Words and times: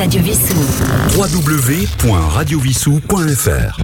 Radio 0.00 0.22
Vissou. 0.22 0.56
www.radiovissou.fr 1.14 3.80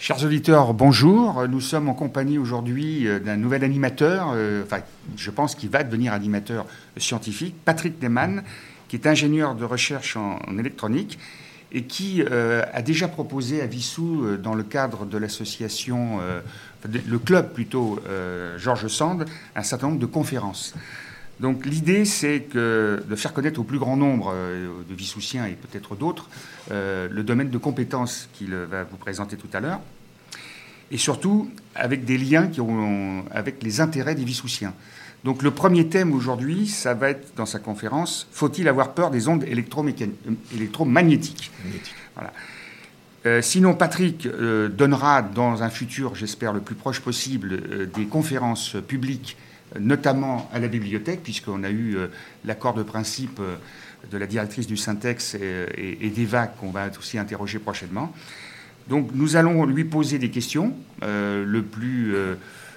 Chers 0.00 0.24
auditeurs, 0.24 0.74
bonjour. 0.74 1.46
Nous 1.46 1.60
sommes 1.60 1.88
en 1.88 1.94
compagnie 1.94 2.36
aujourd'hui 2.36 3.06
euh, 3.06 3.20
d'un 3.20 3.36
nouvel 3.36 3.62
animateur, 3.62 4.32
euh, 4.34 4.64
enfin, 4.64 4.80
je 5.16 5.30
pense 5.30 5.54
qu'il 5.54 5.70
va 5.70 5.84
devenir 5.84 6.12
animateur 6.12 6.66
scientifique, 6.96 7.54
Patrick 7.64 8.02
Neyman, 8.02 8.42
qui 8.88 8.96
est 8.96 9.06
ingénieur 9.06 9.54
de 9.54 9.64
recherche 9.64 10.16
en, 10.16 10.40
en 10.48 10.58
électronique 10.58 11.16
et 11.70 11.82
qui 11.82 12.22
euh, 12.22 12.62
a 12.72 12.82
déjà 12.82 13.08
proposé 13.08 13.60
à 13.60 13.66
Vissou, 13.66 14.24
euh, 14.24 14.36
dans 14.36 14.54
le 14.54 14.62
cadre 14.62 15.04
de 15.04 15.18
l'association, 15.18 16.18
euh, 16.22 16.40
le 17.06 17.18
club 17.18 17.52
plutôt, 17.52 18.00
euh, 18.08 18.58
Georges 18.58 18.88
Sand, 18.88 19.26
un 19.54 19.62
certain 19.62 19.88
nombre 19.88 20.00
de 20.00 20.06
conférences. 20.06 20.74
Donc 21.40 21.66
l'idée, 21.66 22.04
c'est 22.04 22.40
que 22.40 23.02
de 23.08 23.16
faire 23.16 23.32
connaître 23.32 23.60
au 23.60 23.64
plus 23.64 23.78
grand 23.78 23.96
nombre 23.96 24.32
euh, 24.34 24.82
de 24.88 24.94
Vissoussiens 24.94 25.46
et 25.46 25.52
peut-être 25.52 25.94
d'autres 25.94 26.28
euh, 26.70 27.08
le 27.10 27.22
domaine 27.22 27.50
de 27.50 27.58
compétences 27.58 28.28
qu'il 28.32 28.54
va 28.54 28.84
vous 28.84 28.96
présenter 28.96 29.36
tout 29.36 29.48
à 29.52 29.60
l'heure, 29.60 29.80
et 30.90 30.98
surtout 30.98 31.50
avec 31.74 32.04
des 32.04 32.18
liens 32.18 32.48
qui 32.48 32.60
ont, 32.60 33.24
avec 33.30 33.62
les 33.62 33.80
intérêts 33.80 34.16
des 34.16 34.24
Vissoussiens. 34.24 34.74
Donc 35.24 35.42
le 35.42 35.50
premier 35.50 35.88
thème 35.88 36.12
aujourd'hui, 36.12 36.66
ça 36.66 36.94
va 36.94 37.10
être 37.10 37.34
dans 37.36 37.46
sa 37.46 37.58
conférence, 37.58 38.26
faut-il 38.32 38.68
avoir 38.68 38.94
peur 38.94 39.10
des 39.10 39.28
ondes 39.28 39.44
électromagnétiques? 39.44 41.50
Voilà. 42.14 42.32
Euh, 43.26 43.42
sinon, 43.42 43.74
Patrick 43.74 44.26
euh, 44.26 44.68
donnera 44.68 45.22
dans 45.22 45.62
un 45.62 45.70
futur, 45.70 46.14
j'espère 46.14 46.52
le 46.52 46.60
plus 46.60 46.76
proche 46.76 47.00
possible, 47.00 47.88
des 47.88 48.06
conférences 48.06 48.76
publiques, 48.86 49.36
notamment 49.78 50.48
à 50.52 50.58
la 50.58 50.68
bibliothèque, 50.68 51.22
puisqu'on 51.22 51.64
a 51.64 51.70
eu 51.70 51.96
euh, 51.96 52.08
l'accord 52.44 52.74
de 52.74 52.82
principe 52.82 53.38
euh, 53.40 53.56
de 54.10 54.18
la 54.18 54.26
directrice 54.26 54.66
du 54.66 54.76
Syntex 54.76 55.34
et, 55.34 56.10
d'EVA 56.14 56.46
qu'on 56.46 56.70
va 56.70 56.88
aussi 56.98 57.18
interroger 57.18 57.58
prochainement. 57.58 58.12
Donc 58.88 59.10
nous 59.14 59.36
allons 59.36 59.64
lui 59.66 59.84
poser 59.84 60.18
des 60.18 60.30
questions 60.30 60.72
euh, 61.02 61.44
le 61.44 61.62
plus 61.62 62.14
euh, 62.14 62.34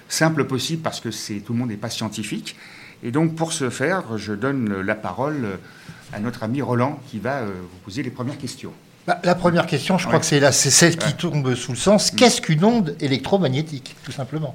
simple 0.08 0.44
possible 0.44 0.82
parce 0.82 1.00
que 1.00 1.08
tout 1.38 1.52
le 1.52 1.58
monde 1.58 1.70
n'est 1.70 1.76
pas 1.76 1.90
scientifique. 1.90 2.56
Et 3.02 3.10
donc 3.10 3.34
pour 3.34 3.52
ce 3.52 3.70
faire, 3.70 4.18
je 4.18 4.32
donne 4.32 4.80
la 4.80 4.94
parole 4.94 5.58
à 6.12 6.20
notre 6.20 6.42
ami 6.42 6.60
Roland 6.60 7.00
qui 7.08 7.18
va 7.18 7.38
euh, 7.38 7.46
vous 7.46 7.78
poser 7.84 8.02
les 8.02 8.10
premières 8.10 8.38
questions. 8.38 8.72
Bah, 9.06 9.20
la 9.24 9.34
première 9.34 9.66
question, 9.66 9.98
je 9.98 10.06
crois 10.06 10.20
que 10.20 10.26
c'est 10.26 10.40
celle 10.52 10.96
qui 10.96 11.06
Ouais. 11.06 11.12
tombe 11.14 11.54
sous 11.54 11.72
le 11.72 11.78
sens. 11.78 12.10
Qu'est-ce 12.12 12.40
qu'une 12.40 12.64
onde 12.64 12.96
électromagnétique, 13.00 13.96
tout 14.04 14.12
simplement? 14.12 14.54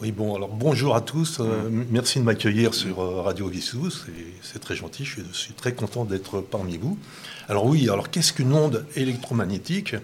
Oui, 0.00 0.10
bon, 0.12 0.34
alors 0.34 0.48
bonjour 0.48 0.96
à 0.96 1.00
tous. 1.00 1.38
euh, 1.40 1.68
merci 1.70 2.18
de 2.18 2.24
m'accueillir 2.24 2.74
sur 2.74 3.00
euh, 3.00 3.20
Radio 3.22 3.46
Vissou. 3.48 3.90
C'est- 3.90 4.58
très 4.58 4.74
gentil. 4.76 5.04
Je 5.04 5.10
suis, 5.12 5.22
je 5.32 5.36
suis 5.36 5.52
très 5.52 5.72
content 5.74 6.04
d'être 6.04 6.40
parmi 6.40 6.76
vous. 6.78 6.98
Alors, 7.48 7.66
oui, 7.66 7.88
alors 7.88 8.10
qu'est-ce 8.10 8.32
qu'une 8.32 8.52
onde 8.52 8.86
électromagnétique? 8.96 9.94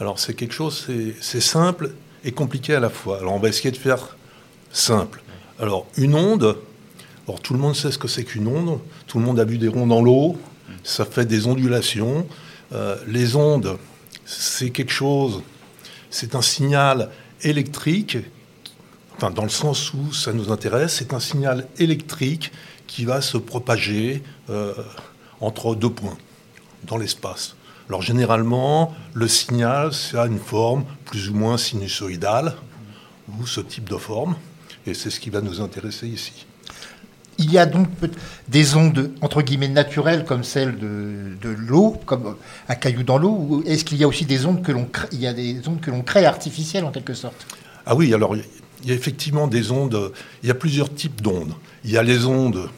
Alors, 0.00 0.18
c'est 0.20 0.34
quelque 0.34 0.52
chose, 0.54 0.84
c'est- 0.86 1.14
c'est 1.20 1.40
simple 1.40 1.92
et 2.24 2.32
compliqué 2.32 2.74
à 2.74 2.80
la 2.80 2.90
fois. 2.90 3.18
Alors, 3.18 3.32
on 3.34 3.38
va 3.38 3.48
essayer 3.48 3.70
de 3.70 3.76
faire 3.76 4.16
simple. 4.70 5.22
Alors, 5.58 5.86
une 5.96 6.14
onde, 6.14 6.56
alors 7.26 7.40
tout 7.40 7.54
le 7.54 7.58
monde 7.60 7.74
sait 7.74 7.90
ce 7.90 7.98
que 7.98 8.08
c'est 8.08 8.24
qu'une 8.24 8.46
onde. 8.48 8.78
Tout 9.06 9.18
le 9.18 9.24
monde 9.24 9.40
a 9.40 9.44
vu 9.44 9.56
des 9.58 9.68
ronds 9.68 9.86
dans 9.86 10.02
l'eau. 10.02 10.36
Ça 10.84 11.04
fait 11.04 11.24
des 11.26 11.46
ondulations. 11.46 12.26
Euh, 12.72 12.96
les 13.06 13.34
ondes, 13.36 13.78
c'est 14.24 14.70
quelque 14.70 14.92
chose, 14.92 15.42
c'est 16.10 16.34
un 16.34 16.42
signal 16.42 17.10
électrique 17.42 18.18
enfin, 19.16 19.30
dans 19.30 19.42
le 19.42 19.48
sens 19.48 19.92
où 19.94 20.12
ça 20.12 20.32
nous 20.32 20.50
intéresse, 20.50 20.96
c'est 20.96 21.14
un 21.14 21.20
signal 21.20 21.66
électrique 21.78 22.52
qui 22.86 23.04
va 23.04 23.20
se 23.20 23.36
propager 23.38 24.22
euh, 24.50 24.74
entre 25.40 25.74
deux 25.74 25.90
points 25.90 26.18
dans 26.84 26.96
l'espace. 26.96 27.56
Alors 27.88 28.02
généralement, 28.02 28.94
le 29.14 29.28
signal, 29.28 29.92
ça 29.92 30.22
a 30.22 30.26
une 30.26 30.38
forme 30.38 30.84
plus 31.04 31.30
ou 31.30 31.34
moins 31.34 31.56
sinusoïdale, 31.56 32.54
ou 33.28 33.46
ce 33.46 33.60
type 33.60 33.88
de 33.88 33.96
forme, 33.96 34.36
et 34.86 34.94
c'est 34.94 35.10
ce 35.10 35.20
qui 35.20 35.30
va 35.30 35.40
nous 35.40 35.60
intéresser 35.60 36.06
ici. 36.06 36.46
Il 37.38 37.52
y 37.52 37.58
a 37.58 37.66
donc 37.66 37.88
des 38.48 38.76
ondes, 38.76 39.12
entre 39.20 39.42
guillemets, 39.42 39.68
naturelles, 39.68 40.24
comme 40.24 40.42
celle 40.42 40.78
de, 40.78 41.36
de 41.40 41.48
l'eau, 41.50 42.00
comme 42.06 42.36
un 42.68 42.74
caillou 42.74 43.02
dans 43.02 43.18
l'eau, 43.18 43.36
ou 43.48 43.62
est-ce 43.66 43.84
qu'il 43.84 43.98
y 43.98 44.04
a 44.04 44.08
aussi 44.08 44.24
des 44.24 44.46
ondes 44.46 44.62
que 44.62 44.72
l'on 44.72 44.86
crée, 44.86 45.08
il 45.12 45.20
y 45.20 45.26
a 45.26 45.32
des 45.32 45.60
ondes 45.68 45.80
que 45.80 45.90
l'on 45.90 46.02
crée 46.02 46.24
artificielles, 46.24 46.84
en 46.84 46.92
quelque 46.92 47.14
sorte? 47.14 47.46
Ah 47.84 47.94
oui, 47.94 48.14
alors 48.14 48.34
il 48.82 48.90
y 48.90 48.92
a 48.92 48.94
effectivement 48.94 49.46
des 49.46 49.70
ondes, 49.70 50.12
il 50.42 50.48
y 50.48 50.50
a 50.50 50.54
plusieurs 50.54 50.92
types 50.94 51.20
d'ondes. 51.22 51.52
Il 51.84 51.90
y 51.90 51.98
a 51.98 52.02
les 52.02 52.26
ondes 52.26 52.68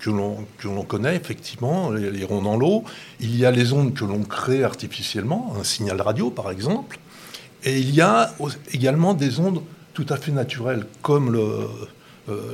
que 0.00 0.10
l'on, 0.10 0.84
connaît, 0.84 1.16
effectivement, 1.16 1.90
les, 1.90 2.24
ronds 2.24 2.42
dans 2.42 2.56
l'eau. 2.56 2.84
Il 3.20 3.36
y 3.36 3.44
a 3.44 3.50
les 3.50 3.72
ondes 3.72 3.94
que 3.94 4.04
l'on 4.04 4.22
crée 4.22 4.64
artificiellement, 4.64 5.54
un 5.58 5.64
signal 5.64 6.00
radio 6.00 6.30
par 6.30 6.50
exemple. 6.50 6.98
Et 7.64 7.78
il 7.78 7.94
y 7.94 8.00
a 8.00 8.34
également 8.72 9.14
des 9.14 9.38
ondes 9.40 9.62
tout 9.92 10.06
à 10.08 10.16
fait 10.16 10.32
naturelles, 10.32 10.86
comme 11.02 11.34
euh, 11.36 11.66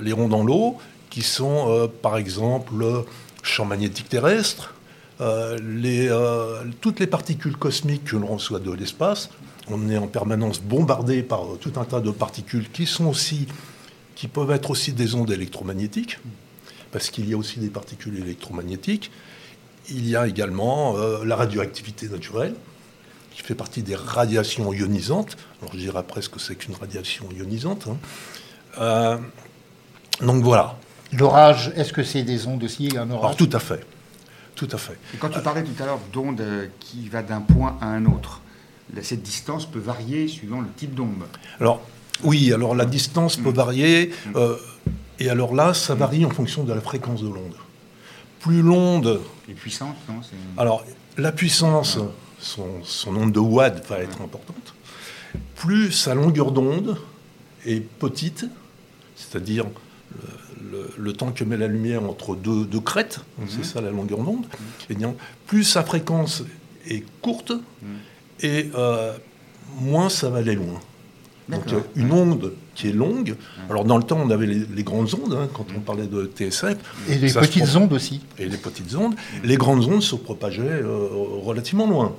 les 0.03 0.13
ronds 0.13 0.29
dans 0.29 0.43
l'eau, 0.43 0.79
qui 1.11 1.23
sont 1.23 1.71
euh, 1.71 1.87
par 1.87 2.17
exemple 2.17 2.75
le 2.77 3.05
champ 3.43 3.65
magnétique 3.65 4.09
terrestre, 4.09 4.75
euh, 5.21 6.65
toutes 6.81 6.99
les 7.01 7.07
particules 7.07 7.57
cosmiques 7.57 8.05
que 8.05 8.17
l'on 8.17 8.35
reçoit 8.35 8.59
de 8.59 8.73
l'espace. 8.73 9.31
On 9.69 9.89
est 9.91 9.99
en 9.99 10.07
permanence 10.07 10.61
bombardé 10.61 11.23
par 11.23 11.45
euh, 11.45 11.57
tout 11.61 11.73
un 11.77 11.85
tas 11.85 12.01
de 12.01 12.11
particules 12.11 12.71
qui 12.71 12.87
sont 12.87 13.07
aussi, 13.07 13.49
qui 14.15 14.29
peuvent 14.29 14.51
être 14.53 14.71
aussi 14.71 14.93
des 14.93 15.15
ondes 15.15 15.31
électromagnétiques, 15.31 16.19
parce 16.93 17.11
qu'il 17.11 17.29
y 17.29 17.35
a 17.35 17.37
aussi 17.37 17.59
des 17.59 17.71
particules 17.71 18.17
électromagnétiques. 18.19 19.11
Il 19.91 20.09
y 20.09 20.17
a 20.17 20.27
également 20.27 20.97
euh, 20.97 21.25
la 21.25 21.37
radioactivité 21.37 22.09
naturelle, 22.09 22.55
qui 23.33 23.43
fait 23.43 23.55
partie 23.55 23.83
des 23.83 23.97
radiations 23.97 24.73
ionisantes. 24.73 25.37
Alors 25.61 25.73
je 25.75 25.79
dirais 25.79 26.03
presque 26.03 26.33
que 26.33 26.41
c'est 26.41 26.55
qu'une 26.55 26.75
radiation 26.75 27.29
ionisante. 27.37 27.89
hein. 27.89 27.97
Euh, 28.79 29.19
donc 30.21 30.43
voilà. 30.43 30.77
L'orage, 31.13 31.73
est-ce 31.77 31.93
que 31.93 32.03
c'est 32.03 32.23
des 32.23 32.47
ondes 32.47 32.65
aussi, 32.65 32.89
un 32.97 33.11
orage? 33.11 33.25
Alors 33.25 33.37
tout 33.37 33.51
à 33.53 33.59
fait. 33.59 33.85
Tout 34.55 34.69
à 34.73 34.79
fait. 34.79 34.97
Et 35.15 35.19
quand 35.19 35.29
tu 35.29 35.41
parlais 35.41 35.63
tout 35.63 35.83
à 35.83 35.87
l'heure 35.87 36.01
d'onde 36.13 36.43
qui 36.81 37.09
va 37.09 37.23
d'un 37.23 37.43
point 37.43 37.77
à 37.81 37.89
un 37.89 38.07
autre, 38.07 38.41
cette 39.03 39.23
distance 39.23 39.67
peut 39.67 39.79
varier 39.79 40.29
suivant 40.29 40.61
le 40.61 40.69
type 40.77 40.95
d'onde. 40.95 41.25
Alors, 41.61 41.83
oui, 42.23 42.53
alors 42.53 42.75
la 42.75 42.87
distance 42.87 43.37
peut 43.37 43.51
varier. 43.51 44.13
euh, 44.35 44.57
et 45.19 45.29
alors 45.31 45.55
là, 45.55 45.75
ça 45.75 45.95
varie 45.95 46.25
en 46.25 46.31
fonction 46.31 46.65
de 46.65 46.73
la 46.73 46.81
fréquence 46.81 47.23
de 47.23 47.29
l'onde. 47.29 47.55
Plus 48.41 48.63
l'onde. 48.63 49.21
Les 49.49 49.55
puissantes, 49.55 49.97
non 50.09 50.21
Alors, 50.57 50.85
la 51.17 51.33
puissance, 51.33 51.99
son, 52.39 52.85
son 52.85 53.13
nombre 53.13 53.33
de 53.33 53.41
watts 53.41 53.87
va 53.89 53.99
être 54.01 54.21
importante. 54.21 54.75
Plus 55.57 55.91
sa 55.91 56.15
longueur 56.15 56.53
d'onde 56.53 56.99
est 57.65 57.81
petite, 57.81 58.47
c'est-à-dire 59.17 59.67
le, 60.97 61.13
temps 61.13 61.33
que 61.33 61.45
met 61.45 61.57
la 61.57 61.67
lumière 61.67 62.03
entre 62.03 62.35
deux, 62.35 62.65
deux 62.65 62.81
crêtes, 62.81 63.21
c'est 63.49 63.65
ça 63.65 63.81
la 63.81 63.91
longueur 63.91 64.19
d'onde, 64.19 64.47
bien, 64.91 65.15
plus 65.47 65.65
sa 65.65 65.83
fréquence 65.83 66.43
est 66.89 67.05
courte, 67.21 67.53
et 68.41 68.71
euh, 68.75 69.13
moins 69.81 70.09
ça 70.09 70.31
va 70.31 70.39
aller 70.39 70.55
loin. 70.55 70.81
Donc 71.49 71.73
euh, 71.73 71.81
une 71.95 72.11
onde 72.11 72.55
qui 72.75 72.89
est 72.89 72.93
longue, 72.93 73.37
alors 73.71 73.85
dans 73.85 73.97
le 73.97 74.03
temps 74.03 74.21
on 74.21 74.31
avait 74.31 74.47
les, 74.47 74.67
les 74.67 74.83
grandes 74.83 75.15
ondes, 75.15 75.35
hein, 75.35 75.49
quand 75.55 75.67
on 75.77 75.81
parlait 75.81 76.07
de 76.07 76.27
TSF. 76.27 76.77
Et 77.09 77.19
les 77.19 77.33
petites 77.33 77.77
ondes 77.77 77.93
aussi. 77.93 78.21
Et 78.39 78.47
les 78.47 78.57
petites 78.57 78.95
ondes. 78.97 79.15
Les 79.45 79.57
grandes 79.57 79.85
ondes 79.85 80.03
se 80.03 80.17
propageaient 80.17 80.63
euh, 80.83 81.09
relativement 81.45 81.87
loin. 81.87 82.17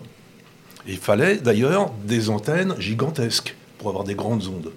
Et 0.87 0.93
il 0.93 0.97
fallait 0.97 1.37
d'ailleurs 1.37 1.91
des 2.05 2.29
antennes 2.29 2.73
gigantesques 2.79 3.55
pour 3.77 3.89
avoir 3.89 4.05
des 4.05 4.15
grandes 4.15 4.47
ondes. 4.47 4.71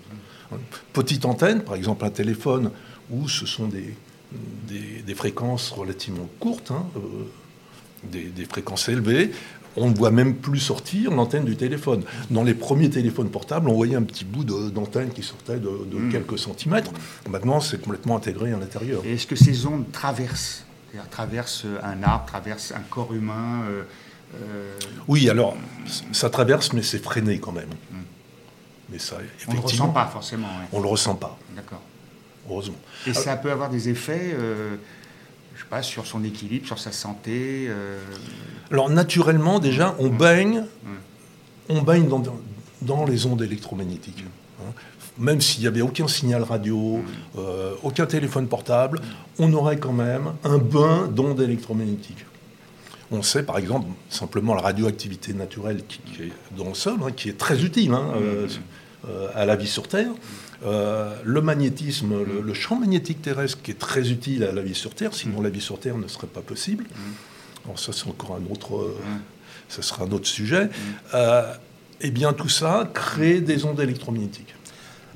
Petite 0.93 1.25
antenne, 1.25 1.63
par 1.63 1.77
exemple 1.77 2.05
un 2.05 2.11
téléphone, 2.11 2.73
où 3.11 3.29
ce 3.29 3.47
sont 3.47 3.69
des, 3.69 3.95
des, 4.69 5.03
des 5.07 5.15
fréquences 5.15 5.71
relativement 5.71 6.29
courtes, 6.41 6.73
hein, 6.73 6.87
euh, 6.97 7.01
des, 8.05 8.25
des 8.25 8.45
fréquences 8.47 8.89
élevées, 8.89 9.31
on 9.77 9.91
ne 9.91 9.95
voit 9.95 10.11
même 10.11 10.35
plus 10.35 10.59
sortir 10.59 11.11
l'antenne 11.11 11.45
du 11.45 11.57
téléphone. 11.57 12.03
Dans 12.31 12.43
les 12.43 12.55
premiers 12.55 12.91
téléphones 12.91 13.31
portables, 13.31 13.69
on 13.69 13.75
voyait 13.75 13.97
un 13.97 14.03
petit 14.03 14.25
bout 14.25 14.45
d'antenne 14.45 15.11
qui 15.11 15.23
sortait 15.23 15.59
de, 15.59 15.69
de 15.69 16.11
quelques 16.11 16.39
centimètres. 16.39 16.93
Maintenant, 17.29 17.61
c'est 17.61 17.81
complètement 17.81 18.17
intégré 18.17 18.53
à 18.53 18.59
l'intérieur. 18.59 19.03
Et 19.05 19.15
est-ce 19.15 19.27
que 19.27 19.37
ces 19.37 19.67
ondes 19.67 19.91
traversent 19.93 20.65
traversent 21.11 21.67
un 21.83 22.03
arbre, 22.03 22.27
traversent 22.27 22.73
un 22.73 22.81
corps 22.81 23.13
humain 23.15 23.63
euh, 23.69 23.83
euh, 24.43 24.79
Oui, 25.09 25.29
alors, 25.29 25.57
ça 26.13 26.31
traverse, 26.31 26.73
mais 26.73 26.83
c'est 26.83 26.99
freiné 26.99 27.39
quand 27.39 27.53
même. 27.53 27.71
Mais 28.91 28.99
ça, 28.99 29.17
On 29.17 29.19
ne 29.19 29.23
le 29.23 29.29
effectivement, 29.61 29.63
ressent 29.87 29.89
pas 29.89 30.07
forcément. 30.07 30.49
ouais. 30.49 30.67
on 30.73 30.81
le 30.81 30.89
ressent 30.89 31.15
pas, 31.15 31.39
D'accord. 31.55 31.81
heureusement. 32.49 32.79
Et 33.07 33.15
ça 33.15 33.37
peut 33.37 33.53
avoir 33.53 33.71
des 33.71 33.89
effets, 33.89 34.35
euh, 34.35 34.77
pas, 35.71 35.83
sur 35.83 36.07
son 36.07 36.25
équilibre, 36.25 36.67
sur 36.67 36.79
sa 36.79 36.93
santé. 36.93 37.67
euh, 37.69 37.99
Alors, 38.71 38.91
naturellement, 38.91 39.61
déjà, 39.61 39.95
on 39.99 40.09
baigne, 40.09 40.65
on 41.69 41.81
baigne 41.83 42.09
dans, 42.09 42.23
dans 42.83 43.05
les 43.07 43.25
ondes 43.27 43.41
électromagnétiques. 43.43 44.25
hein. 44.61 44.73
Même 45.19 45.41
s'il 45.41 45.61
n'y 45.63 45.67
avait 45.69 45.83
aucun 45.83 46.09
signal 46.09 46.43
radio, 46.43 47.03
euh, 47.39 47.75
aucun 47.83 48.07
téléphone 48.07 48.49
portable, 48.49 49.01
on 49.39 49.53
aurait 49.53 49.79
quand 49.79 49.93
même 49.93 50.33
un 50.45 50.59
bain 50.59 51.09
d'ondes 51.09 51.41
électromagnétiques. 51.41 52.25
On 53.13 53.23
sait 53.23 53.43
par 53.43 53.59
exemple 53.59 53.89
simplement 54.09 54.55
la 54.55 54.63
radioactivité 54.63 55.35
naturelle 55.35 55.83
qui, 55.87 56.01
est 56.23 56.33
dans 56.57 56.69
le 56.69 56.75
sol, 56.75 56.95
hein, 57.05 57.11
qui 57.15 57.29
est 57.29 57.37
très 57.37 57.65
utile 57.65 57.93
hein, 57.93 58.13
euh, 58.17 59.29
à 59.35 59.45
la 59.47 59.57
vie 59.57 59.67
sur 59.67 59.89
Terre. 59.89 60.11
Le 60.63 61.41
magnétisme, 61.41 62.15
le, 62.43 62.55
champ 62.55 62.77
magnétique 62.77 63.23
terrestre 63.23 63.59
qui 63.63 63.71
est 63.71 63.79
très 63.79 64.11
utile 64.11 64.45
à 64.45 64.53
la 64.53 64.63
vie 64.63 64.75
sur 64.75 64.95
Terre, 64.95 65.15
sinon 65.15 65.41
la 65.41 65.51
vie 65.51 65.61
sur 65.61 65.79
Terre 65.81 65.97
ne 65.97 66.09
serait 66.09 66.27
pas 66.27 66.43
possible. 66.43 66.85
Alors 67.65 67.79
ça 67.79 67.93
c'est 67.93 68.09
encore 68.09 68.37
un 68.37 68.53
autre, 68.53 68.95
ce 69.69 69.83
sera 69.83 70.05
un 70.05 70.11
autre 70.11 70.27
sujet. 70.27 70.69
eh 72.03 72.11
bien 72.11 72.33
tout 72.33 72.49
ça 72.49 72.89
crée 72.93 73.41
des 73.41 73.65
ondes 73.65 73.81
électromagnétiques. 73.81 74.55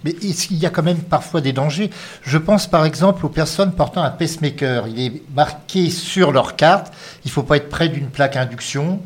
Mais 0.04 0.14
il 0.22 0.58
y 0.58 0.66
a 0.66 0.70
quand 0.70 0.82
même 0.82 0.98
parfois 0.98 1.40
des 1.40 1.52
dangers 1.52 1.90
Je 2.22 2.36
pense 2.36 2.66
par 2.66 2.84
exemple 2.84 3.24
aux 3.24 3.30
personnes 3.30 3.72
portant 3.72 4.02
un 4.02 4.10
pacemaker. 4.10 4.86
Il 4.86 5.00
est 5.00 5.22
marqué 5.34 5.90
sur 5.90 6.30
leur 6.30 6.56
carte, 6.56 6.92
il 7.24 7.28
ne 7.28 7.32
faut 7.32 7.42
pas 7.42 7.56
être 7.56 7.70
près 7.70 7.88
d'une 7.88 8.08
plaque 8.08 8.36
induction. 8.36 9.00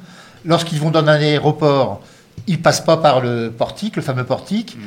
Lorsqu'ils 0.44 0.80
vont 0.80 0.90
dans 0.90 1.04
un 1.04 1.08
aéroport, 1.08 2.02
ils 2.48 2.58
ne 2.58 2.62
passent 2.62 2.84
pas 2.84 2.96
par 2.96 3.20
le 3.20 3.50
portique, 3.50 3.96
le 3.96 4.02
fameux 4.02 4.24
portique. 4.24 4.76
Mm. 4.76 4.80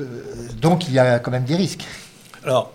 Euh, 0.00 0.48
donc 0.60 0.88
il 0.88 0.94
y 0.94 0.98
a 0.98 1.18
quand 1.18 1.30
même 1.30 1.44
des 1.44 1.56
risques. 1.56 1.84
Alors, 2.44 2.72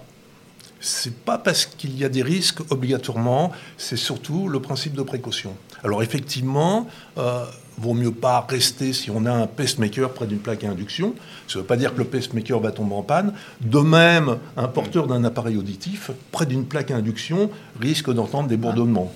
c'est 0.79 1.15
pas 1.15 1.37
parce 1.37 1.65
qu'il 1.65 1.97
y 1.97 2.03
a 2.03 2.09
des 2.09 2.23
risques 2.23 2.59
obligatoirement, 2.71 3.51
c'est 3.77 3.97
surtout 3.97 4.47
le 4.47 4.59
principe 4.59 4.93
de 4.93 5.03
précaution. 5.03 5.53
Alors 5.83 6.01
effectivement, 6.01 6.87
euh, 7.17 7.45
vaut 7.77 7.93
mieux 7.93 8.11
pas 8.11 8.45
rester 8.49 8.91
si 8.91 9.11
on 9.11 9.25
a 9.25 9.31
un 9.31 9.47
pacemaker 9.47 10.11
près 10.13 10.25
d'une 10.25 10.39
plaque 10.39 10.63
à 10.63 10.69
induction. 10.69 11.13
Ça 11.47 11.59
ne 11.59 11.61
veut 11.61 11.67
pas 11.67 11.77
dire 11.77 11.93
que 11.93 11.99
le 11.99 12.05
pacemaker 12.05 12.59
va 12.59 12.71
tomber 12.71 12.95
en 12.95 13.03
panne. 13.03 13.33
De 13.61 13.79
même, 13.79 14.37
un 14.57 14.67
porteur 14.67 15.07
d'un 15.07 15.23
appareil 15.23 15.57
auditif 15.57 16.11
près 16.31 16.45
d'une 16.45 16.65
plaque 16.65 16.91
à 16.91 16.95
induction 16.95 17.49
risque 17.79 18.11
d'entendre 18.11 18.49
des 18.49 18.57
bourdonnements. 18.57 19.13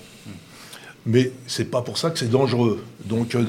Mais 1.06 1.32
c'est 1.46 1.70
pas 1.70 1.82
pour 1.82 1.98
ça 1.98 2.10
que 2.10 2.18
c'est 2.18 2.30
dangereux. 2.30 2.84
Donc, 3.06 3.36
euh, 3.36 3.46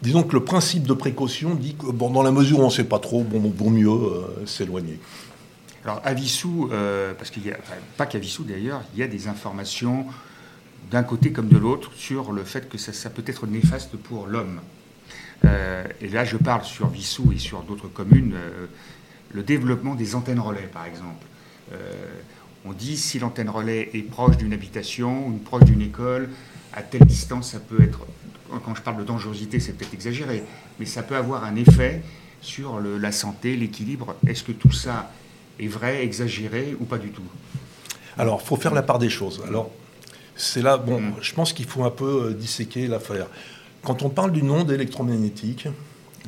disons 0.00 0.22
que 0.22 0.32
le 0.32 0.44
principe 0.44 0.84
de 0.84 0.92
précaution 0.92 1.54
dit 1.54 1.74
que 1.74 1.86
bon, 1.86 2.10
dans 2.10 2.22
la 2.22 2.30
mesure 2.30 2.60
où 2.60 2.62
on 2.62 2.66
ne 2.66 2.70
sait 2.72 2.84
pas 2.84 3.00
trop, 3.00 3.24
bon, 3.24 3.52
vaut 3.56 3.70
mieux 3.70 3.88
euh, 3.88 4.46
s'éloigner. 4.46 5.00
Alors 5.84 6.00
à 6.04 6.14
Vissou, 6.14 6.68
euh, 6.70 7.12
parce 7.14 7.30
qu'il 7.30 7.42
n'y 7.42 7.50
a 7.50 7.58
pas 7.96 8.06
qu'à 8.06 8.18
Vissou 8.18 8.44
d'ailleurs, 8.44 8.82
il 8.94 9.00
y 9.00 9.02
a 9.02 9.08
des 9.08 9.26
informations 9.26 10.06
d'un 10.90 11.02
côté 11.02 11.32
comme 11.32 11.48
de 11.48 11.58
l'autre 11.58 11.90
sur 11.94 12.32
le 12.32 12.44
fait 12.44 12.68
que 12.68 12.78
ça, 12.78 13.10
peut 13.10 13.24
être 13.26 13.46
néfaste 13.46 13.96
pour 13.96 14.26
l'homme. 14.26 14.60
Et 16.00 16.08
là, 16.08 16.24
je 16.24 16.36
parle 16.36 16.64
sur 16.64 16.88
Vissou 16.88 17.32
et 17.32 17.38
sur 17.38 17.62
d'autres 17.62 17.88
communes, 17.88 18.34
le 19.32 19.42
développement 19.42 19.94
des 19.94 20.14
antennes 20.14 20.40
relais, 20.40 20.68
par 20.72 20.84
exemple. 20.84 21.24
On 22.64 22.72
dit 22.72 22.96
si 22.96 23.18
l'antenne 23.18 23.48
relais 23.48 23.90
est 23.94 24.02
proche 24.02 24.36
d'une 24.36 24.52
habitation 24.52 25.26
ou 25.26 25.32
proche 25.38 25.64
d'une 25.64 25.80
école, 25.82 26.28
à 26.72 26.82
telle 26.82 27.04
distance, 27.04 27.52
ça 27.52 27.60
peut 27.60 27.82
être. 27.82 28.00
Quand 28.64 28.74
je 28.74 28.82
parle 28.82 28.98
de 28.98 29.04
dangerosité, 29.04 29.60
c'est 29.60 29.72
peut-être 29.72 29.94
exagéré, 29.94 30.42
mais 30.78 30.86
ça 30.86 31.02
peut 31.02 31.16
avoir 31.16 31.44
un 31.44 31.56
effet 31.56 32.02
sur 32.42 32.80
la 32.80 33.12
santé, 33.12 33.56
l'équilibre. 33.56 34.16
Est-ce 34.26 34.42
que 34.42 34.52
tout 34.52 34.72
ça 34.72 35.10
est 35.58 35.68
vrai, 35.68 36.04
exagéré 36.04 36.76
ou 36.78 36.84
pas 36.84 36.98
du 36.98 37.10
tout? 37.10 37.22
Alors, 38.18 38.40
il 38.42 38.46
faut 38.46 38.56
faire 38.56 38.74
la 38.74 38.82
part 38.82 38.98
des 38.98 39.08
choses. 39.08 39.42
Alors, 39.46 39.70
c'est 40.36 40.62
là, 40.62 40.76
bon, 40.76 41.00
mm. 41.00 41.14
je 41.20 41.32
pense 41.32 41.52
qu'il 41.52 41.66
faut 41.66 41.84
un 41.84 41.90
peu 41.90 42.30
euh, 42.30 42.34
disséquer 42.34 42.86
l'affaire. 42.86 43.26
Quand 43.82 44.02
on 44.02 44.10
parle 44.10 44.32
d'une 44.32 44.50
onde 44.50 44.70
électromagnétique, 44.70 45.68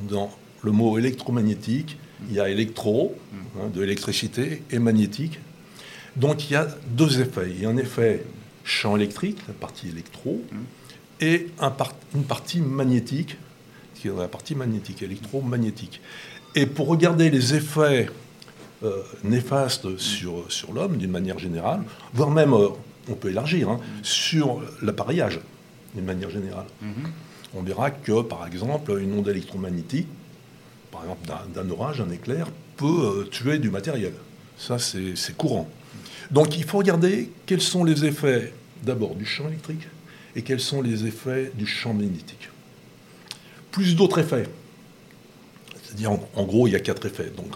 dans 0.08 0.30
le 0.62 0.70
mot 0.70 0.98
électromagnétique, 0.98 1.98
il 2.28 2.36
y 2.36 2.40
a 2.40 2.48
électro, 2.48 3.16
mm. 3.32 3.36
hein, 3.58 3.70
de 3.74 3.80
l'électricité, 3.80 4.62
et 4.70 4.78
magnétique. 4.78 5.38
Donc 6.16 6.50
il 6.50 6.52
y 6.52 6.56
a 6.56 6.68
deux 6.88 7.20
effets. 7.20 7.50
Il 7.50 7.62
y 7.62 7.66
a 7.66 7.68
un 7.68 7.76
effet 7.76 8.24
champ 8.64 8.96
électrique, 8.96 9.38
la 9.48 9.54
partie 9.54 9.88
électro, 9.88 10.42
mm. 10.50 10.56
et 11.20 11.48
une 12.14 12.24
partie 12.24 12.60
magnétique, 12.60 13.36
qui 13.94 14.08
est 14.08 14.16
la 14.16 14.28
partie 14.28 14.54
magnétique, 14.54 15.02
électromagnétique. 15.02 16.00
Et 16.54 16.66
pour 16.66 16.88
regarder 16.88 17.30
les 17.30 17.54
effets 17.54 18.08
euh, 18.82 19.02
néfastes 19.24 19.96
sur, 19.96 20.44
sur 20.48 20.72
l'homme, 20.72 20.96
d'une 20.96 21.10
manière 21.10 21.38
générale, 21.38 21.82
voire 22.12 22.30
même 22.30 22.52
euh, 22.52 22.68
on 23.08 23.14
peut 23.14 23.30
élargir, 23.30 23.68
hein, 23.68 23.80
sur 24.02 24.62
l'appareillage, 24.82 25.40
d'une 25.94 26.04
manière 26.04 26.30
générale. 26.30 26.66
Mhm. 26.80 27.10
On 27.54 27.62
verra 27.62 27.90
que, 27.90 28.22
par 28.22 28.46
exemple, 28.46 28.98
une 29.00 29.12
onde 29.18 29.28
électromagnétique, 29.28 30.08
par 30.90 31.02
exemple 31.02 31.52
d'un 31.54 31.70
orage, 31.70 32.00
un 32.00 32.10
éclair, 32.10 32.48
peut 32.76 32.86
euh, 32.86 33.24
tuer 33.24 33.58
du 33.58 33.70
matériel. 33.70 34.14
Ça, 34.56 34.78
c'est 34.78 35.36
courant. 35.36 35.68
Donc 36.32 36.56
il 36.56 36.64
faut 36.64 36.78
regarder 36.78 37.30
quels 37.46 37.60
sont 37.60 37.84
les 37.84 38.04
effets 38.04 38.52
d'abord 38.82 39.14
du 39.14 39.24
champ 39.24 39.46
électrique 39.48 39.86
et 40.34 40.42
quels 40.42 40.60
sont 40.60 40.82
les 40.82 41.06
effets 41.06 41.52
du 41.54 41.66
champ 41.66 41.94
magnétique. 41.94 42.48
Plus 43.70 43.94
d'autres 43.94 44.18
effets. 44.18 44.48
C'est-à-dire, 45.84 46.12
en, 46.12 46.44
gros, 46.44 46.66
il 46.66 46.72
y 46.72 46.76
a 46.76 46.80
quatre 46.80 47.06
effets. 47.06 47.30
Donc, 47.36 47.54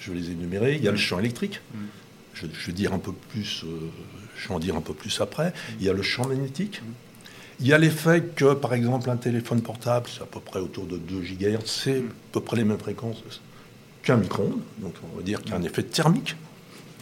je 0.00 0.12
vais 0.12 0.18
les 0.18 0.30
énumérer. 0.30 0.76
Il 0.76 0.82
y 0.82 0.88
a 0.88 0.90
le 0.90 0.96
champ 0.96 1.18
électrique. 1.18 1.60
Mhm 1.74 1.88
je, 2.34 2.66
vais 2.66 2.72
dire 2.72 2.92
un 2.92 2.98
peu 2.98 3.12
plus, 3.12 3.64
euh, 3.64 3.90
je 4.36 4.48
vais 4.48 4.54
en 4.54 4.58
dire 4.58 4.76
un 4.76 4.80
peu 4.80 4.94
plus 4.94 5.20
après. 5.20 5.52
Il 5.78 5.86
y 5.86 5.88
a 5.88 5.92
le 5.92 6.02
champ 6.02 6.26
magnétique. 6.26 6.82
Il 7.60 7.66
y 7.66 7.72
a 7.72 7.78
l'effet 7.78 8.22
que, 8.34 8.54
par 8.54 8.74
exemple, 8.74 9.08
un 9.10 9.16
téléphone 9.16 9.62
portable, 9.62 10.08
c'est 10.12 10.22
à 10.22 10.26
peu 10.26 10.40
près 10.40 10.58
autour 10.58 10.86
de 10.86 10.96
2 10.96 11.20
GHz, 11.20 11.66
c'est 11.66 11.98
à 11.98 12.02
peu 12.32 12.40
près 12.40 12.56
les 12.56 12.64
mêmes 12.64 12.78
fréquences 12.78 13.22
qu'un 14.02 14.16
micro-ondes. 14.16 14.62
Donc, 14.78 14.94
on 15.12 15.16
va 15.16 15.22
dire 15.22 15.40
qu'il 15.42 15.52
y 15.52 15.54
a 15.54 15.58
un 15.58 15.62
effet 15.62 15.82
thermique. 15.82 16.34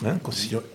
Hein, 0.05 0.19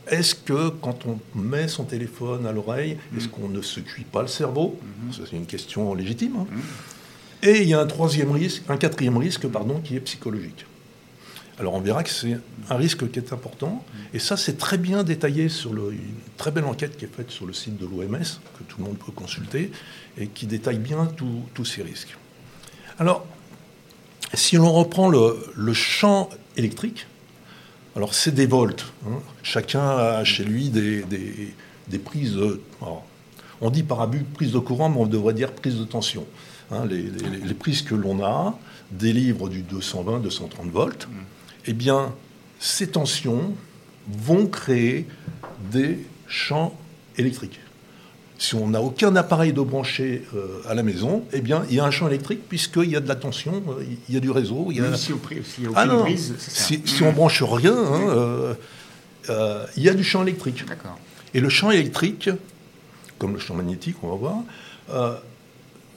est-ce 0.08 0.36
que 0.36 0.70
quand 0.70 1.06
on 1.06 1.20
met 1.38 1.68
son 1.68 1.84
téléphone 1.84 2.46
à 2.46 2.52
l'oreille, 2.52 2.98
est-ce 3.18 3.28
qu'on 3.28 3.50
ne 3.50 3.62
se 3.62 3.80
cuit 3.80 4.04
pas 4.04 4.22
le 4.22 4.28
cerveau? 4.28 4.80
C'est 5.12 5.36
une 5.36 5.46
question 5.46 5.94
légitime. 5.96 6.36
Hein. 6.42 6.48
Et 7.42 7.62
il 7.62 7.68
y 7.68 7.74
a 7.74 7.80
un 7.80 7.88
troisième 7.88 8.32
risque, 8.32 8.64
un 8.70 8.78
quatrième 8.78 9.18
risque, 9.18 9.48
pardon, 9.48 9.80
qui 9.80 9.96
est 9.96 10.00
psychologique. 10.00 10.66
Alors 11.58 11.74
on 11.74 11.80
verra 11.80 12.04
que 12.04 12.10
c'est 12.10 12.38
un 12.70 12.76
risque 12.76 13.10
qui 13.12 13.20
est 13.20 13.34
important. 13.34 13.84
Et 14.14 14.20
ça, 14.20 14.36
c'est 14.38 14.58
très 14.58 14.78
bien 14.78 15.04
détaillé 15.04 15.50
sur 15.50 15.74
le, 15.74 15.92
une 15.92 16.16
très 16.38 16.52
belle 16.52 16.66
enquête 16.66 16.98
qui 16.98 17.06
est 17.06 17.14
faite 17.16 17.32
sur 17.32 17.46
le 17.46 17.54
site 17.54 17.78
de 17.78 17.86
l'OMS, 17.86 18.18
que 18.58 18.64
tout 18.68 18.78
le 18.80 18.84
monde 18.84 18.98
peut 18.98 19.12
consulter, 19.12 19.72
et 20.18 20.28
qui 20.28 20.48
détaille 20.48 20.80
bien 20.80 21.06
tous 21.16 21.66
ces 21.66 21.82
risques. 21.82 22.18
Alors, 23.00 23.26
si 24.34 24.56
l'on 24.56 24.72
reprend 24.72 25.10
le, 25.10 25.74
champ 25.74 26.30
électrique, 26.58 27.08
alors 27.96 28.14
c'est 28.14 28.34
des 28.34 28.46
volts. 28.46 28.86
Hein. 29.08 29.20
Chacun 29.44 29.88
a 29.88 30.24
chez 30.24 30.44
lui 30.44 30.70
des, 30.70 32.00
prises. 32.04 32.38
on 33.62 33.70
dit 33.70 33.84
par 33.84 34.02
abus 34.02 34.24
prise 34.24 34.52
de 34.52 34.60
courant, 34.60 34.90
mais 34.90 35.00
on 35.00 35.06
devrait 35.06 35.34
dire 35.34 35.54
prise 35.54 35.78
de 35.78 35.86
tension. 35.86 36.26
Hein. 36.72 36.86
les, 36.86 37.54
prises 37.54 37.84
que 37.84 37.96
l'on 37.96 38.24
a 38.24 38.58
délivrent 38.92 39.50
du 39.50 39.62
220-230 39.64 40.70
volts 40.72 41.08
eh 41.68 41.74
bien, 41.74 42.14
ces 42.60 42.88
tensions 42.88 43.54
vont 44.08 44.48
créer 44.48 45.08
des 45.72 46.06
champs 46.28 46.78
électriques. 47.18 47.60
Si 48.38 48.54
on 48.56 48.68
n'a 48.68 48.82
aucun 48.82 49.16
appareil 49.16 49.54
de 49.54 49.62
branché 49.62 50.24
euh, 50.36 50.62
à 50.68 50.74
la 50.74 50.84
maison, 50.84 51.24
eh 51.32 51.40
bien, 51.40 51.64
il 51.70 51.76
y 51.76 51.80
a 51.80 51.86
un 51.86 51.92
champ 51.92 52.08
électrique 52.08 52.42
puisqu'il 52.50 52.90
y 52.90 52.96
a 52.96 53.00
de 53.00 53.08
la 53.08 53.16
tension, 53.16 53.64
euh, 53.70 53.84
il 54.10 54.14
y 54.14 54.18
a 54.18 54.20
du 54.20 54.30
réseau. 54.30 54.68
Il 54.72 54.78
y 54.78 54.82
a... 54.82 54.96
si, 54.98 55.14
on, 55.14 55.20
si, 55.44 55.62
ah 55.74 55.86
non, 55.86 56.06
si, 56.38 56.82
si, 56.84 57.04
on 57.04 57.14
branche 57.14 57.42
rien, 57.44 57.76
hein, 57.76 58.56
euh, 59.30 59.66
il 59.78 59.84
y 59.84 59.90
a 59.90 59.94
du 59.94 60.04
champ 60.04 60.22
électrique. 60.22 60.66
Et 61.34 61.40
le 61.40 61.50
champ 61.50 61.72
électrique, 61.72 62.30
comme 63.20 63.34
le 63.34 63.40
champ 63.40 63.56
magnétique, 63.56 63.98
on 64.04 64.10
va 64.10 64.16
voir, 64.88 65.18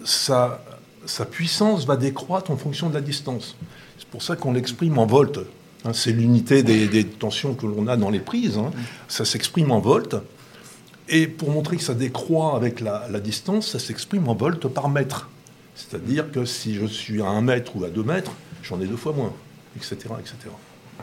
sa, 0.05 0.63
sa 1.07 1.25
puissance 1.25 1.87
va 1.87 1.97
décroître 1.97 2.53
en 2.53 2.57
fonction 2.57 2.89
de 2.89 2.95
la 2.95 3.01
distance. 3.01 3.57
C'est 3.99 4.09
pour 4.09 4.23
ça 4.23 4.37
qu'on 4.37 4.53
l'exprime 4.53 4.99
en 4.99 5.07
volts. 5.07 5.41
Hein, 5.85 5.93
c'est 5.93 6.13
l'unité 6.13 6.63
des, 6.63 7.05
tensions 7.05 7.55
que 7.55 7.67
l'on 7.67 7.87
a 7.89 7.97
dans 7.97 8.11
les 8.11 8.21
prises. 8.21 8.59
Hein. 8.59 8.71
Ça 9.09 9.25
s'exprime 9.25 9.71
en 9.71 9.81
volts. 9.81 10.17
Et 11.09 11.27
pour 11.27 11.51
montrer 11.51 11.77
que 11.77 11.83
ça 11.83 11.95
décroît 11.95 12.55
avec 12.57 12.81
la, 12.81 13.09
distance, 13.21 13.69
ça 13.69 13.79
s'exprime 13.79 14.29
en 14.29 14.35
volts 14.35 14.69
par 14.69 14.89
mètre. 14.89 15.29
C'est-à-dire 15.75 16.31
que 16.31 16.45
si 16.45 16.75
je 16.75 16.87
suis 16.87 17.23
à 17.23 17.27
1 17.27 17.41
mètre 17.41 17.77
ou 17.77 17.85
à 17.85 17.89
2 17.89 18.03
mètres, 18.03 18.33
j'en 18.63 18.81
ai 18.81 18.87
deux 18.87 18.97
fois 18.97 19.13
moins, 19.13 19.33
etc. 19.77 19.97
etc. 20.21 20.51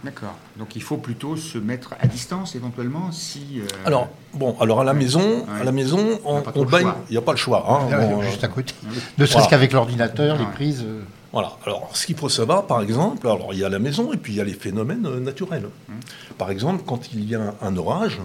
D'accord. 0.03 0.35
Donc 0.57 0.75
il 0.75 0.83
faut 0.83 0.97
plutôt 0.97 1.37
se 1.37 1.57
mettre 1.57 1.95
à 1.99 2.07
distance 2.07 2.55
éventuellement 2.55 3.11
si. 3.11 3.61
Euh, 3.61 3.67
alors 3.85 4.09
bon, 4.33 4.55
alors 4.59 4.81
à 4.81 4.83
la 4.83 4.93
maison, 4.93 5.45
à 5.59 5.63
la 5.63 5.71
maison, 5.71 6.19
on, 6.25 6.41
baigne. 6.65 6.91
Il 7.09 7.13
n'y 7.13 7.17
a 7.17 7.21
pas 7.21 7.31
le 7.31 7.37
choix. 7.37 7.65
Hein, 7.67 8.21
juste 8.21 8.43
à 8.43 8.49
côté. 8.49 8.73
Ne 9.17 9.25
serait-ce 9.25 9.47
qu'avec 9.47 9.71
l'ordinateur, 9.71 10.37
les 10.37 10.45
prises. 10.45 10.83
Euh, 10.85 11.01
voilà. 11.31 11.57
Alors, 11.65 11.89
ce 11.93 12.05
qu'il 12.05 12.15
faut 12.15 12.29
savoir, 12.29 12.65
par 12.65 12.81
exemple, 12.81 13.27
alors 13.27 13.49
il 13.51 13.59
y 13.59 13.63
a 13.63 13.69
la 13.69 13.79
maison 13.79 14.13
et 14.13 14.17
puis 14.17 14.33
il 14.33 14.35
y 14.37 14.41
a 14.41 14.43
les 14.43 14.53
phénomènes 14.53 15.05
euh, 15.05 15.19
naturels. 15.19 15.67
Mmh. 15.87 15.93
Par 16.37 16.51
exemple, 16.51 16.83
quand 16.85 17.13
il 17.13 17.27
y 17.27 17.35
a 17.35 17.55
un 17.61 17.77
orage, 17.77 18.19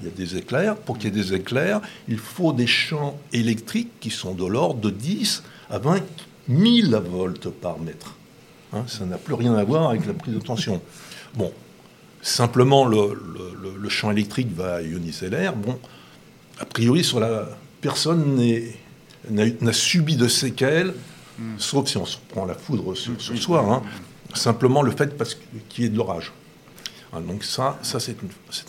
il 0.00 0.06
y 0.06 0.08
a 0.08 0.12
des 0.12 0.36
éclairs. 0.36 0.76
Pour 0.76 0.98
qu'il 0.98 1.14
y 1.14 1.18
ait 1.18 1.22
des 1.22 1.34
éclairs, 1.34 1.80
il 2.08 2.18
faut 2.18 2.52
des 2.52 2.66
champs 2.66 3.18
électriques 3.32 3.92
qui 4.00 4.10
sont 4.10 4.34
de 4.34 4.46
l'ordre 4.46 4.80
de 4.80 4.90
10 4.90 5.42
à 5.70 5.78
20 5.78 6.02
000 6.48 7.00
volts 7.02 7.48
par 7.48 7.78
mètre. 7.78 8.14
Hein, 8.72 8.84
ça 8.86 9.04
n'a 9.04 9.18
plus 9.18 9.34
rien 9.34 9.54
à 9.54 9.64
voir 9.64 9.90
avec 9.90 10.06
la 10.06 10.12
prise 10.12 10.34
de 10.34 10.40
tension. 10.40 10.80
Bon, 11.34 11.52
simplement 12.22 12.84
le, 12.84 13.88
champ 13.88 14.10
électrique 14.10 14.52
va 14.52 14.82
ioniser 14.82 15.30
l'air. 15.30 15.54
Bon, 15.54 15.78
a 16.58 16.64
priori, 16.64 17.04
sur 17.04 17.20
la 17.20 17.48
personne 17.80 18.40
n'a 19.30 19.72
subi 19.72 20.16
de 20.16 20.28
séquelles, 20.28 20.92
hmm. 21.38 21.54
sauf 21.58 21.88
si 21.88 21.96
on 21.96 22.06
se 22.06 22.16
prend 22.28 22.44
la 22.44 22.54
foudre 22.54 22.94
sur, 22.94 23.20
soi. 23.20 23.64
Hein. 23.68 23.82
Simplement 24.34 24.82
le 24.82 24.90
fait 24.90 25.16
qu'il 25.68 25.84
y 25.84 25.86
ait 25.86 25.90
de 25.90 25.96
l'orage. 25.96 26.32
Hein, 27.12 27.20
donc 27.20 27.44
ça, 27.44 27.78
ça 27.82 28.00
c'est 28.00 28.16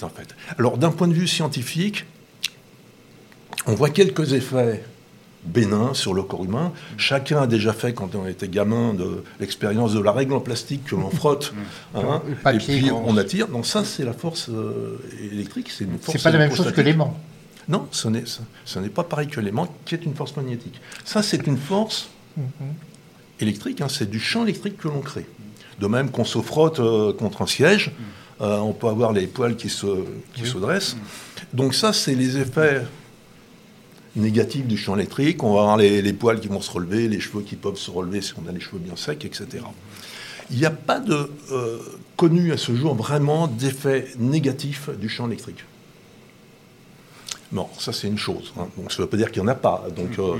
un 0.03 0.09
fait. 0.09 0.35
Alors 0.57 0.77
d'un 0.77 0.91
point 0.91 1.07
de 1.07 1.13
vue 1.13 1.27
scientifique, 1.27 2.05
on 3.65 3.73
voit 3.73 3.89
quelques 3.89 4.33
effets 4.33 4.83
bénin 5.47 5.93
sur 5.93 6.13
le 6.13 6.23
corps 6.23 6.43
humain. 6.43 6.73
Chacun 6.97 7.43
a 7.43 7.47
déjà 7.47 7.73
fait, 7.73 7.93
quand 7.93 8.15
on 8.15 8.27
était 8.27 8.47
gamin, 8.47 8.93
de 8.93 9.23
l'expérience 9.39 9.93
de 9.93 9.99
la 9.99 10.11
règle 10.11 10.33
en 10.33 10.39
plastique 10.39 10.85
que 10.85 10.95
l'on 10.95 11.09
frotte 11.09 11.53
hein, 11.95 12.21
et 12.53 12.57
puis 12.57 12.91
on 12.91 13.17
attire. 13.17 13.47
Donc 13.47 13.65
ça, 13.65 13.83
c'est 13.83 14.03
la 14.03 14.13
force 14.13 14.49
euh, 14.49 14.97
électrique. 15.31 15.69
C'est 15.71 15.85
une 15.85 15.97
force. 15.97 16.21
pas 16.21 16.31
la 16.31 16.39
même 16.39 16.53
chose 16.53 16.71
que 16.71 16.81
l'aimant. 16.81 17.17
Non, 17.69 17.87
ce 17.91 18.07
n'est, 18.07 18.23
ce 18.63 18.79
n'est 18.79 18.89
pas 18.89 19.03
pareil 19.03 19.27
que 19.27 19.41
l'aimant, 19.41 19.67
qui 19.85 19.95
est 19.95 20.05
une 20.05 20.15
force 20.15 20.35
magnétique. 20.37 20.79
Ça, 21.03 21.21
c'est 21.21 21.45
une 21.47 21.57
force 21.57 22.09
mm-hmm. 22.39 23.41
électrique. 23.41 23.81
Hein, 23.81 23.87
c'est 23.89 24.09
du 24.09 24.19
champ 24.19 24.43
électrique 24.43 24.77
que 24.77 24.87
l'on 24.87 25.01
crée. 25.01 25.25
De 25.79 25.87
même 25.87 26.09
qu'on 26.09 26.23
se 26.23 26.39
frotte 26.39 26.79
euh, 26.79 27.11
contre 27.13 27.41
un 27.41 27.47
siège, 27.47 27.89
mm. 27.89 28.03
Euh, 28.41 28.57
on 28.57 28.73
peut 28.73 28.87
avoir 28.87 29.13
les 29.13 29.27
poils 29.27 29.55
qui 29.55 29.69
se, 29.69 29.87
qui 30.33 30.45
se 30.45 30.57
dressent. 30.57 30.97
Donc 31.53 31.73
ça, 31.73 31.93
c'est 31.93 32.15
les 32.15 32.37
effets 32.37 32.83
négatif 34.17 34.65
du 34.65 34.77
champ 34.77 34.95
électrique, 34.95 35.43
on 35.43 35.53
va 35.53 35.61
avoir 35.61 35.77
les, 35.77 36.13
poils 36.13 36.39
qui 36.39 36.47
vont 36.47 36.61
se 36.61 36.71
relever, 36.71 37.07
les 37.07 37.19
cheveux 37.19 37.43
qui 37.43 37.55
peuvent 37.55 37.77
se 37.77 37.91
relever 37.91 38.21
si 38.21 38.33
on 38.43 38.47
a 38.49 38.51
les 38.51 38.59
cheveux 38.59 38.79
bien 38.79 38.95
secs, 38.95 39.23
etc. 39.23 39.63
Il 40.49 40.57
n'y 40.57 40.65
a 40.65 40.71
pas 40.71 40.99
de 40.99 41.29
euh, 41.51 41.79
connu 42.15 42.51
à 42.51 42.57
ce 42.57 42.75
jour 42.75 42.95
vraiment 42.95 43.47
d'effet 43.47 44.07
négatif 44.17 44.89
du 44.89 45.09
champ 45.09 45.27
électrique. 45.27 45.63
Non, 47.51 47.69
ça 47.79 47.93
c'est 47.93 48.07
une 48.07 48.17
chose. 48.17 48.53
Hein. 48.57 48.67
Donc 48.77 48.91
ça 48.91 48.97
ne 48.99 49.03
veut 49.03 49.09
pas 49.09 49.17
dire 49.17 49.31
qu'il 49.31 49.41
n'y 49.41 49.47
en 49.47 49.51
a 49.51 49.55
pas. 49.55 49.85
Donc 49.95 50.19
euh, 50.19 50.37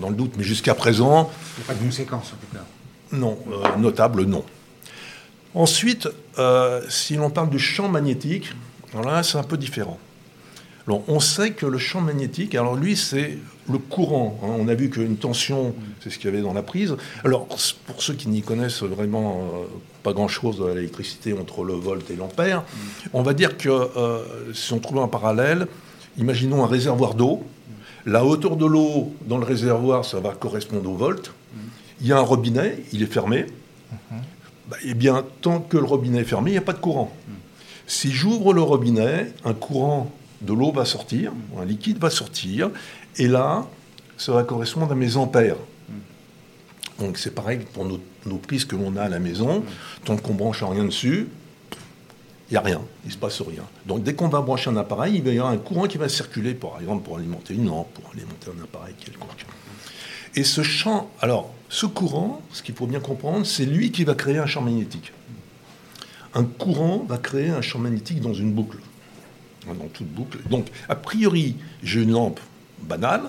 dans 0.00 0.10
le 0.10 0.14
doute, 0.14 0.34
mais 0.36 0.44
jusqu'à 0.44 0.74
présent. 0.74 1.30
Il 1.56 1.60
n'y 1.60 1.64
a 1.64 1.66
pas 1.66 1.74
de 1.74 1.84
conséquence 1.84 2.32
en 2.32 2.36
tout 2.36 2.56
cas. 2.56 2.64
Non, 3.16 3.38
euh, 3.50 3.76
notable, 3.76 4.24
non. 4.24 4.44
Ensuite, 5.56 6.08
si 6.88 7.16
l'on 7.16 7.30
parle 7.30 7.50
du 7.50 7.58
champ 7.58 7.88
magnétique, 7.88 8.52
là 8.94 9.22
c'est 9.22 9.38
un 9.38 9.42
peu 9.42 9.56
différent 9.56 9.98
on 10.88 11.20
sait 11.20 11.50
que 11.50 11.66
le 11.66 11.78
champ 11.78 12.00
magnétique, 12.00 12.54
alors 12.54 12.76
lui, 12.76 12.96
c'est 12.96 13.38
le 13.70 13.78
courant. 13.78 14.38
Hein. 14.42 14.48
On 14.58 14.68
a 14.68 14.74
vu 14.74 14.88
qu'une 14.88 15.16
tension, 15.16 15.74
c'est 16.00 16.10
ce 16.10 16.18
qu'il 16.18 16.30
y 16.30 16.32
avait 16.32 16.42
dans 16.42 16.52
la 16.52 16.62
prise. 16.62 16.96
Alors, 17.24 17.48
pour 17.86 18.02
ceux 18.02 18.14
qui 18.14 18.28
n'y 18.28 18.42
connaissent 18.42 18.82
vraiment 18.82 19.40
euh, 19.40 19.64
pas 20.04 20.12
grand-chose 20.12 20.64
à 20.68 20.74
l'électricité 20.74 21.32
entre 21.32 21.64
le 21.64 21.74
volt 21.74 22.08
et 22.10 22.16
l'ampère, 22.16 22.62
on 23.12 23.22
va 23.22 23.34
dire 23.34 23.56
que 23.56 23.68
euh, 23.68 24.52
si 24.54 24.72
on 24.72 24.78
trouve 24.78 24.98
un 24.98 25.08
parallèle, 25.08 25.66
imaginons 26.18 26.62
un 26.62 26.68
réservoir 26.68 27.14
d'eau. 27.14 27.42
La 28.04 28.24
hauteur 28.24 28.56
de 28.56 28.66
l'eau 28.66 29.12
dans 29.26 29.38
le 29.38 29.44
réservoir, 29.44 30.04
ça 30.04 30.20
va 30.20 30.30
correspondre 30.30 30.88
au 30.88 30.94
volt. 30.94 31.32
Il 32.00 32.06
y 32.06 32.12
a 32.12 32.18
un 32.18 32.22
robinet, 32.22 32.84
il 32.92 33.02
est 33.02 33.12
fermé. 33.12 33.46
Bah, 34.68 34.76
eh 34.84 34.94
bien, 34.94 35.24
tant 35.42 35.60
que 35.60 35.76
le 35.76 35.84
robinet 35.84 36.20
est 36.20 36.24
fermé, 36.24 36.50
il 36.50 36.54
n'y 36.54 36.58
a 36.58 36.62
pas 36.62 36.72
de 36.72 36.78
courant. 36.78 37.14
Si 37.86 38.10
j'ouvre 38.10 38.52
le 38.52 38.62
robinet, 38.62 39.32
un 39.44 39.54
courant 39.54 40.10
de 40.40 40.52
l'eau 40.52 40.72
va 40.72 40.84
sortir, 40.84 41.32
un 41.58 41.64
liquide 41.64 41.98
va 41.98 42.10
sortir, 42.10 42.70
et 43.16 43.28
là, 43.28 43.66
ça 44.16 44.32
va 44.32 44.42
correspondre 44.42 44.92
à 44.92 44.94
mes 44.94 45.16
ampères. 45.16 45.56
Donc 46.98 47.18
c'est 47.18 47.34
pareil 47.34 47.60
pour 47.74 47.84
nos, 47.84 48.38
prises 48.38 48.64
que 48.64 48.74
l'on 48.74 48.96
a 48.96 49.02
à 49.02 49.08
la 49.08 49.18
maison. 49.18 49.62
Tant 50.04 50.16
qu'on 50.16 50.34
branche 50.34 50.62
rien 50.62 50.84
dessus, 50.84 51.28
il 52.48 52.52
n'y 52.52 52.56
a 52.56 52.60
rien, 52.60 52.80
il 53.04 53.08
ne 53.08 53.12
se 53.12 53.18
passe 53.18 53.40
rien. 53.42 53.64
Donc 53.86 54.02
dès 54.02 54.14
qu'on 54.14 54.28
va 54.28 54.40
brancher 54.40 54.70
un 54.70 54.76
appareil, 54.76 55.16
il 55.16 55.22
va 55.22 55.30
y 55.30 55.38
avoir 55.38 55.52
un 55.52 55.58
courant 55.58 55.86
qui 55.86 55.98
va 55.98 56.08
circuler, 56.08 56.54
par 56.54 56.80
exemple 56.80 57.04
pour 57.04 57.18
alimenter 57.18 57.54
une 57.54 57.66
lampe, 57.66 57.92
pour 57.94 58.10
alimenter 58.12 58.50
un 58.58 58.64
appareil 58.64 58.94
quelconque. 58.94 59.44
Et 60.36 60.44
ce 60.44 60.62
champ, 60.62 61.10
alors 61.20 61.52
ce 61.68 61.86
courant, 61.86 62.42
ce 62.52 62.62
qu'il 62.62 62.74
faut 62.74 62.86
bien 62.86 63.00
comprendre, 63.00 63.44
c'est 63.44 63.66
lui 63.66 63.90
qui 63.90 64.04
va 64.04 64.14
créer 64.14 64.38
un 64.38 64.46
champ 64.46 64.62
magnétique. 64.62 65.12
Un 66.34 66.44
courant 66.44 67.04
va 67.08 67.18
créer 67.18 67.50
un 67.50 67.62
champ 67.62 67.78
magnétique 67.78 68.20
dans 68.20 68.34
une 68.34 68.52
boucle 68.52 68.78
dans 69.74 69.88
toute 69.88 70.08
boucle. 70.08 70.38
Donc, 70.48 70.68
a 70.88 70.94
priori, 70.94 71.56
j'ai 71.82 72.02
une 72.02 72.12
lampe 72.12 72.40
banale, 72.82 73.22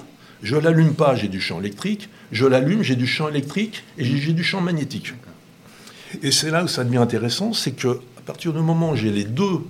je 0.43 0.55
l'allume 0.55 0.93
pas, 0.93 1.15
j'ai 1.15 1.27
du 1.27 1.41
champ 1.41 1.59
électrique, 1.59 2.09
je 2.31 2.45
l'allume, 2.45 2.83
j'ai 2.83 2.95
du 2.95 3.07
champ 3.07 3.29
électrique 3.29 3.83
et 3.97 4.03
j'ai 4.03 4.33
du 4.33 4.43
champ 4.43 4.61
magnétique. 4.61 5.13
Et 6.21 6.31
c'est 6.31 6.51
là 6.51 6.63
où 6.63 6.67
ça 6.67 6.83
devient 6.83 6.97
intéressant, 6.97 7.53
c'est 7.53 7.71
que 7.71 7.99
à 8.17 8.21
partir 8.25 8.53
du 8.53 8.59
moment 8.59 8.91
où 8.91 8.95
j'ai 8.95 9.11
les 9.11 9.23
deux, 9.23 9.61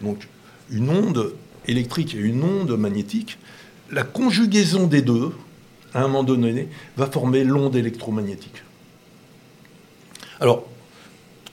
donc 0.00 0.28
une 0.70 0.90
onde 0.90 1.34
électrique 1.66 2.14
et 2.14 2.18
une 2.18 2.42
onde 2.42 2.76
magnétique, 2.78 3.38
la 3.90 4.04
conjugaison 4.04 4.86
des 4.86 5.02
deux, 5.02 5.32
à 5.94 6.00
un 6.00 6.02
moment 6.02 6.24
donné, 6.24 6.68
va 6.96 7.06
former 7.06 7.44
l'onde 7.44 7.76
électromagnétique. 7.76 8.62
Alors, 10.40 10.64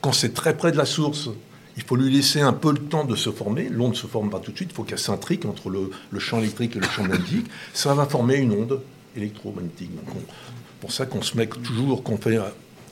quand 0.02 0.12
c'est 0.12 0.34
très 0.34 0.56
près 0.56 0.72
de 0.72 0.78
la 0.78 0.86
source, 0.86 1.30
il 1.78 1.84
faut 1.84 1.96
lui 1.96 2.14
laisser 2.14 2.40
un 2.40 2.54
peu 2.54 2.72
le 2.72 2.80
temps 2.80 3.06
de 3.06 3.16
se 3.16 3.32
former. 3.32 3.70
L'onde 3.70 3.92
ne 3.92 3.96
se 3.96 4.08
forme 4.08 4.30
pas 4.30 4.40
tout 4.40 4.52
de 4.52 4.56
suite, 4.56 4.70
il 4.72 4.76
faut 4.76 4.84
qu'elle 4.84 5.00
s'intrique 5.00 5.46
entre 5.46 5.70
le, 5.70 6.20
champ 6.20 6.40
électrique 6.40 6.76
et 6.76 6.80
le 6.80 6.88
champ 6.88 7.04
magnétique. 7.04 7.48
Ça 7.74 7.94
va 7.94 8.06
former 8.06 8.36
une 8.36 8.52
onde 8.52 8.82
électromagnétique. 9.16 9.92
C'est 10.08 10.80
pour 10.80 10.92
ça 10.92 11.06
qu'on 11.06 11.22
se 11.22 11.36
met 11.36 11.48
toujours, 11.48 12.04
qu'on 12.04 12.18
fait 12.18 12.38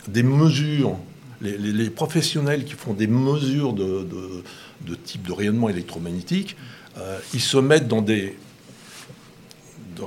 des 0.08 0.24
mesures. 0.24 0.98
Les, 1.42 1.90
professionnels 1.90 2.66
qui 2.66 2.74
font 2.74 2.94
des 2.94 3.08
mesures 3.08 3.74
de, 3.74 4.44
type 5.06 5.28
de 5.28 5.34
rayonnement 5.34 5.70
électromagnétique, 5.70 6.56
euh, 6.98 7.20
ils 7.34 7.42
se 7.42 7.58
mettent 7.58 7.88
dans 7.88 8.02
des, 8.02 8.36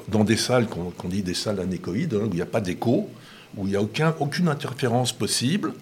dans 0.08 0.24
des 0.24 0.36
salles 0.36 0.66
qu'on 0.66 1.08
dit 1.08 1.22
des 1.22 1.34
salles 1.34 1.60
anéchoïdes, 1.60 2.14
hein, 2.14 2.24
où 2.24 2.30
il 2.30 2.36
n'y 2.36 2.42
a 2.42 2.46
pas 2.46 2.60
d'écho, 2.60 3.08
où 3.56 3.66
il 3.66 3.70
n'y 3.70 3.76
a 3.76 3.82
aucun, 3.82 4.14
aucune 4.20 4.48
interférence 4.48 5.12
possible, 5.12 5.74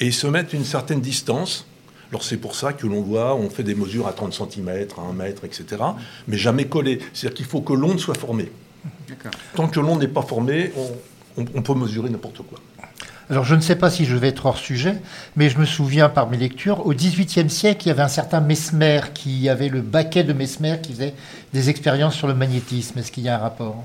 et 0.00 0.06
ils 0.06 0.14
se 0.14 0.26
mettent 0.26 0.52
une 0.52 0.64
certaine 0.64 1.00
distance 1.00 1.66
alors 2.14 2.22
c'est 2.22 2.36
pour 2.36 2.54
ça 2.54 2.72
que 2.72 2.86
l'on 2.86 3.02
voit, 3.02 3.34
on 3.34 3.50
fait 3.50 3.64
des 3.64 3.74
mesures 3.74 4.06
à 4.06 4.12
30 4.12 4.32
cm, 4.32 4.68
à 4.96 5.00
1 5.00 5.12
mètre, 5.14 5.44
etc., 5.44 5.82
mais 6.28 6.36
jamais 6.36 6.66
collées. 6.66 7.00
C'est-à-dire 7.12 7.36
qu'il 7.36 7.46
faut 7.46 7.60
que 7.60 7.72
l'onde 7.72 7.98
soit 7.98 8.14
formée. 8.14 8.52
Tant 9.56 9.66
que 9.66 9.80
l'onde 9.80 9.98
n'est 9.98 10.06
pas 10.06 10.22
formée, 10.22 10.72
on, 11.36 11.62
peut 11.62 11.74
mesurer 11.74 12.10
n'importe 12.10 12.42
quoi. 12.42 12.60
Alors 13.30 13.44
je 13.44 13.54
ne 13.54 13.60
sais 13.60 13.76
pas 13.76 13.90
si 13.90 14.04
je 14.04 14.16
vais 14.16 14.28
être 14.28 14.44
hors 14.46 14.58
sujet, 14.58 14.96
mais 15.36 15.48
je 15.48 15.58
me 15.58 15.64
souviens 15.64 16.08
par 16.08 16.28
mes 16.28 16.36
lectures, 16.36 16.86
au 16.86 16.92
XVIIIe 16.92 17.48
siècle, 17.48 17.86
il 17.86 17.88
y 17.88 17.90
avait 17.90 18.02
un 18.02 18.08
certain 18.08 18.40
Mesmer 18.40 19.00
qui 19.14 19.48
avait 19.48 19.68
le 19.68 19.80
baquet 19.80 20.24
de 20.24 20.32
Mesmer 20.32 20.78
qui 20.82 20.92
faisait 20.92 21.14
des 21.52 21.70
expériences 21.70 22.14
sur 22.14 22.28
le 22.28 22.34
magnétisme. 22.34 22.98
Est-ce 22.98 23.10
qu'il 23.10 23.24
y 23.24 23.28
a 23.28 23.36
un 23.36 23.38
rapport? 23.38 23.84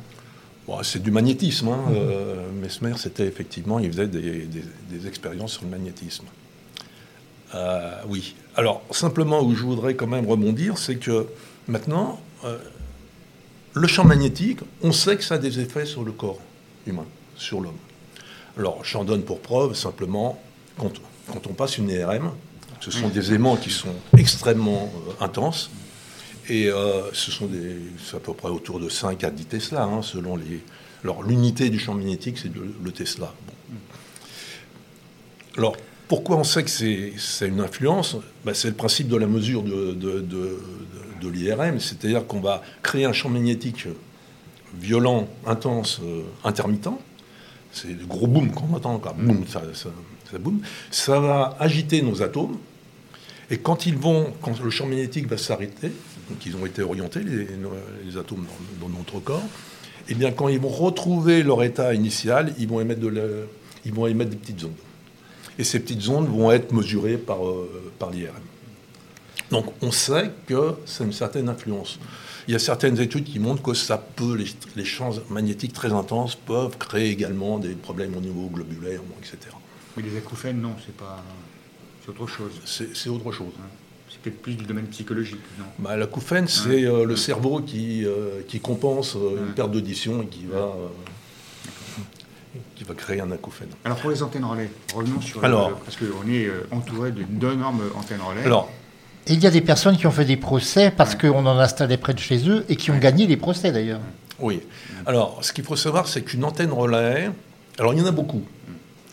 C'est 0.83 1.01
du 1.01 1.09
magnétisme. 1.09 1.69
Hein. 1.69 1.79
Euh, 1.93 2.51
Mesmer, 2.51 2.93
c'était 2.97 3.25
effectivement, 3.25 3.79
il 3.79 3.91
faisait 3.91 4.07
des 4.07 5.07
expériences 5.07 5.53
sur 5.53 5.63
le 5.63 5.69
magnétisme. 5.69 6.25
Euh, 7.55 7.91
oui. 8.07 8.35
Alors, 8.55 8.81
simplement, 8.91 9.41
où 9.41 9.55
je 9.55 9.63
voudrais 9.63 9.95
quand 9.95 10.07
même 10.07 10.27
rebondir, 10.27 10.77
c'est 10.77 10.97
que 10.97 11.27
maintenant, 11.67 12.19
euh, 12.45 12.57
le 13.73 13.87
champ 13.87 14.03
magnétique, 14.03 14.59
on 14.81 14.91
sait 14.91 15.17
que 15.17 15.23
ça 15.23 15.35
a 15.35 15.37
des 15.37 15.59
effets 15.59 15.85
sur 15.85 16.03
le 16.03 16.11
corps 16.11 16.39
humain, 16.85 17.05
sur 17.35 17.61
l'homme. 17.61 17.77
Alors, 18.57 18.83
j'en 18.83 19.03
donne 19.03 19.23
pour 19.23 19.39
preuve 19.41 19.75
simplement, 19.75 20.41
quand, 20.77 20.91
on 21.47 21.53
passe 21.53 21.77
une 21.77 21.89
IRM, 21.89 22.31
ce 22.79 22.91
sont 22.91 23.09
des 23.09 23.33
aimants 23.33 23.57
qui 23.57 23.69
sont 23.69 23.93
extrêmement 24.17 24.91
euh, 24.95 25.23
intenses, 25.23 25.69
et 26.49 26.69
ce 27.13 27.29
sont 27.29 27.45
des, 27.45 27.75
à 28.13 28.19
peu 28.19 28.33
près 28.33 28.49
autour 28.49 28.79
de 28.79 28.89
5 28.89 29.23
à 29.23 29.29
10 29.29 29.45
Tesla, 29.45 29.83
hein, 29.83 30.01
selon 30.01 30.35
les. 30.35 30.63
Alors, 31.03 31.23
l'unité 31.23 31.69
du 31.69 31.79
champ 31.79 31.93
magnétique, 31.93 32.39
c'est 32.39 32.51
le, 32.53 32.91
Tesla. 32.91 33.33
Alors, 35.57 35.77
pourquoi 36.07 36.37
on 36.37 36.43
sait 36.43 36.63
que 36.63 36.69
c'est 36.69 37.47
une 37.47 37.61
influence? 37.61 38.17
Ben, 38.43 38.53
C'est 38.53 38.69
le 38.69 38.73
principe 38.73 39.07
de 39.07 39.15
la 39.15 39.27
mesure 39.27 39.61
de, 39.61 39.93
de, 39.93 41.29
l'IRM, 41.29 41.79
c'est-à-dire 41.79 42.25
qu'on 42.25 42.39
va 42.39 42.63
créer 42.81 43.05
un 43.05 43.13
champ 43.13 43.29
magnétique 43.29 43.87
violent, 44.73 45.27
intense, 45.45 45.99
euh, 46.03 46.23
intermittent. 46.43 46.89
C'est 47.71 47.89
le 47.89 48.05
gros 48.05 48.27
boom 48.27 48.51
qu'on 48.51 48.73
entend, 48.73 48.97
quoi. 48.99 49.13
Boom, 49.17 49.45
ça, 49.47 49.61
ça, 49.73 49.89
Ça 50.91 51.19
va 51.19 51.55
agiter 51.59 52.01
nos 52.01 52.21
atomes. 52.21 52.57
Et 53.51 53.57
quand 53.57 53.85
ils 53.85 53.97
vont, 53.97 54.33
quand 54.41 54.59
le 54.61 54.69
champ 54.69 54.85
magnétique 54.85 55.27
va 55.27 55.37
s'arrêter, 55.37 55.91
donc 56.29 56.45
ils 56.45 56.55
ont 56.55 56.65
été 56.65 56.83
orientés, 56.83 57.21
les, 57.21 58.17
atomes 58.17 58.45
dans, 58.79 58.89
notre 58.89 59.19
corps, 59.19 59.43
et 60.07 60.13
eh 60.13 60.15
bien 60.15 60.31
quand 60.31 60.47
ils 60.47 60.59
vont 60.59 60.69
retrouver 60.69 61.43
leur 61.43 61.63
état 61.63 61.93
initial, 61.93 62.53
ils 62.59 62.67
vont 62.67 62.79
émettre, 62.79 63.01
de 63.01 63.47
ils 63.85 63.93
vont 63.93 64.07
émettre 64.07 64.31
des 64.31 64.37
petites 64.37 64.63
ondes 64.63 64.71
et 65.59 65.63
ces 65.65 65.81
petites 65.81 66.07
ondes 66.07 66.27
vont 66.27 66.51
être 66.51 66.71
mesurées 66.71 67.17
par, 67.17 67.45
euh, 67.45 67.91
par 67.99 68.09
l'IRM. 68.09 68.33
Donc 69.51 69.65
on 69.81 69.91
sait 69.91 70.31
que 70.47 70.75
c'est 70.85 71.03
une 71.03 71.13
certaine 71.13 71.49
influence. 71.49 71.99
Il 72.49 72.53
y 72.53 72.55
a 72.55 72.59
certaines 72.59 72.99
études 72.99 73.25
qui 73.25 73.37
montrent 73.37 73.61
que 73.61 73.75
ça 73.75 73.99
peut, 73.99 74.35
les, 74.75 74.83
champs 74.83 75.11
magnétiques 75.29 75.71
très 75.71 75.93
intenses 75.93 76.33
peuvent 76.33 76.79
créer 76.79 77.11
également 77.11 77.59
des 77.59 77.75
problèmes 77.75 78.17
au 78.17 78.21
niveau 78.21 78.47
globulaire, 78.47 79.01
etc. 79.19 79.55
Mais 79.95 80.01
les 80.01 80.17
acouphènes, 80.17 80.59
non, 80.59 80.73
c'est 80.83 80.97
pas. 80.97 81.23
C'est 82.03 82.09
autre 82.09 82.25
chose. 82.25 82.53
C'est 82.65 83.09
autre 83.11 83.31
chose. 83.31 83.53
C'est 84.09 84.19
peut-être 84.19 84.41
plus 84.41 84.55
du 84.55 84.65
domaine 84.65 84.87
psychologique, 84.87 85.43
non? 85.59 85.65
Bah, 85.77 85.95
L'acouphène, 85.95 86.47
c'est 86.47 86.85
euh, 86.85 87.05
le 87.05 87.15
cerveau 87.15 87.61
qui, 87.61 88.03
euh, 88.03 88.41
qui 88.47 88.59
compense 88.59 89.15
euh, 89.15 89.45
une 89.45 89.53
perte 89.53 89.69
d'audition 89.69 90.23
et 90.23 90.25
qui 90.25 90.47
va, 90.47 90.73
qui 92.73 92.83
va 92.83 92.95
créer 92.95 93.21
un 93.21 93.29
acouphène. 93.29 93.69
Alors 93.85 93.99
pour 93.99 94.09
les 94.09 94.23
antennes 94.23 94.45
relais, 94.45 94.71
revenons 94.95 95.21
sur. 95.21 95.45
Alors, 95.45 95.75
parce 95.81 95.97
qu'on 95.97 96.27
est 96.27 96.49
entouré 96.71 97.11
d'énormes 97.11 97.83
antennes 97.95 98.21
relais. 98.27 98.43
Alors, 98.43 98.71
il 99.33 99.43
y 99.43 99.47
a 99.47 99.51
des 99.51 99.61
personnes 99.61 99.97
qui 99.97 100.07
ont 100.07 100.11
fait 100.11 100.25
des 100.25 100.37
procès 100.37 100.91
parce 100.91 101.15
qu'on 101.15 101.45
en 101.45 101.59
installait 101.59 101.97
près 101.97 102.13
de 102.13 102.19
chez 102.19 102.49
eux 102.49 102.65
et 102.69 102.75
qui 102.75 102.91
ont 102.91 102.97
gagné 102.97 103.27
les 103.27 103.37
procès 103.37 103.71
d'ailleurs. 103.71 104.01
Oui. 104.39 104.61
Alors, 105.05 105.39
ce 105.41 105.53
qu'il 105.53 105.63
faut 105.63 105.75
savoir, 105.75 106.07
c'est 106.07 106.21
qu'une 106.21 106.43
antenne 106.43 106.71
relais, 106.71 107.29
alors 107.77 107.93
il 107.93 107.99
y 107.99 108.01
en 108.01 108.05
a 108.07 108.11
beaucoup. 108.11 108.43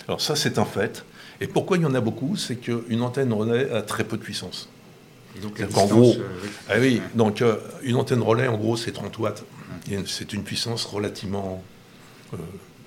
Alors 0.09 0.21
ça, 0.21 0.37
c'est 0.37 0.59
un 0.59 0.65
fait. 0.65 1.05
Et 1.41 1.47
pourquoi 1.47 1.77
il 1.77 1.83
y 1.83 1.87
en 1.87 1.95
a 1.95 2.01
beaucoup? 2.01 2.37
C'est 2.37 2.57
qu'une 2.57 3.03
antenne 3.03 3.33
relais 3.33 3.71
a 3.71 3.83
très 3.83 4.05
peu 4.05 4.17
de 4.17 4.23
puissance. 4.23 4.69
donc, 5.43 5.61
en 5.77 5.87
gros, 5.87 6.15
euh, 6.15 6.29
ah 6.69 6.75
oui, 6.79 7.03
donc 7.15 7.43
euh, 7.43 7.57
une 7.83 7.97
antenne 7.97 8.23
relais, 8.23 8.49
en 8.49 8.57
gros, 8.57 8.77
c'est 8.77 8.93
30 8.93 9.19
watts. 9.19 9.45
C'est 10.07 10.33
une 10.33 10.43
puissance 10.43 10.85
relativement 10.85 11.63
euh, 12.33 12.39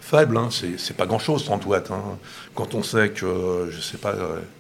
faible. 0.02 0.38
Hein. 0.38 0.50
C'est 0.52 0.98
pas 0.98 1.06
grand-chose, 1.06 1.46
30 1.46 1.66
watts. 1.66 1.92
Hein. 1.92 2.02
Quand 2.56 2.74
on 2.74 2.84
sait 2.84 3.10
que, 3.10 3.70
je 3.72 3.80
sais 3.80 3.98
pas, 3.98 4.16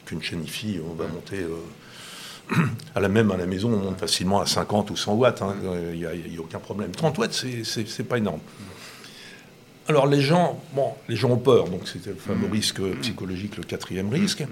qu'une 0.05 0.21
chaîne 0.21 0.43
IFI, 0.43 0.79
on 0.89 0.93
va 0.93 1.07
monter 1.07 1.45
à 2.95 2.99
la 2.99 3.09
même 3.09 3.31
à 3.31 3.37
la 3.37 3.45
maison, 3.45 3.71
on 3.73 3.77
monte 3.77 3.99
facilement 3.99 4.41
à 4.41 4.45
50 4.45 4.89
ou 4.91 4.97
100 4.97 5.13
watts. 5.13 5.41
Hein. 5.41 5.55
Il 5.93 5.99
n'y 5.99 6.05
a, 6.05 6.09
a, 6.09 6.39
aucun 6.39 6.59
problème. 6.59 6.91
30 6.91 7.17
watts, 7.17 7.45
c'est 7.63 8.03
pas 8.03 8.17
énorme. 8.17 8.39
Alors 9.89 10.05
les 10.05 10.21
gens, 10.21 10.61
bon, 10.75 10.93
les 11.07 11.15
gens 11.15 11.31
ont 11.31 11.37
peur, 11.37 11.67
donc 11.67 11.81
c'est 11.85 12.05
le 12.05 12.13
fameux 12.13 12.47
mm. 12.47 12.51
risque 12.51 12.81
psychologique, 13.01 13.57
le 13.57 13.63
quatrième 13.63 14.09
risque. 14.09 14.45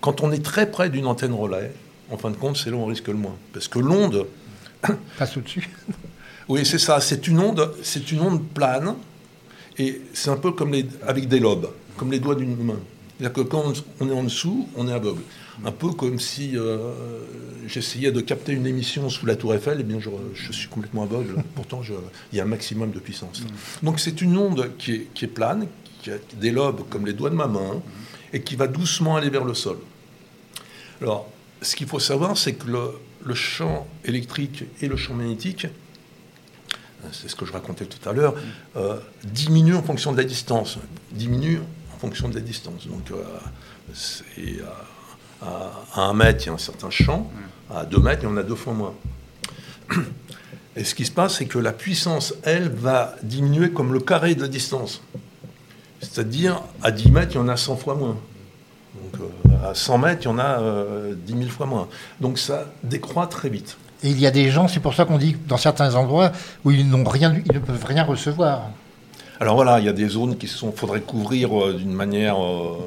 Quand 0.00 0.20
on 0.20 0.30
est 0.30 0.44
très 0.44 0.70
près 0.70 0.90
d'une 0.90 1.06
antenne 1.06 1.32
relais, 1.32 1.72
en 2.08 2.16
fin 2.16 2.30
de 2.30 2.36
compte, 2.36 2.56
c'est 2.56 2.70
là 2.70 2.76
où 2.76 2.80
on 2.80 2.86
risque 2.86 3.08
le 3.08 3.14
moins. 3.14 3.36
Parce 3.52 3.66
que 3.66 3.80
l'onde... 3.80 4.26
Passe 5.18 5.36
au-dessus. 5.36 5.68
oui, 6.48 6.64
c'est 6.64 6.78
ça. 6.78 7.00
C'est 7.00 7.26
une 7.26 7.40
onde, 7.40 7.74
c'est 7.82 8.12
une 8.12 8.20
onde 8.20 8.46
plane, 8.46 8.94
et 9.76 10.02
c'est 10.12 10.30
un 10.30 10.36
peu 10.36 10.52
comme 10.52 10.72
les, 10.72 10.86
avec 11.04 11.26
des 11.26 11.40
lobes, 11.40 11.72
comme 11.96 12.12
les 12.12 12.20
doigts 12.20 12.36
d'une 12.36 12.56
main. 12.56 12.78
C'est-à-dire 13.18 13.32
que 13.32 13.40
quand 13.42 13.84
on 14.00 14.08
est 14.08 14.12
en 14.12 14.24
dessous, 14.24 14.68
on 14.76 14.88
est 14.88 14.92
aveugle. 14.92 15.22
Un 15.64 15.70
peu 15.70 15.90
comme 15.90 16.18
si 16.18 16.56
euh, 16.56 16.92
j'essayais 17.66 18.10
de 18.10 18.20
capter 18.20 18.52
une 18.52 18.66
émission 18.66 19.10
sous 19.10 19.26
la 19.26 19.36
tour 19.36 19.54
Eiffel, 19.54 19.78
et 19.78 19.80
eh 19.80 19.84
bien 19.84 19.98
je, 20.00 20.52
suis 20.52 20.68
complètement 20.68 21.02
aveugle. 21.02 21.36
Pourtant, 21.54 21.82
il 22.32 22.36
y 22.36 22.40
a 22.40 22.44
un 22.44 22.46
maximum 22.46 22.90
de 22.90 22.98
puissance. 22.98 23.42
Donc 23.82 24.00
c'est 24.00 24.22
une 24.22 24.36
onde 24.36 24.70
qui 24.78 24.92
est, 24.92 25.08
qui 25.14 25.26
est, 25.26 25.28
plane, 25.28 25.66
qui 26.02 26.10
a 26.10 26.16
des 26.40 26.50
lobes 26.50 26.82
comme 26.88 27.06
les 27.06 27.12
doigts 27.12 27.30
de 27.30 27.36
ma 27.36 27.46
main, 27.46 27.82
et 28.32 28.40
qui 28.40 28.56
va 28.56 28.66
doucement 28.66 29.16
aller 29.16 29.30
vers 29.30 29.44
le 29.44 29.54
sol. 29.54 29.78
Alors, 31.00 31.30
ce 31.60 31.76
qu'il 31.76 31.86
faut 31.86 32.00
savoir, 32.00 32.36
c'est 32.36 32.54
que 32.54 32.66
le, 32.66 32.92
le, 33.24 33.34
champ 33.34 33.86
électrique 34.04 34.64
et 34.80 34.88
le 34.88 34.96
champ 34.96 35.14
magnétique, 35.14 35.66
c'est 37.10 37.28
ce 37.28 37.34
que 37.34 37.44
je 37.44 37.52
racontais 37.52 37.86
tout 37.86 38.08
à 38.08 38.12
l'heure, 38.12 38.34
euh, 38.76 38.98
diminuent 39.24 39.74
en 39.74 39.82
fonction 39.82 40.12
de 40.12 40.16
la 40.16 40.24
distance. 40.24 40.78
Diminuent 41.10 41.60
en 41.60 41.81
fonction 42.02 42.28
de 42.28 42.34
la 42.34 42.40
distance. 42.40 42.88
Donc, 42.88 43.12
euh, 43.12 43.22
c'est 43.94 44.60
à, 45.40 46.00
un 46.02 46.12
mètre, 46.14 46.42
il 46.44 46.46
y 46.46 46.50
a 46.50 46.54
un 46.54 46.58
certain 46.58 46.90
champ. 46.90 47.30
À 47.72 47.84
deux 47.84 48.00
mètres, 48.00 48.22
il 48.24 48.28
y 48.28 48.32
en 48.32 48.36
a 48.36 48.42
deux 48.42 48.56
fois 48.56 48.72
moins. 48.72 48.94
Et 50.76 50.82
ce 50.82 50.96
qui 50.96 51.04
se 51.04 51.12
passe, 51.12 51.36
c'est 51.36 51.46
que 51.46 51.60
la 51.60 51.72
puissance, 51.72 52.34
elle, 52.42 52.70
va 52.70 53.14
diminuer 53.22 53.70
comme 53.70 53.92
le 53.92 54.00
carré 54.00 54.34
de 54.34 54.40
la 54.40 54.48
distance. 54.48 55.00
C'est-à-dire, 56.00 56.60
à 56.82 56.90
10 56.90 57.12
mètres, 57.12 57.32
il 57.34 57.36
y 57.36 57.38
en 57.38 57.48
a 57.48 57.56
100 57.56 57.76
fois 57.76 57.94
moins. 57.94 58.16
Donc, 59.00 59.20
euh, 59.20 59.70
à 59.70 59.74
100 59.74 59.98
mètres, 59.98 60.22
il 60.22 60.24
y 60.24 60.28
en 60.28 60.38
a 60.38 60.60
euh, 60.60 61.14
10 61.14 61.38
000 61.38 61.50
fois 61.50 61.66
moins. 61.66 61.88
Donc, 62.20 62.38
ça 62.38 62.66
décroît 62.82 63.28
très 63.28 63.48
vite. 63.48 63.76
Et 64.02 64.10
il 64.10 64.18
y 64.18 64.26
a 64.26 64.32
des 64.32 64.50
gens, 64.50 64.66
c'est 64.66 64.80
pour 64.80 64.94
ça 64.94 65.04
qu'on 65.04 65.18
dit 65.18 65.36
dans 65.46 65.56
certains 65.56 65.94
endroits 65.94 66.32
où 66.64 66.72
ils 66.72 66.88
n'ont 66.88 67.04
rien, 67.04 67.32
ils 67.46 67.54
ne 67.54 67.60
peuvent 67.60 67.84
rien 67.84 68.02
recevoir. 68.02 68.70
Alors 69.42 69.56
voilà, 69.56 69.80
il 69.80 69.86
y 69.86 69.88
a 69.88 69.92
des 69.92 70.06
zones 70.06 70.38
qui 70.38 70.46
sont, 70.46 70.70
faudrait 70.70 71.00
couvrir 71.00 71.60
euh, 71.60 71.74
d'une 71.74 71.92
manière 71.92 72.40
euh, 72.40 72.78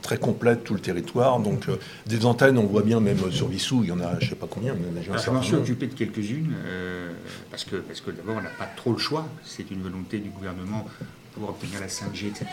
très 0.00 0.16
complète 0.16 0.62
tout 0.62 0.74
le 0.74 0.80
territoire. 0.80 1.40
Donc 1.40 1.68
euh, 1.68 1.76
des 2.06 2.24
antennes, 2.24 2.56
on 2.56 2.66
voit 2.66 2.82
bien 2.82 3.00
même 3.00 3.18
sur 3.32 3.48
Vissou, 3.48 3.80
il 3.82 3.88
y 3.88 3.92
en 3.92 3.98
a 3.98 4.16
je 4.20 4.26
ne 4.26 4.30
sais 4.30 4.36
pas 4.36 4.46
combien. 4.48 4.74
Il 4.76 4.80
y 4.80 4.84
en 4.84 4.92
a 4.92 5.00
déjà 5.00 5.16
je 5.16 5.30
m'en 5.30 5.42
suis 5.42 5.56
occupé 5.56 5.88
de 5.88 5.94
quelques-unes 5.94 6.54
euh, 6.64 7.10
parce 7.50 7.64
que, 7.64 7.74
parce 7.74 8.00
que 8.00 8.12
d'abord 8.12 8.36
on 8.38 8.42
n'a 8.42 8.48
pas 8.50 8.70
trop 8.76 8.92
le 8.92 8.98
choix. 8.98 9.26
C'est 9.44 9.72
une 9.72 9.82
volonté 9.82 10.18
du 10.18 10.30
gouvernement 10.30 10.86
pour 11.34 11.48
obtenir 11.48 11.80
la 11.80 11.88
5G, 11.88 12.28
etc. 12.28 12.46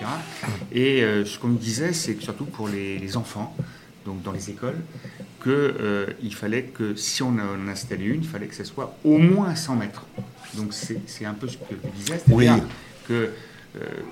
Et 0.71 1.03
euh, 1.03 1.23
ce 1.23 1.37
qu'on 1.37 1.49
me 1.49 1.59
disait, 1.59 1.93
c'est 1.93 2.15
que 2.15 2.23
surtout 2.23 2.45
pour 2.45 2.67
les, 2.67 3.15
enfants, 3.15 3.55
donc 4.07 4.23
dans 4.23 4.31
les 4.31 4.49
écoles, 4.49 4.77
qu'il 5.43 6.33
fallait 6.33 6.63
que 6.63 6.95
si 6.95 7.21
on 7.21 7.35
en 7.37 7.67
installait 7.67 8.05
une, 8.05 8.23
il 8.23 8.27
fallait 8.27 8.47
que 8.47 8.55
ce 8.55 8.63
soit 8.63 8.97
au 9.03 9.19
moins 9.19 9.53
100 9.53 9.75
mètres. 9.75 10.07
Donc 10.55 10.73
c'est 10.73 11.25
un 11.25 11.35
peu 11.35 11.47
ce 11.47 11.57
que 11.57 11.63
je 11.71 11.89
disais, 11.99 12.19
c'est-à-dire 12.25 12.63
que 13.09 13.29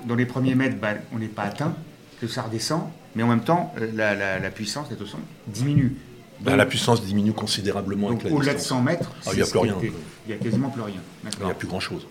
dans 0.05 0.15
les 0.15 0.25
premiers 0.25 0.55
mètres, 0.55 0.77
bah, 0.79 0.95
on 1.13 1.19
n'est 1.19 1.27
pas 1.27 1.43
atteint, 1.43 1.73
que 2.19 2.27
ça 2.27 2.43
redescend, 2.43 2.83
mais 3.15 3.23
en 3.23 3.27
même 3.27 3.43
temps, 3.43 3.73
euh, 3.79 4.39
la, 4.39 4.49
puissance 4.51 4.89
des 4.89 4.95
son 5.05 5.17
diminue. 5.47 5.95
Bah, 6.41 6.55
la 6.55 6.65
puissance 6.65 7.03
diminue 7.03 7.33
considérablement 7.33 8.07
Au-delà 8.07 8.53
de 8.53 8.59
100 8.59 8.81
mètres, 8.83 9.11
ah, 9.25 9.29
il 9.33 9.37
n'y 9.37 9.41
a 9.41 9.45
plus 9.45 9.59
rien. 9.59 9.75
Il 9.81 9.91
n'y 10.27 10.33
a 10.33 10.37
quasiment 10.37 10.69
plus 10.69 10.81
rien. 10.81 11.01
Il 11.39 11.45
n'y 11.45 11.51
a 11.51 11.55
plus 11.55 11.67
grand-chose. 11.67 12.07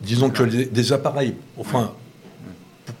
Disons 0.00 0.30
que 0.30 0.42
des 0.44 0.92
appareils, 0.92 1.34
enfin, 1.58 1.92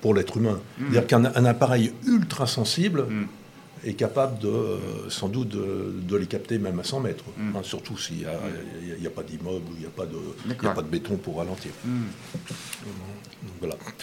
pour 0.00 0.14
l'être 0.14 0.36
humain, 0.36 0.60
mm. 0.78 0.84
c'est-à-dire 0.92 1.06
qu'un 1.06 1.44
appareil 1.44 1.92
ultra 2.06 2.46
sensible 2.46 3.06
mm. 3.08 3.26
Est 3.84 3.94
capable 3.94 4.38
de, 4.38 4.48
euh, 4.48 5.10
sans 5.10 5.28
doute 5.28 5.48
de, 5.48 6.16
les 6.16 6.26
capter 6.26 6.58
même 6.58 6.78
à 6.78 6.84
100 6.84 7.00
mètres, 7.00 7.24
mm. 7.36 7.56
hein, 7.56 7.60
surtout 7.62 7.98
s'il 7.98 8.18
n'y 8.18 9.06
a, 9.06 9.10
pas 9.10 9.22
d'immeuble, 9.22 9.66
il 9.74 9.80
n'y 9.80 9.86
a, 9.86 9.90
pas 9.90 10.06
de, 10.06 10.16
a 10.66 10.72
pas 10.72 10.82
de 10.82 10.88
béton 10.88 11.16
pour 11.16 11.38
ralentir. 11.38 11.72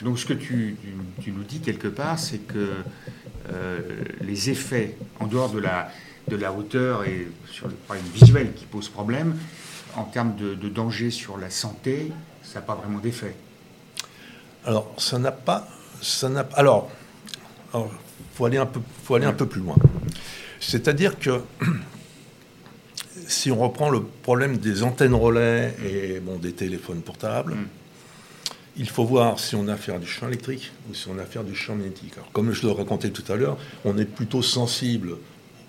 Donc 0.03 0.19
ce 0.19 0.25
que 0.25 0.33
tu, 0.33 0.77
nous 1.27 1.43
dis 1.43 1.59
quelque 1.59 1.87
part, 1.87 2.19
c'est 2.19 2.39
que 2.39 2.69
euh, 3.51 3.79
les 4.21 4.49
effets, 4.49 4.97
en 5.19 5.27
dehors 5.27 5.51
de 5.51 5.59
la, 5.59 5.89
de 6.27 6.35
la 6.35 6.53
hauteur 6.53 7.03
et 7.05 7.27
sur 7.51 7.67
le 7.67 7.73
problème 7.73 8.05
visuel 8.13 8.53
qui 8.53 8.65
pose 8.65 8.89
problème, 8.89 9.35
en 9.95 10.03
termes 10.03 10.35
de, 10.35 10.69
danger 10.69 11.11
sur 11.11 11.37
la 11.37 11.49
santé, 11.49 12.11
ça 12.41 12.59
n'a 12.59 12.65
pas 12.65 12.75
vraiment 12.75 12.99
d'effet. 12.99 13.35
Alors, 14.65 14.93
ça 14.97 15.19
n'a 15.19 15.31
pas... 15.31 15.67
Ça 16.01 16.27
n'a, 16.29 16.47
alors, 16.53 16.89
il 17.73 17.79
faut 18.33 18.45
aller, 18.45 18.57
un 18.57 18.65
peu, 18.65 18.79
faut 19.03 19.15
aller 19.15 19.25
un 19.25 19.33
peu 19.33 19.45
plus 19.45 19.61
loin. 19.61 19.75
C'est-à-dire 20.59 21.19
que 21.19 21.41
si 23.27 23.51
on 23.51 23.59
reprend 23.59 23.89
le 23.89 24.01
problème 24.01 24.57
des 24.57 24.83
antennes 24.83 25.13
relais 25.13 25.75
et 25.85 26.19
bon, 26.19 26.37
des 26.37 26.53
téléphones 26.53 27.01
portables, 27.01 27.53
mm 27.53 27.67
il 28.75 28.89
faut 28.89 29.05
voir 29.05 29.39
si 29.39 29.55
on 29.55 29.67
a 29.67 29.73
affaire 29.73 29.99
du 29.99 30.07
champ 30.07 30.27
électrique 30.27 30.71
ou 30.89 30.93
si 30.93 31.07
on 31.07 31.17
a 31.19 31.23
affaire 31.23 31.43
du 31.43 31.55
champ 31.55 31.75
magnétique. 31.75 32.13
Alors, 32.15 32.31
comme 32.31 32.51
je 32.51 32.63
le 32.63 32.71
racontais 32.71 33.11
tout 33.11 33.29
à 33.31 33.35
l'heure, 33.35 33.57
on 33.85 33.97
est 33.97 34.05
plutôt 34.05 34.41
sensible 34.41 35.17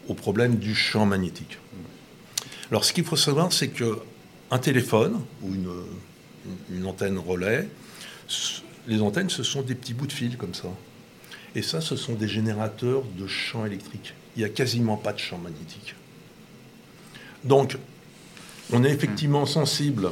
au 0.08 0.14
problème 0.14 0.56
du 0.56 0.74
champ 0.74 1.06
magnétique. 1.06 1.58
Alors, 2.70 2.84
ce 2.84 2.92
qu'il 2.92 3.04
faut 3.04 3.16
savoir, 3.16 3.52
c'est 3.52 3.68
que 3.68 3.98
un 4.50 4.58
téléphone 4.58 5.20
ou 5.42 5.50
une, 6.70 6.86
antenne 6.86 7.18
relais, 7.18 7.68
les 8.86 9.00
antennes, 9.00 9.30
ce 9.30 9.42
sont 9.42 9.62
des 9.62 9.74
petits 9.74 9.94
bouts 9.94 10.06
de 10.06 10.12
fil 10.12 10.36
comme 10.36 10.54
ça. 10.54 10.68
Et 11.54 11.62
ça, 11.62 11.80
ce 11.80 11.96
sont 11.96 12.14
des 12.14 12.28
générateurs 12.28 13.02
de 13.16 13.26
champ 13.26 13.64
électrique. 13.64 14.14
Il 14.36 14.40
n'y 14.40 14.44
a 14.44 14.48
quasiment 14.48 14.96
pas 14.96 15.12
de 15.12 15.18
champ 15.18 15.38
magnétique. 15.38 15.94
Donc, 17.44 17.76
on 18.72 18.82
est 18.82 18.90
effectivement 18.90 19.46
sensible 19.46 20.10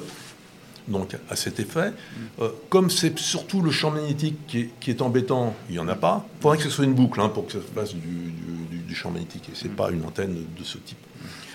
donc 0.88 1.16
à 1.31 1.37
cet 1.37 1.61
effet. 1.61 1.92
Euh, 2.40 2.50
comme 2.68 2.90
c'est 2.90 3.18
surtout 3.18 3.62
le 3.62 3.70
champ 3.70 3.90
magnétique 3.90 4.37
qui 4.46 4.90
est, 4.90 5.02
embêtant, 5.02 5.55
il 5.68 5.74
n'y 5.74 5.78
en 5.78 5.88
a 5.88 5.94
pas. 5.94 6.26
Il 6.38 6.42
faudrait 6.42 6.59
que 6.59 6.64
ce 6.64 6.70
soit 6.70 6.85
une 6.85 6.94
boucle 6.94 7.20
hein, 7.20 7.28
pour 7.28 7.46
que 7.46 7.52
ça 7.52 7.59
fasse 7.74 7.94
du, 7.94 8.94
champ 8.94 9.11
magnétique, 9.11 9.48
et 9.50 9.55
ce 9.55 9.66
n'est 9.66 9.74
pas 9.74 9.90
une 9.90 10.05
antenne 10.05 10.35
de 10.35 10.64
ce 10.64 10.76
type. 10.76 10.98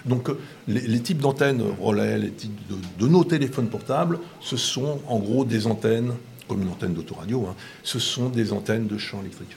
Donc 0.06 0.28
euh, 0.28 0.39
les, 0.67 1.00
types 1.02 1.19
d'antennes 1.19 1.62
relais, 1.80 2.17
les 2.17 2.32
types 2.32 2.60
de, 2.97 3.08
nos 3.08 3.23
téléphones 3.23 3.67
portables, 3.67 4.17
ce 4.41 4.58
sont 4.58 5.02
en 5.08 5.19
gros 5.19 5.45
des 5.45 5.67
antennes, 5.67 6.13
comme 6.47 6.63
une 6.63 6.69
antenne 6.69 6.95
d'autoradio, 6.95 7.45
hein, 7.45 7.56
ce 7.84 8.00
sont 8.00 8.30
des 8.30 8.54
antennes 8.54 8.88
de 8.88 8.97
champ 8.97 9.21
électrique, 9.21 9.56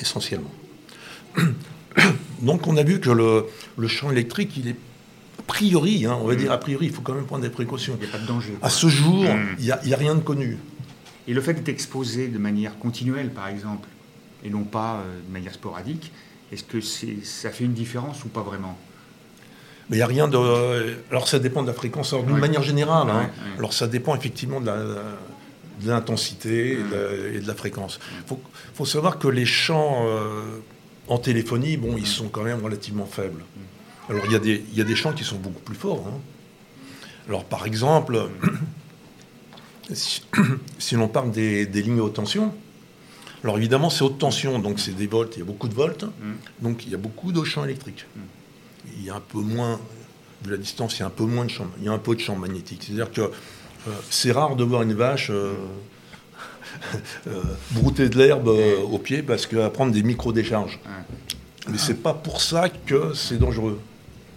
essentiellement. 0.00 0.52
Donc 2.42 2.66
on 2.66 2.76
a 2.76 2.82
vu 2.82 3.00
que 3.00 3.10
le, 3.10 3.46
le 3.76 3.88
champ 3.88 4.10
électrique, 4.10 4.56
il 4.56 4.68
est 4.68 4.76
priori, 5.48 6.06
hein, 6.06 6.16
on 6.20 6.26
va 6.26 6.34
mm. 6.34 6.36
dire 6.36 6.52
a 6.52 6.58
priori, 6.58 6.86
il 6.86 6.92
faut 6.92 7.02
quand 7.02 7.14
même 7.14 7.26
prendre 7.26 7.42
des 7.42 7.50
précautions. 7.50 7.98
Il 8.00 8.04
n'y 8.04 8.08
a 8.08 8.12
pas 8.12 8.22
de 8.22 8.26
danger. 8.26 8.56
À 8.62 8.70
ce 8.70 8.86
jour, 8.86 9.24
mm. 9.24 9.56
il 9.58 9.64
n'y 9.64 9.72
a, 9.72 9.96
rien 9.96 10.14
de 10.14 10.20
connu. 10.20 10.58
Et 11.26 11.34
le 11.34 11.40
fait 11.40 11.54
d'être 11.54 11.68
exposé 11.68 12.28
de 12.28 12.38
manière 12.38 12.78
continuelle, 12.78 13.30
par 13.30 13.48
exemple, 13.48 13.88
et 14.44 14.50
non 14.50 14.62
pas 14.62 14.96
euh, 14.96 15.20
de 15.26 15.32
manière 15.32 15.54
sporadique, 15.54 16.12
est-ce 16.52 16.62
que 16.62 16.80
ça 16.80 17.50
fait 17.50 17.64
une 17.64 17.74
différence 17.74 18.24
ou 18.24 18.28
pas 18.28 18.42
vraiment? 18.42 18.78
Mais 19.90 19.96
il 19.96 20.00
n'y 20.00 20.04
a 20.04 20.06
rien 20.06 20.28
de. 20.28 20.98
Alors 21.10 21.28
ça 21.28 21.38
dépend 21.38 21.62
de 21.62 21.66
la 21.66 21.72
fréquence. 21.72 22.14
D'une 22.14 22.38
manière 22.38 22.62
générale, 22.62 23.08
hein. 23.10 23.30
alors 23.58 23.72
ça 23.72 23.86
dépend 23.86 24.14
effectivement 24.14 24.60
de 24.60 24.70
de 25.82 25.90
l'intensité 25.90 26.72
et, 26.72 27.40
de 27.40 27.46
la 27.46 27.54
fréquence. 27.54 28.00
Il 28.30 28.36
faut, 28.74 28.84
savoir 28.84 29.18
que 29.18 29.28
les 29.28 29.46
champs 29.46 30.06
euh, 30.06 30.58
en 31.08 31.18
téléphonie, 31.18 31.76
bon, 31.76 31.96
ils 31.96 32.06
sont 32.06 32.28
quand 32.28 32.42
même 32.42 32.62
relativement 32.62 33.06
faibles. 33.06 33.44
Alors 34.08 34.24
il 34.26 34.32
y, 34.32 34.36
a 34.36 34.38
des, 34.38 34.64
il 34.72 34.78
y 34.78 34.80
a 34.80 34.84
des 34.84 34.96
champs 34.96 35.12
qui 35.12 35.24
sont 35.24 35.36
beaucoup 35.36 35.60
plus 35.60 35.74
forts. 35.74 36.04
hein. 36.08 36.18
Alors 37.28 37.44
par 37.44 37.66
exemple, 37.66 38.28
si, 39.92 40.22
si 40.78 40.94
l'on 40.94 41.08
parle 41.08 41.30
des, 41.30 41.66
des 41.66 41.82
lignes 41.82 42.00
haute 42.00 42.14
tension, 42.14 42.54
alors 43.44 43.58
évidemment 43.58 43.90
c'est 43.90 44.02
haute 44.02 44.18
tension, 44.18 44.58
donc 44.58 44.80
c'est 44.80 44.96
des 44.96 45.06
volts, 45.06 45.36
il 45.36 45.40
y 45.40 45.42
a 45.42 45.44
beaucoup 45.44 45.68
de 45.68 45.74
volts, 45.74 46.06
donc 46.60 46.86
il 46.86 46.92
y 46.92 46.94
a 46.94 46.98
beaucoup 46.98 47.32
de 47.32 47.44
champs 47.44 47.64
électriques. 47.64 48.06
Il 48.96 49.04
y 49.04 49.10
a 49.10 49.16
un 49.16 49.20
peu 49.20 49.38
moins, 49.38 49.78
vu 50.42 50.50
la 50.50 50.56
distance, 50.56 50.96
il 50.96 51.00
y 51.00 51.02
a 51.02 51.06
un 51.06 51.10
peu 51.10 51.24
moins 51.24 51.44
de 51.44 51.50
champs, 51.50 51.68
il 51.78 51.84
y 51.84 51.88
a 51.88 51.92
un 51.92 51.98
peu 51.98 52.14
de 52.14 52.20
champs 52.20 52.36
magnétiques. 52.36 52.84
C'est-à-dire 52.84 53.12
que 53.12 53.30
c'est 54.10 54.32
rare 54.32 54.56
de 54.56 54.64
voir 54.64 54.82
une 54.82 54.94
vache 54.94 55.30
euh, 55.30 55.54
euh, 57.26 57.42
brouter 57.72 58.08
de 58.08 58.16
l'herbe 58.18 58.48
euh, 58.48 58.80
au 58.82 58.98
pied 58.98 59.22
parce 59.22 59.46
qu'elle 59.46 59.58
va 59.58 59.70
prendre 59.70 59.92
des 59.92 60.02
micro-décharges. 60.02 60.78
Mais 61.68 61.78
c'est 61.78 62.02
pas 62.02 62.14
pour 62.14 62.40
ça 62.40 62.68
que 62.68 63.12
c'est 63.14 63.38
dangereux. 63.38 63.80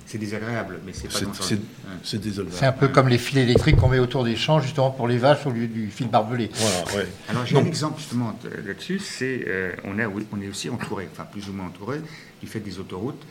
C'est 0.06 0.18
désagréable, 0.18 0.80
mais 0.86 0.92
c'est 0.94 1.08
pas 1.08 1.20
dangereux. 1.22 1.36
C'est 1.40 1.56
Ouais. 1.56 1.98
c'est 2.04 2.20
désolé. 2.22 2.50
C'est 2.52 2.66
un 2.66 2.72
peu 2.74 2.90
comme 2.90 3.08
les 3.08 3.18
fils 3.18 3.38
électriques 3.38 3.78
qu'on 3.78 3.88
met 3.88 4.00
autour 4.00 4.24
des 4.26 4.36
champs, 4.36 4.60
justement 4.60 4.92
pour 4.92 5.08
les 5.08 5.18
vaches 5.18 5.46
au 5.46 5.52
lieu 5.52 5.68
du 5.68 5.90
fil 5.90 6.08
barbelé. 6.10 6.50
Voilà, 6.54 6.96
ouais. 7.04 7.10
Alors 7.30 7.46
j'ai 7.46 7.58
un 7.58 7.66
exemple 7.66 8.00
justement 8.00 8.38
de- 8.44 8.68
là-dessus, 8.68 9.00
c'est 9.00 9.46
euh, 9.48 9.72
on, 9.86 9.98
est, 10.00 10.06
on 10.06 10.42
est 10.42 10.50
aussi 10.50 10.70
entouré, 10.70 11.08
enfin 11.12 11.24
plus 11.32 11.48
ou 11.48 11.54
moins 11.54 11.68
entouré, 11.68 12.02
du 12.42 12.48
fait 12.48 12.60
des 12.60 12.80
autoroutes, 12.80 13.22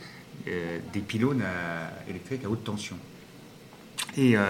euh, 0.47 0.79
des 0.93 1.01
pylônes 1.01 1.41
à- 1.43 2.09
électriques 2.09 2.43
à 2.45 2.49
haute 2.49 2.63
tension. 2.63 2.95
Et 4.17 4.35
euh, 4.35 4.41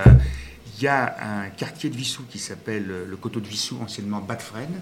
il 0.77 0.83
y 0.83 0.87
a 0.87 1.43
un 1.43 1.49
quartier 1.49 1.89
de 1.89 1.95
Vissou 1.95 2.23
qui 2.29 2.39
s'appelle 2.39 2.85
euh, 2.89 3.05
le 3.09 3.15
coteau 3.17 3.39
de 3.39 3.47
Vissou, 3.47 3.77
anciennement 3.81 4.21
Fresnes, 4.41 4.81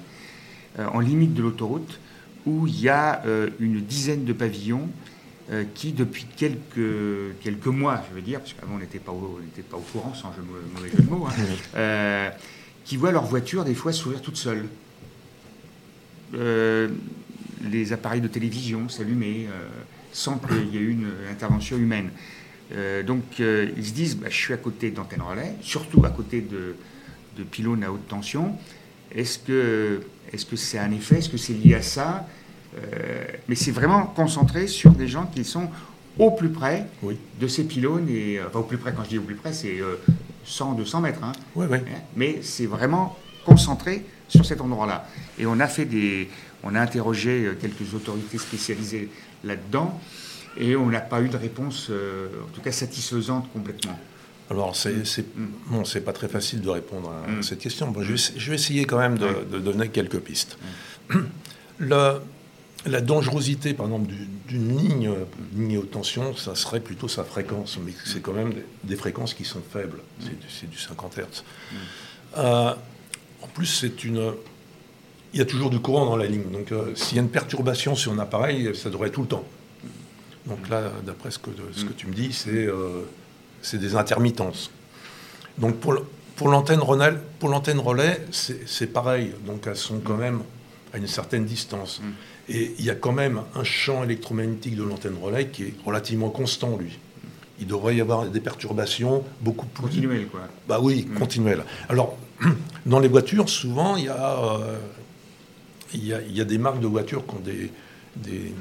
euh, 0.78 0.86
en 0.88 1.00
limite 1.00 1.34
de 1.34 1.42
l'autoroute, 1.42 2.00
où 2.46 2.68
il 2.68 2.80
y 2.80 2.90
a 2.90 3.22
euh, 3.26 3.50
une 3.60 3.82
dizaine 3.82 4.26
de 4.26 4.34
pavillons 4.34 4.90
qui, 5.74 5.94
depuis 5.94 6.26
quelques, 6.38 7.36
quelques 7.42 7.66
mois, 7.66 8.04
je 8.08 8.14
veux 8.16 8.22
dire, 8.22 8.40
parce 8.40 8.54
qu'avant 8.54 8.76
on 8.76 8.78
n'était 8.78 9.00
pas, 9.00 9.12
au- 9.12 9.40
on 9.42 9.62
pas 9.64 9.78
au 9.78 9.80
courant, 9.80 10.14
sans 10.14 10.32
jeu, 10.34 10.44
mauvais 10.76 10.92
jeu 10.92 11.02
de 11.02 11.10
mots, 11.10 11.26
hein, 11.28 11.34
euh, 11.76 12.30
qui 12.86 12.98
voient 12.98 13.12
leur 13.12 13.26
voiture 13.26 13.66
des 13.66 13.74
fois 13.74 13.92
s'ouvrir 13.92 14.22
toute 14.22 14.38
seule. 14.38 14.68
Euh, 16.36 16.90
les 17.64 17.92
appareils 17.94 18.22
de 18.22 18.28
télévision 18.28 18.88
s'allumer 18.90 19.48
euh, 19.50 19.68
sans 20.12 20.38
qu'il 20.38 20.72
y 20.72 20.78
ait 20.78 20.82
eu 20.82 20.92
une 20.92 21.10
intervention 21.32 21.78
humaine. 21.78 22.12
Euh, 22.74 23.02
donc 23.04 23.24
euh, 23.40 23.70
ils 23.78 23.86
se 23.86 23.94
disent, 23.94 24.16
bah, 24.18 24.28
je 24.30 24.36
suis 24.36 24.54
à 24.54 24.58
côté 24.58 24.92
d'antennes 24.92 25.22
relais, 25.22 25.54
surtout 25.62 26.04
à 26.06 26.10
côté 26.10 26.42
de, 26.42 26.76
de 27.38 27.44
pylônes 27.44 27.84
à 27.84 27.92
haute 27.92 28.08
tension. 28.08 28.56
Est-ce 29.14 29.40
que 29.40 30.02
est-ce 30.32 30.46
que 30.46 30.56
c'est 30.56 30.78
un 30.78 30.92
effet? 30.92 31.18
Est-ce 31.18 31.30
que 31.30 31.38
c'est 31.38 31.54
lié 31.54 31.76
à 31.76 31.82
ça? 31.82 32.28
Euh, 32.78 33.26
Mais 33.48 33.56
c'est 33.56 33.72
vraiment 33.72 34.04
concentré 34.06 34.68
sur 34.68 34.92
des 34.92 35.08
gens 35.08 35.26
qui 35.26 35.44
sont 35.44 35.68
au 36.20 36.30
plus 36.32 36.50
près 36.50 36.86
Oui. 37.02 37.18
de 37.40 37.48
ces 37.48 37.64
pylônes. 37.64 38.08
Et, 38.10 38.40
enfin, 38.48 38.60
au 38.60 38.64
plus 38.64 38.78
près, 38.78 38.94
quand 38.94 39.04
je 39.06 39.10
dis 39.10 39.18
au 39.18 39.24
plus 39.24 39.36
près, 39.36 39.52
c'est 39.54 39.80
euh, 39.80 39.96
100, 40.46 40.74
200 40.74 41.02
mètres. 41.02 41.24
hein. 41.24 41.32
Ouais, 41.56 41.66
ouais. 41.66 41.80
Hein, 41.88 42.00
Mais 42.16 42.40
c'est 42.44 42.68
vraiment 42.68 43.18
concentré 43.46 44.06
sur 44.28 44.46
cet 44.46 44.62
endroit-là. 44.62 45.08
Et 45.40 45.48
on 45.48 45.60
a 45.60 45.68
fait 45.68 45.86
des, 45.86 46.30
on 46.62 46.76
a 46.76 46.80
interrogé 46.82 47.50
quelques 47.60 47.96
autorités 47.96 48.38
spécialisées 48.38 49.10
là-dedans, 49.44 50.00
et 50.58 50.76
on 50.76 50.88
n'a 50.88 51.00
pas 51.02 51.22
eu 51.22 51.30
de 51.30 51.38
réponse, 51.38 51.88
euh, 51.90 52.28
en 52.46 52.54
tout 52.54 52.62
cas 52.62 52.72
satisfaisante 52.72 53.52
complètement. 53.54 54.00
Alors, 54.52 54.76
c'est 54.76 55.06
c'est 55.06 55.26
Mm. 55.38 55.48
bon, 55.68 55.86
c'est 55.86 56.02
pas 56.02 56.14
très 56.14 56.28
facile 56.28 56.62
de 56.62 56.70
répondre 56.70 57.12
à 57.12 57.30
Mm. 57.30 57.44
cette 57.44 57.60
question. 57.60 57.90
Bon, 57.92 58.02
je, 58.02 58.14
vais, 58.14 58.20
je 58.40 58.50
vais 58.50 58.56
essayer 58.56 58.86
quand 58.86 58.98
même 58.98 59.18
de, 59.18 59.60
donner 59.60 59.90
quelques 59.90 60.20
pistes. 60.20 60.58
Le- 61.80 62.20
la 62.86 63.02
dangerosité, 63.02 63.74
par 63.74 63.88
exemple, 63.88 64.08
du- 64.08 64.28
d'une 64.48 64.78
ligne, 64.78 65.12
ligne 65.56 65.78
haute 65.78 65.92
tension, 65.92 66.36
ça 66.36 66.56
serait 66.56 66.80
plutôt 66.80 67.08
sa 67.10 67.24
fréquence, 67.26 67.78
mais 67.86 67.92
c'est 68.06 68.22
quand 68.22 68.32
même 68.34 68.54
des, 68.86 68.96
fréquences 68.96 69.34
qui 69.34 69.44
sont 69.46 69.62
faibles. 69.72 70.00
C'est 70.20 70.30
du- 70.40 70.46
C'est 70.50 70.70
du 70.70 70.78
50 70.78 71.18
Hz. 71.18 71.44
Euh, 72.38 72.74
en 73.42 73.48
plus, 73.48 73.66
c'est 73.66 74.04
une. 74.04 74.32
Il 75.34 75.40
y 75.40 75.42
a 75.42 75.46
toujours 75.46 75.70
du 75.70 75.80
courant 75.80 76.06
dans 76.06 76.16
la 76.18 76.26
ligne. 76.26 76.50
Donc, 76.52 76.72
euh, 76.72 76.96
s'il 76.96 77.18
y 77.18 77.20
a 77.20 77.24
une 77.24 77.30
perturbation 77.30 77.96
sur 77.96 78.12
un 78.14 78.20
appareil, 78.20 78.74
ça 78.76 78.90
devrait 78.90 79.10
être 79.10 79.14
tout 79.16 79.22
le 79.22 79.28
temps. 79.28 79.44
Donc 80.50 80.68
là, 80.70 80.92
d'après 81.06 81.32
ce 81.32 81.40
que, 81.40 81.52
ce 81.74 81.86
que 81.86 81.94
tu 81.94 82.08
me 82.08 82.14
dis, 82.14 82.34
c'est 82.34 82.66
euh, 82.68 83.04
c'est 83.62 83.78
des 83.78 83.96
intermittences. 83.96 84.72
Donc 85.58 85.78
pour, 85.78 86.50
l'antenne 86.50 86.80
relais, 86.80 87.14
pour 87.40 87.50
l'antenne 87.50 87.80
relais, 87.80 88.26
c'est 88.32 88.88
pareil. 88.88 89.32
Donc 89.46 89.68
elles 89.68 89.76
sont 89.76 90.00
quand 90.00 90.18
même 90.18 90.42
à 90.94 90.98
une 90.98 91.08
certaine 91.08 91.46
distance. 91.46 92.02
Et 92.48 92.74
il 92.80 92.86
y 92.86 92.90
a 92.90 92.96
quand 92.96 93.12
même 93.12 93.42
un 93.56 93.64
champ 93.64 94.04
électromagnétique 94.04 94.76
de 94.76 94.84
l'antenne 94.84 95.18
relais 95.22 95.48
qui 95.48 95.64
est 95.64 95.74
relativement 95.86 96.30
constant, 96.30 96.78
lui. 96.78 96.98
Il 97.60 97.68
devrait 97.68 97.96
y 97.96 98.02
avoir 98.02 98.26
des 98.26 98.40
perturbations 98.40 99.24
beaucoup 99.42 99.66
plus 99.66 99.84
Continuel, 99.84 100.28
quoi. 100.28 100.48
bah 100.68 100.80
oui, 100.82 101.06
continuel. 101.18 101.64
Alors, 101.90 102.18
dans 102.86 103.00
les 103.00 103.10
voitures, 103.10 103.50
souvent, 103.50 103.98
il 103.98 104.06
y 104.06 104.08
a, 104.08 104.40
euh, 104.40 104.78
il 105.94 106.06
y 106.06 106.14
a, 106.14 106.22
il 106.22 106.36
y 106.36 106.40
a 106.40 106.46
des 106.46 106.58
marques 106.58 106.80
de 106.80 106.88
voitures 106.88 107.28
qui 107.28 107.36
ont 107.36 107.42
des, 107.42 107.70
des, 108.16 108.54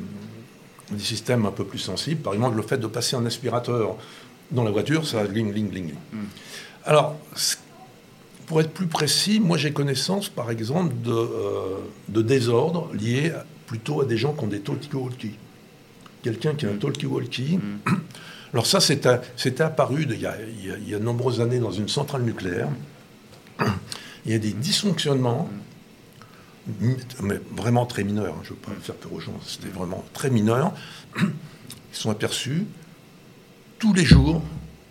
des 0.90 1.03
systèmes 1.03 1.46
un 1.46 1.51
peu 1.51 1.64
plus 1.64 1.79
sensibles. 1.79 2.20
Par 2.22 2.35
exemple, 2.35 2.57
le 2.57 2.62
fait 2.62 2.79
de 2.79 2.87
passer 2.87 3.16
un 3.16 3.27
aspirateur 3.27 3.96
dans 4.51 4.64
la 4.64 4.70
voiture, 4.70 5.07
ça 5.07 5.24
ling, 5.24 5.53
ling, 5.53 5.70
ling. 5.72 5.94
Alors, 6.85 7.16
c- 7.37 7.57
pour 8.46 8.61
être 8.61 8.70
plus 8.72 8.87
précis, 8.87 9.40
moi 9.40 9.59
j'ai 9.59 9.72
connaissance, 9.72 10.29
par 10.31 10.51
exemple, 10.51 10.94
de, 11.05 11.12
euh, 11.12 11.77
de 12.09 12.22
désordres 12.22 12.88
liés 12.94 13.33
plutôt 13.66 14.01
à 14.01 14.07
des 14.07 14.16
gens 14.16 14.33
qui 14.33 14.44
ont 14.44 14.48
des 14.48 14.61
talkie-walkie. 14.61 15.35
Quelqu'un 16.22 16.55
qui 16.55 16.64
a 16.66 16.70
un 16.70 16.77
talkie-walkie. 16.77 17.59
Alors 18.55 18.64
ça, 18.66 18.81
c'était 18.81 19.62
apparu 19.62 20.07
il 20.09 20.18
y, 20.18 20.24
a, 20.27 20.35
il 20.40 20.66
y 20.66 20.70
a- 20.70 20.79
il 20.79 20.88
y 20.88 20.94
a 20.94 20.98
de 20.98 21.05
nombreuses 21.05 21.42
années 21.42 21.59
dans 21.59 21.70
une 21.72 21.88
centrale 21.88 22.22
nucléaire. 22.22 22.68
Il 24.27 24.33
y 24.33 24.35
a 24.35 24.38
des 24.38 24.53
dysfonctionnements, 24.53 25.48
mais 27.22 27.40
vraiment 27.57 27.87
très 27.87 28.04
mineurs. 28.04 28.35
hein, 28.35 28.40
je 28.44 28.50
ne 28.50 28.54
veux 28.54 28.61
pas 28.61 28.72
faire 28.83 28.94
peur 28.96 29.12
aux 29.12 29.20
gens, 29.20 29.35
c'était 29.46 29.68
vraiment 29.68 30.04
très 30.12 30.31
mineur. 30.31 30.72
Ils 31.16 31.26
sont 31.92 32.11
aperçus 32.11 32.64
tous 33.78 33.92
les 33.92 34.04
jours, 34.04 34.42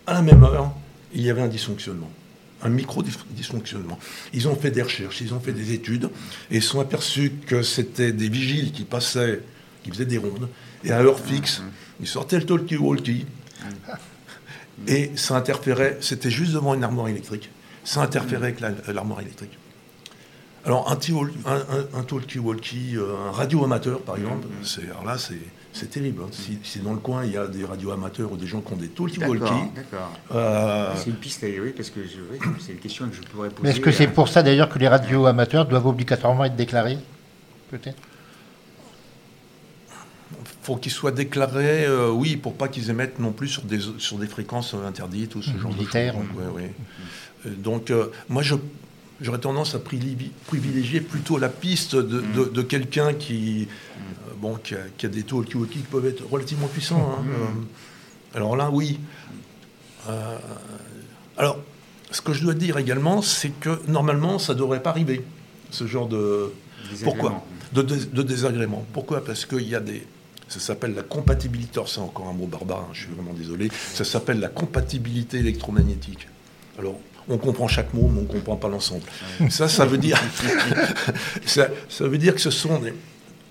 à 0.06 0.14
la 0.14 0.22
même 0.22 0.44
heure, 0.44 0.72
il 1.14 1.22
y 1.22 1.30
avait 1.30 1.42
un 1.42 1.48
dysfonctionnement, 1.48 2.10
un 2.64 2.70
micro-dysfonctionnement. 2.70 4.00
Ils 4.34 4.48
ont 4.48 4.56
fait 4.56 4.72
des 4.72 4.82
recherches, 4.82 5.20
ils 5.22 5.34
ont 5.34 5.40
fait 5.40 5.52
des 5.52 5.74
études, 5.74 6.10
et 6.50 6.58
ils 6.58 6.64
sont 6.64 6.80
aperçus 6.80 7.32
que 7.46 7.62
c'était 7.64 8.12
des 8.14 8.30
vigiles 8.30 8.72
qui 8.72 8.84
passaient, 8.84 9.42
qui 9.84 9.90
faisaient 9.92 10.06
des 10.06 10.18
rondes, 10.18 10.48
et 10.84 10.92
à 10.92 11.02
heure 11.02 11.20
fixe, 11.20 11.62
ils 12.00 12.08
sortaient 12.08 12.40
le 12.40 12.46
talkie-walkie, 12.46 13.26
et 14.88 15.12
ça 15.16 15.36
interférait, 15.36 15.98
c'était 16.02 16.30
juste 16.32 16.54
devant 16.54 16.74
une 16.74 16.84
armoire 16.84 17.08
électrique, 17.10 17.50
ça 17.84 18.02
interférait 18.02 18.48
avec 18.48 18.60
la- 18.60 18.72
l'armoire 18.94 19.22
électrique. 19.22 19.58
Alors, 20.68 20.92
un, 20.92 20.98
un, 21.50 21.56
un- 21.56 22.00
un 22.00 22.04
talkie-walkie, 22.04 22.98
euh, 22.98 23.30
un 23.30 23.32
radio-amateur, 23.32 24.02
par 24.02 24.18
exemple, 24.18 24.48
c'est, 24.64 24.84
alors 24.84 25.06
là, 25.06 25.18
c'est, 25.18 25.40
c'est 25.72 25.90
terrible. 25.90 26.24
hein. 26.26 26.30
Si, 26.32 26.60
si 26.62 26.80
dans 26.80 26.92
le 26.92 27.00
coin, 27.00 27.24
il 27.24 27.32
y 27.32 27.38
a 27.38 27.48
des 27.48 27.64
radio-amateurs 27.64 28.30
ou 28.34 28.36
des 28.36 28.48
gens 28.48 28.60
qui 28.60 28.74
ont 28.74 28.76
des 28.76 28.90
talkie-walkie, 28.90 29.40
D'accord, 29.40 29.72
d'accord. 29.74 30.12
euh, 30.36 30.94
C'est 30.98 31.10
une 31.10 31.16
piste, 31.16 31.42
eh 31.44 31.58
oui, 31.62 31.72
parce 31.72 31.90
que 31.90 32.02
je- 32.04 32.20
oui, 32.32 32.40
c'est 32.60 32.74
une 32.74 32.80
question 32.80 33.08
que 33.08 33.16
je 33.16 33.22
pourrais 33.22 33.48
poser. 33.50 33.64
Mais 33.64 33.70
est-ce 33.70 33.80
que 33.80 33.92
c'est 33.92 34.08
à- 34.08 34.12
pour 34.12 34.28
ça 34.28 34.44
d'ailleurs 34.44 34.68
que 34.68 34.78
les 34.78 34.90
radios 34.90 35.26
amateurs 35.26 35.66
doivent 35.66 35.88
obligatoirement 35.88 36.44
être 36.44 36.58
déclarés 36.58 36.98
Peut-être? 37.72 37.98
Faut 40.64 40.76
qu'ils 40.76 40.92
soient 40.92 41.12
déclarés, 41.14 41.86
euh, 41.86 42.10
oui, 42.12 42.36
pour 42.36 42.54
pas 42.56 42.68
qu'ils 42.68 42.90
émettent 42.90 43.20
non 43.20 43.32
plus 43.32 43.48
sur 43.48 43.62
des, 43.64 43.80
sur 44.00 44.18
des 44.18 44.28
fréquences 44.28 44.74
interdites 44.74 45.36
ou 45.36 45.42
ce 45.42 45.58
genre 45.58 45.74
de 45.74 45.84
choses. 45.86 45.94
Ouais, 46.36 46.52
ouais. 46.54 46.74
Euh, 47.46 47.52
Donc, 47.58 47.90
euh, 47.90 48.12
moi, 48.28 48.42
je, 48.44 48.56
j'aurais 49.22 49.40
tendance 49.40 49.76
à 49.76 49.80
privilégier, 49.80 51.02
plutôt 51.02 51.38
la 51.38 51.50
piste 51.50 51.96
de, 51.96 52.22
de- 52.36 52.46
de 52.50 52.62
quelqu'un 52.62 53.14
qui, 53.14 53.68
euh, 53.68 54.34
bon, 54.40 54.56
qui, 54.56 54.76
a, 54.76 54.80
qui 54.98 55.06
a 55.06 55.10
des 55.10 55.24
talkie-walkie 55.24 55.80
qui 55.80 55.86
peuvent 55.86 56.06
être 56.06 56.24
relativement 56.30 56.68
puissants. 56.68 57.18
hein. 57.20 57.26
Euh, 57.30 58.38
alors 58.38 58.56
là, 58.56 58.70
oui. 58.72 59.00
Euh, 60.10 60.38
alors, 61.38 61.58
ce 62.12 62.22
que 62.22 62.34
je 62.34 62.42
dois 62.44 62.54
dire 62.54 62.78
également, 62.78 63.22
c'est 63.22 63.50
que 63.50 63.82
normalement, 63.88 64.40
ça 64.40 64.54
ne 64.54 64.60
devrait 64.60 64.82
pas 64.82 64.92
arriver, 64.92 65.24
ce 65.72 65.86
genre 65.88 66.08
de... 66.08 66.52
Pourquoi? 67.04 67.44
De, 67.74 67.82
dés- 67.82 68.06
de 68.14 68.22
désagrément. 68.24 68.86
Pourquoi? 68.94 69.24
Parce 69.26 69.46
qu'il 69.46 69.68
y 69.68 69.76
a 69.76 69.80
des... 69.82 70.06
Ça 70.48 70.62
s'appelle 70.62 70.94
la 70.96 71.04
compatibilité, 71.04 71.82
c'est 71.88 72.00
encore 72.00 72.30
un 72.30 72.34
mot 72.34 72.46
barbare, 72.48 72.86
hein, 72.88 72.94
je 72.94 73.02
suis 73.02 73.12
vraiment 73.14 73.34
désolé, 73.34 73.70
ça 73.94 74.06
s'appelle 74.06 74.40
la 74.40 74.48
compatibilité 74.48 75.40
électromagnétique. 75.40 76.30
Alors, 76.80 76.98
on 77.30 77.38
comprend 77.38 77.68
chaque 77.68 77.94
mot, 77.94 78.10
mais 78.14 78.20
on 78.20 78.24
ne 78.24 78.28
comprend 78.28 78.56
pas 78.56 78.70
l'ensemble. 78.70 79.04
Ça, 79.50 79.68
ça 79.68 79.86
veut 79.86 79.98
dire, 79.98 80.18
ça, 81.46 81.68
ça 81.90 82.08
veut 82.08 82.18
dire 82.18 82.36
que 82.36 82.42
ce 82.42 82.52
sont 82.52 82.80
des- 82.80 82.94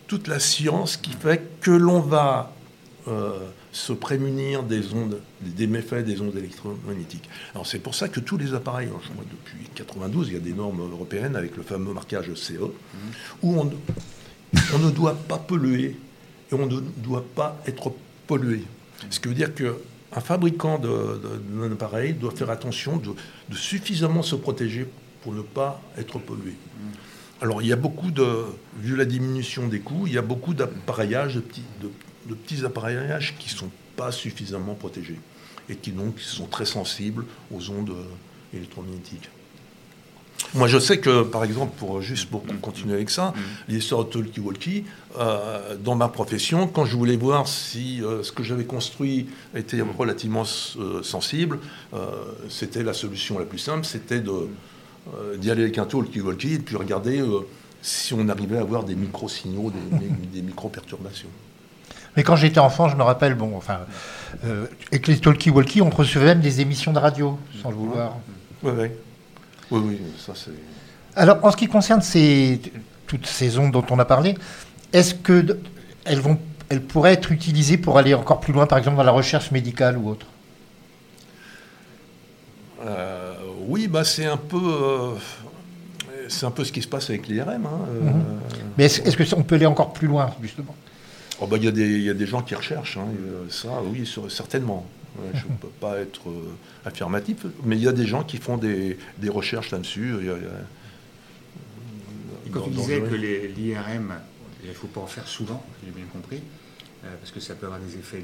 toute 0.07 0.29
la 0.29 0.39
science 0.39 0.97
qui 0.97 1.11
fait 1.13 1.43
que 1.61 1.71
l'on 1.73 2.01
va 2.01 2.53
euh, 3.09 3.39
se 3.73 3.93
prémunir 3.93 4.63
des 4.63 4.93
ondes, 4.93 5.21
des 5.41 5.67
méfaits 5.67 6.05
des 6.05 6.21
ondes 6.21 6.37
électromagnétiques. 6.37 7.29
Alors 7.55 7.67
c'est 7.67 7.79
pour 7.81 7.95
ça 7.95 8.09
que 8.09 8.21
tous 8.21 8.37
les 8.37 8.55
appareils, 8.55 8.89
je 8.89 9.13
vois, 9.13 9.25
depuis 9.31 9.69
92, 9.75 10.29
il 10.29 10.35
y 10.35 10.37
a 10.37 10.41
des 10.41 10.53
normes 10.53 10.81
européennes 10.81 11.37
avec 11.37 11.57
le 11.57 11.63
fameux 11.63 11.93
marquage 11.93 12.33
CE, 12.35 12.55
où 13.43 13.61
on, 13.61 13.71
on 14.75 14.79
ne 14.79 14.91
doit 14.91 15.15
pas 15.15 15.39
polluer 15.39 15.97
et 16.51 16.55
on 16.55 16.67
ne 16.67 16.81
doit 16.99 17.25
pas 17.35 17.61
être 17.67 17.93
pollué. 18.27 18.63
Ce 19.11 19.19
qui 19.21 19.29
veut 19.29 19.35
dire 19.35 19.55
qu'un 20.13 20.21
fabricant 20.21 20.79
d'un 20.79 21.73
appareil 21.73 22.15
doit 22.15 22.33
faire 22.33 22.51
attention 22.51 22.97
de, 22.97 23.15
suffisamment 23.55 24.23
se 24.23 24.37
protéger 24.37 24.87
pour 25.23 25.33
ne 25.33 25.43
pas 25.43 25.81
être 25.99 26.19
pollué. 26.19 26.55
Alors 27.41 27.61
il 27.63 27.69
y 27.69 27.73
a 27.73 27.77
beaucoup 27.77 28.11
de, 28.11 28.45
vu 28.79 28.97
la 28.97 29.05
diminution 29.05 29.69
des 29.69 29.81
coûts, 29.81 30.07
il 30.07 30.15
y 30.15 30.19
a 30.19 30.23
beaucoup 30.23 30.55
d'appareillages, 30.55 31.35
de 31.35 31.41
petits, 31.41 31.63
de, 31.83 32.35
petits 32.35 32.65
appareillages 32.65 33.37
qui 33.39 33.53
ne 33.53 33.59
sont 33.59 33.71
pas 33.97 34.13
suffisamment 34.13 34.75
protégés 34.75 35.19
et 35.69 35.77
qui 35.77 35.93
donc 35.93 36.21
sont 36.21 36.47
très 36.47 36.67
sensibles 36.67 37.25
aux 37.53 37.71
ondes 37.71 37.95
électromagnétiques. 38.55 39.29
Moi, 40.55 40.69
je 40.69 40.79
sais 40.79 40.99
que, 40.99 41.23
par 41.23 41.45
exemple, 41.45 41.73
pour, 41.79 42.01
juste 42.01 42.31
pour 42.31 42.43
continuer 42.61 42.95
avec 42.95 43.11
ça, 43.11 43.35
mm. 43.37 43.73
l'histoire 43.73 44.05
de 44.05 44.11
talkie-walkie, 44.11 44.85
euh, 45.19 45.77
dans 45.77 45.95
ma 45.95 46.09
profession, 46.09 46.67
quand 46.67 46.85
je 46.85 46.97
voulais 46.97 47.17
voir 47.17 47.49
si 47.49 48.03
euh, 48.03 48.23
ce 48.23 48.33
que 48.33 48.43
j'avais 48.43 48.65
construit 48.65 49.29
était 49.55 49.79
mm. 49.79 49.91
relativement 49.99 50.45
euh, 50.79 51.03
sensible, 51.03 51.59
c'était 52.49 52.83
la 52.83 52.93
solution 52.93 53.39
la 53.39 53.45
plus 53.45 53.59
simple, 53.59 53.85
c'était 53.85 54.21
d'y 54.21 55.51
aller 55.51 55.63
avec 55.63 55.79
un 55.79 55.85
talkie-walkie 55.85 56.55
et 56.55 56.59
puis 56.59 56.77
regarder 56.77 57.23
si 57.83 58.15
on 58.15 58.29
arrivait 58.29 58.59
à 58.59 58.61
avoir 58.61 58.85
des 58.85 58.95
micro-signaux, 58.95 59.71
des, 59.71 60.41
des 60.41 60.43
micro-perturbations. 60.43 61.29
Mais 62.17 62.23
quand 62.23 62.37
j'étais 62.37 62.61
enfant, 62.61 62.89
je 62.89 62.97
me 62.97 63.03
rappelle, 63.03 63.35
bon, 63.35 63.57
enfin, 63.57 63.81
avec 64.43 65.07
les 65.07 65.19
talkie-walkie, 65.19 65.83
on 65.83 65.91
recevait 65.91 66.27
même 66.27 66.41
des 66.41 66.61
émissions 66.61 66.93
de 66.93 66.99
radio, 66.99 67.39
sans 67.63 67.71
le 67.71 67.77
vouloir. 67.77 68.17
Oui, 68.63 68.73
oui. 68.79 68.89
Oui, 69.71 69.81
oui, 69.85 70.01
ça 70.19 70.33
c'est. 70.35 70.51
Alors, 71.15 71.39
en 71.43 71.51
ce 71.51 71.57
qui 71.57 71.67
concerne 71.67 72.03
ces, 72.03 72.61
toutes 73.07 73.27
ces 73.27 73.59
ondes 73.59 73.73
dont 73.73 73.85
on 73.91 73.99
a 73.99 74.05
parlé, 74.05 74.37
est-ce 74.93 75.15
qu'elles 75.15 76.21
vont, 76.21 76.39
elles 76.69 76.83
pourraient 76.83 77.15
être 77.15 77.33
utilisées 77.33 77.79
pour 77.79 77.99
aller 77.99 78.15
encore 78.15 78.41
plus 78.41 78.53
loin, 78.53 78.67
par 78.67 78.79
exemple 78.79 78.97
dans 78.99 79.03
la 79.03 79.13
recherche 79.13 79.51
médicale 79.51 79.97
ou 79.97 80.11
autre? 80.11 80.27
Euh, 82.85 83.35
Oui, 83.67 83.89
bah 83.89 84.05
c'est 84.05 84.27
un 84.27 84.37
peu. 84.37 84.57
Euh, 84.57 85.15
c'est 86.29 86.45
un 86.45 86.51
peu 86.51 86.65
ce 86.65 86.73
qui 86.73 86.83
se 86.83 86.89
passe 86.89 87.09
avec 87.09 87.29
l'IRM. 87.29 87.67
Hein, 87.67 87.71
euh. 87.89 88.01
mhm. 88.01 88.25
Mais 88.77 88.85
est-ce 88.85 89.35
qu'on 89.35 89.43
peut 89.43 89.55
aller 89.55 89.67
encore 89.67 89.93
plus 89.93 90.09
loin, 90.09 90.35
justement? 90.43 90.75
Oh, 91.41 91.47
bah, 91.47 91.57
Il 91.61 91.65
y, 91.65 92.03
y, 92.05 92.11
a 92.11 92.15
des 92.15 92.27
gens 92.27 92.43
qui 92.43 92.55
recherchent 92.55 92.97
hein, 92.97 93.07
ça, 93.51 93.69
oui, 93.85 94.11
certainement 94.29 94.87
je 95.35 95.47
ne 95.47 95.57
peux 95.59 95.69
pas 95.81 95.99
être 95.99 96.29
euh, 96.29 96.55
affirmatif, 96.85 97.47
mais 97.65 97.77
il 97.77 97.83
y 97.83 97.89
a 97.89 97.93
des 97.93 98.07
gens 98.07 98.25
qui 98.25 98.39
font 98.39 98.57
des, 98.57 98.97
recherches 99.29 99.71
là-dessus. 99.71 100.15
Quand 102.53 102.61
tu 102.63 102.71
disais 102.71 103.01
que 103.01 103.15
l'IRM, 103.15 104.15
il 104.63 104.69
ne 104.69 104.75
faut 104.75 104.87
pas 104.87 105.01
en 105.01 105.07
faire 105.07 105.27
souvent, 105.27 105.65
j'ai 105.85 105.91
bien 105.91 106.07
compris, 106.13 106.41
euh, 107.05 107.09
parce 107.21 107.33
que 107.33 107.41
ça 107.41 107.55
peut 107.55 107.67
avoir 107.67 107.81
des 107.81 107.97
effets 107.97 108.23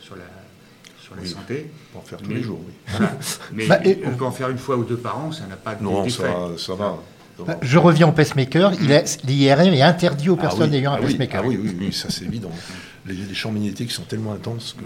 sur 0.00 0.16
la, 0.16 0.24
sur 1.00 1.14
la 1.14 1.24
santé. 1.24 1.70
On 1.94 1.98
peut 1.98 2.04
en 2.04 2.08
faire 2.08 2.18
tous 2.18 2.30
les 2.30 2.42
jours, 2.42 2.60
oui. 2.66 3.06
Mais 3.52 3.66
bah, 3.66 3.80
on 4.04 4.10
peut 4.10 4.24
en 4.24 4.32
faire 4.32 4.50
une 4.50 4.58
fois 4.58 4.76
ou 4.76 4.84
deux 4.84 4.96
par 4.96 5.18
an, 5.18 5.32
ça 5.32 5.46
n'a 5.46 5.56
pas 5.56 5.74
de 5.74 5.82
Non, 5.82 6.08
ça, 6.08 6.50
ça 6.58 6.74
va. 6.74 6.98
Bah, 7.44 7.58
je 7.62 7.78
reviens 7.78 8.08
au 8.08 8.12
pacemaker. 8.12 8.72
L'IRM 9.24 9.74
est 9.74 9.82
interdit 9.82 10.28
aux 10.30 10.36
ah 10.38 10.42
personnes 10.42 10.72
ayant 10.74 10.92
un 10.92 10.96
ah 10.96 11.02
pacemaker. 11.02 11.42
Ah 11.44 11.48
oui, 11.48 11.58
oui, 11.60 11.76
oui, 11.78 11.92
ça 11.92 12.08
c'est 12.10 12.24
évident. 12.24 12.50
Les, 13.06 13.14
les, 13.14 13.34
champs 13.34 13.50
magnétiques 13.50 13.90
sont 13.90 14.04
tellement 14.04 14.32
intenses 14.32 14.76
que 14.78 14.84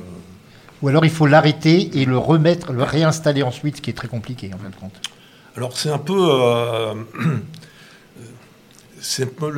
ou 0.82 0.88
alors 0.88 1.04
il 1.04 1.10
faut 1.10 1.26
l'arrêter 1.26 1.98
et 2.00 2.04
le 2.04 2.18
remettre, 2.18 2.72
le 2.72 2.82
réinstaller 2.82 3.42
ensuite, 3.42 3.76
ce 3.76 3.82
qui 3.82 3.90
est 3.90 3.94
très 3.94 4.08
compliqué 4.08 4.50
en 4.54 4.58
fin 4.58 4.70
de 4.70 4.76
compte. 4.76 5.00
Alors 5.56 5.76
c'est 5.76 5.90
un 5.90 5.98
peu, 5.98 6.28
euh, 6.30 6.94
c'est 9.00 9.24
un 9.24 9.26
peu 9.26 9.50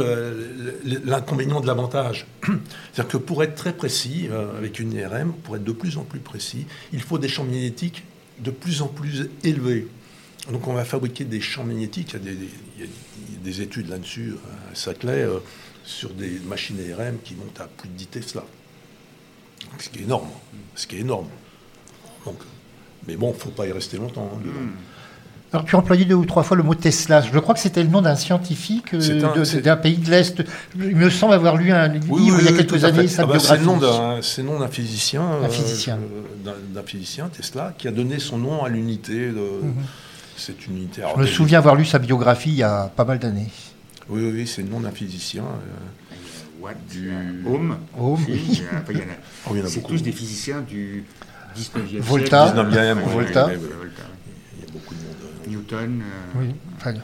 l'inconvénient 1.05 1.61
de 1.61 1.67
l'avantage. 1.67 2.27
C'est-à-dire 2.93 3.13
que 3.13 3.17
pour 3.19 3.43
être 3.43 3.55
très 3.55 3.75
précis 3.75 4.29
euh, 4.31 4.57
avec 4.57 4.79
une 4.79 4.93
IRM, 4.93 5.33
pour 5.33 5.57
être 5.57 5.65
de 5.65 5.73
plus 5.73 5.99
en 5.99 6.05
plus 6.05 6.21
précis, 6.21 6.67
il 6.93 7.03
faut 7.03 7.19
des 7.19 7.29
champs 7.29 7.45
magnétiques 7.45 8.05
de 8.39 8.51
plus 8.51 8.81
en 8.81 8.87
plus 8.87 9.29
élevés. 9.45 9.89
Donc 10.51 10.67
on 10.69 10.73
va 10.73 10.85
fabriquer 10.85 11.25
des 11.25 11.41
champs 11.41 11.65
magnétiques, 11.65 12.15
il 12.15 12.33
y 12.81 12.85
a 12.85 12.87
des, 13.43 13.61
études 13.61 13.89
là-dessus 13.89 14.37
à 14.73 14.75
Saclay, 14.75 15.23
euh, 15.23 15.39
sur 15.85 16.11
des 16.11 16.41
machines 16.47 16.79
IRM 16.79 17.19
qui 17.23 17.35
montent 17.35 17.61
à 17.61 17.67
plus 17.67 17.89
de 17.89 17.95
10 17.95 18.07
Tesla 18.07 18.45
ce 19.79 19.89
qui 19.89 20.01
est 20.01 20.03
énorme. 20.03 20.29
Ce 20.75 20.87
qui 20.87 20.97
est 20.97 21.01
énorme. 21.01 21.29
Donc, 22.25 22.37
mais 23.07 23.17
bon, 23.17 23.31
il 23.31 23.35
ne 23.35 23.39
faut 23.39 23.51
pas 23.51 23.67
y 23.67 23.73
rester 23.73 23.97
longtemps. 23.97 24.31
Hein, 24.35 24.41
hmm. 24.45 24.71
Alors, 25.53 25.65
tu 25.65 25.75
as 25.75 25.79
employé 25.81 26.05
deux 26.05 26.15
ou 26.15 26.25
trois 26.25 26.45
fois 26.45 26.57
le 26.57 26.63
mot 26.63 26.77
Tesla. 26.77 27.23
Je 27.23 27.37
crois 27.41 27.55
que 27.55 27.61
c'était 27.61 27.83
le 27.83 27.89
nom 27.89 28.03
d'un 28.03 28.15
scientifique 28.15 28.95
euh, 28.95 29.61
d'un 29.61 29.77
pays 29.77 29.97
de 29.97 30.09
l'Est. 30.09 30.45
Il 30.77 30.95
me 30.95 31.11
semble 31.11 31.35
avoir 31.35 31.57
lu 31.57 31.73
un 31.73 31.89
livre 31.89 32.39
il 32.39 32.45
y 32.45 32.49
a 32.49 32.53
quelques 32.53 32.85
années, 32.85 33.09
sa 33.09 33.23
ah 33.23 33.27
bah, 33.27 33.39
C'est 33.41 33.57
le 33.57 33.65
nom 33.65 34.59
d'un 34.61 34.69
physicien. 34.69 35.23
Un 35.43 35.49
physicien. 35.49 35.99
Euh, 36.47 36.53
d'un 36.73 36.83
physicien, 36.85 37.29
Tesla, 37.29 37.75
qui 37.77 37.89
a 37.89 37.91
donné 37.91 38.21
son 38.21 38.39
nom 38.39 38.63
à 38.65 38.69
l'unité 38.69 39.31
de 39.31 39.63
mhm. 39.63 39.75
cette 40.37 40.67
unité. 40.69 41.03
Je 41.17 41.21
me 41.21 41.27
souviens 41.27 41.59
avoir 41.59 41.75
lu 41.75 41.85
sa 41.85 41.99
biographie 41.99 42.51
il 42.51 42.57
y 42.59 42.63
a 42.63 42.93
pas 42.95 43.05
mal 43.05 43.19
d'années. 43.19 43.49
Oui, 44.09 44.31
oui, 44.33 44.47
c'est 44.47 44.63
le 44.63 44.69
nom 44.69 44.81
d'un 44.81 44.93
physicien. 44.93 45.43
Euh, 45.43 46.00
Watt, 46.61 46.77
du 46.91 47.11
Ohm. 47.47 47.77
Ohm. 47.99 48.19
Oh, 49.49 49.55
c'est 49.67 49.83
tous 49.83 50.03
des 50.03 50.13
physiciens 50.13 50.61
du 50.61 51.05
19e 51.57 52.01
Volta. 52.01 52.53
siècle. 52.53 52.71
19e, 52.71 52.99
Volta. 53.01 53.49
Il 53.51 53.53
y 53.53 53.55
a 53.55 54.73
beaucoup 54.73 54.95
de 54.95 55.01
monde. 55.01 55.15
Euh. 55.23 55.51
Newton. 55.51 56.03
Euh. 56.03 56.39
Oui. 56.39 56.55
Enfin, 56.77 56.95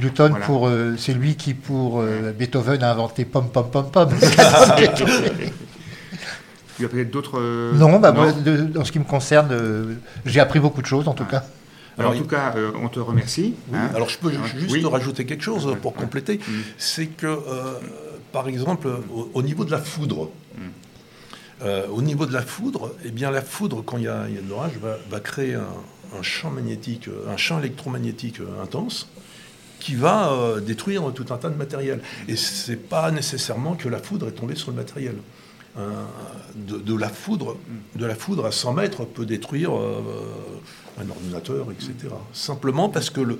Newton, 0.00 0.36
pour, 0.44 0.68
euh, 0.68 0.96
c'est 0.98 1.14
lui 1.14 1.36
qui, 1.36 1.54
pour 1.54 2.02
Beethoven, 2.38 2.82
a 2.82 2.90
inventé 2.92 3.24
pom 3.24 3.48
pom 3.50 3.70
pom 3.70 3.90
pom. 3.90 4.08
Il 6.78 6.82
y 6.82 6.84
a 6.84 6.88
peut-être 6.88 7.10
d'autres. 7.10 7.40
non, 7.74 7.98
bah, 8.00 8.12
Moi, 8.12 8.32
de, 8.32 8.78
en 8.78 8.84
ce 8.84 8.92
qui 8.92 8.98
me 8.98 9.04
concerne, 9.04 9.98
j'ai 10.24 10.40
appris 10.40 10.58
beaucoup 10.60 10.82
de 10.82 10.86
choses 10.86 11.08
en 11.08 11.14
tout 11.14 11.24
cas. 11.24 11.44
Alors, 12.00 12.12
en 12.14 12.18
tout 12.18 12.26
cas, 12.26 12.54
euh, 12.56 12.72
on 12.82 12.88
te 12.88 12.98
remercie. 12.98 13.54
Hein. 13.74 13.90
Alors, 13.94 14.08
je 14.08 14.18
peux 14.18 14.32
juste 14.56 14.86
rajouter 14.86 15.26
quelque 15.26 15.44
chose 15.44 15.76
pour 15.82 15.94
compléter. 15.94 16.40
C'est 16.78 17.06
que, 17.06 17.26
euh, 17.26 17.78
par 18.32 18.48
exemple, 18.48 18.88
au, 19.34 19.42
niveau 19.42 19.64
de 19.64 19.70
la 19.70 19.78
foudre, 19.78 20.30
mm. 20.56 20.60
euh, 21.62 21.86
au 21.88 22.00
niveau 22.00 22.26
de 22.26 22.32
la 22.32 22.42
foudre, 22.42 22.94
eh 23.04 23.10
bien, 23.10 23.30
la 23.30 23.42
foudre, 23.42 23.82
quand 23.84 23.98
il 23.98 24.04
y 24.04 24.08
a, 24.08 24.24
de 24.24 24.48
l'orage, 24.48 24.72
va, 25.10 25.20
créer 25.20 25.54
un, 25.54 26.22
champ 26.22 26.50
magnétique, 26.50 27.08
un 27.28 27.36
champ 27.36 27.58
électromagnétique 27.58 28.40
intense 28.62 29.08
qui 29.78 29.94
va 29.94 30.56
détruire 30.60 31.10
tout 31.14 31.26
un 31.30 31.36
tas 31.36 31.48
de 31.48 31.56
matériel. 31.56 32.00
Et 32.28 32.36
ce 32.36 32.70
n'est 32.70 32.76
pas 32.76 33.10
nécessairement 33.10 33.74
que 33.74 33.88
la 33.88 33.98
foudre 33.98 34.28
est 34.28 34.32
tombée 34.32 34.56
sur 34.56 34.70
le 34.70 34.76
matériel. 34.76 35.16
de, 35.76 36.94
la 36.94 37.08
foudre, 37.08 37.56
de 37.94 38.06
la 38.06 38.14
foudre 38.14 38.46
à 38.46 38.52
100 38.52 38.72
mètres 38.74 39.04
peut 39.04 39.24
détruire 39.24 39.72
un 41.00 41.10
ordinateur, 41.10 41.68
etc. 41.72 42.14
Simplement 42.32 42.88
parce 42.88 43.10
que 43.10 43.20
le, 43.20 43.38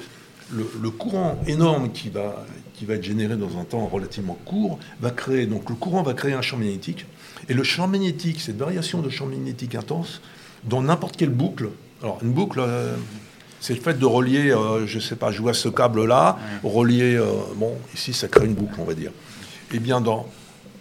le, 0.53 0.91
courant 0.91 1.39
énorme 1.47 1.91
qui 1.93 2.09
va, 2.09 2.45
qui 2.75 2.85
va 2.85 2.95
être 2.95 3.05
généré 3.05 3.37
dans 3.37 3.59
un 3.59 3.65
temps 3.65 3.87
relativement 3.87 4.39
court 4.45 4.79
va 5.01 5.11
créer, 5.11 5.47
donc 5.47 5.69
le 5.69 5.77
courant 5.77 6.03
va 6.03 6.15
créer 6.15 6.33
un 6.33 6.43
champ 6.43 6.57
magnétique. 6.57 7.07
Et 7.49 7.55
le 7.55 7.63
champ 7.63 7.87
magnétique, 7.87 8.41
cette 8.41 8.59
variation 8.59 9.01
de 9.01 9.11
champ 9.11 9.27
magnétique 9.27 9.75
intense, 9.75 10.21
dans 10.65 10.83
n'importe 10.83 11.17
quelle 11.17 11.31
boucle, 11.31 11.71
alors 12.03 12.19
une 12.23 12.33
boucle, 12.33 12.61
euh, 12.61 12.95
c'est 13.61 13.75
le 13.75 13.81
fait 13.81 13.99
de 13.99 14.07
relier, 14.07 14.51
euh, 14.51 14.87
je 14.87 14.97
ne 14.97 15.03
sais 15.03 15.17
pas, 15.17 15.31
je 15.31 15.41
vois 15.41 15.55
ce 15.55 15.69
câble-là, 15.69 16.39
relier, 16.65 17.17
euh, 17.17 17.27
bon, 17.57 17.75
ici 17.95 18.13
ça 18.13 18.29
crée 18.29 18.47
une 18.47 18.55
boucle, 18.55 18.75
on 18.79 18.85
va 18.85 18.95
dire. 18.95 19.11
Et 19.73 19.77
eh 19.77 19.79
bien 19.79 20.01
dans, 20.01 20.27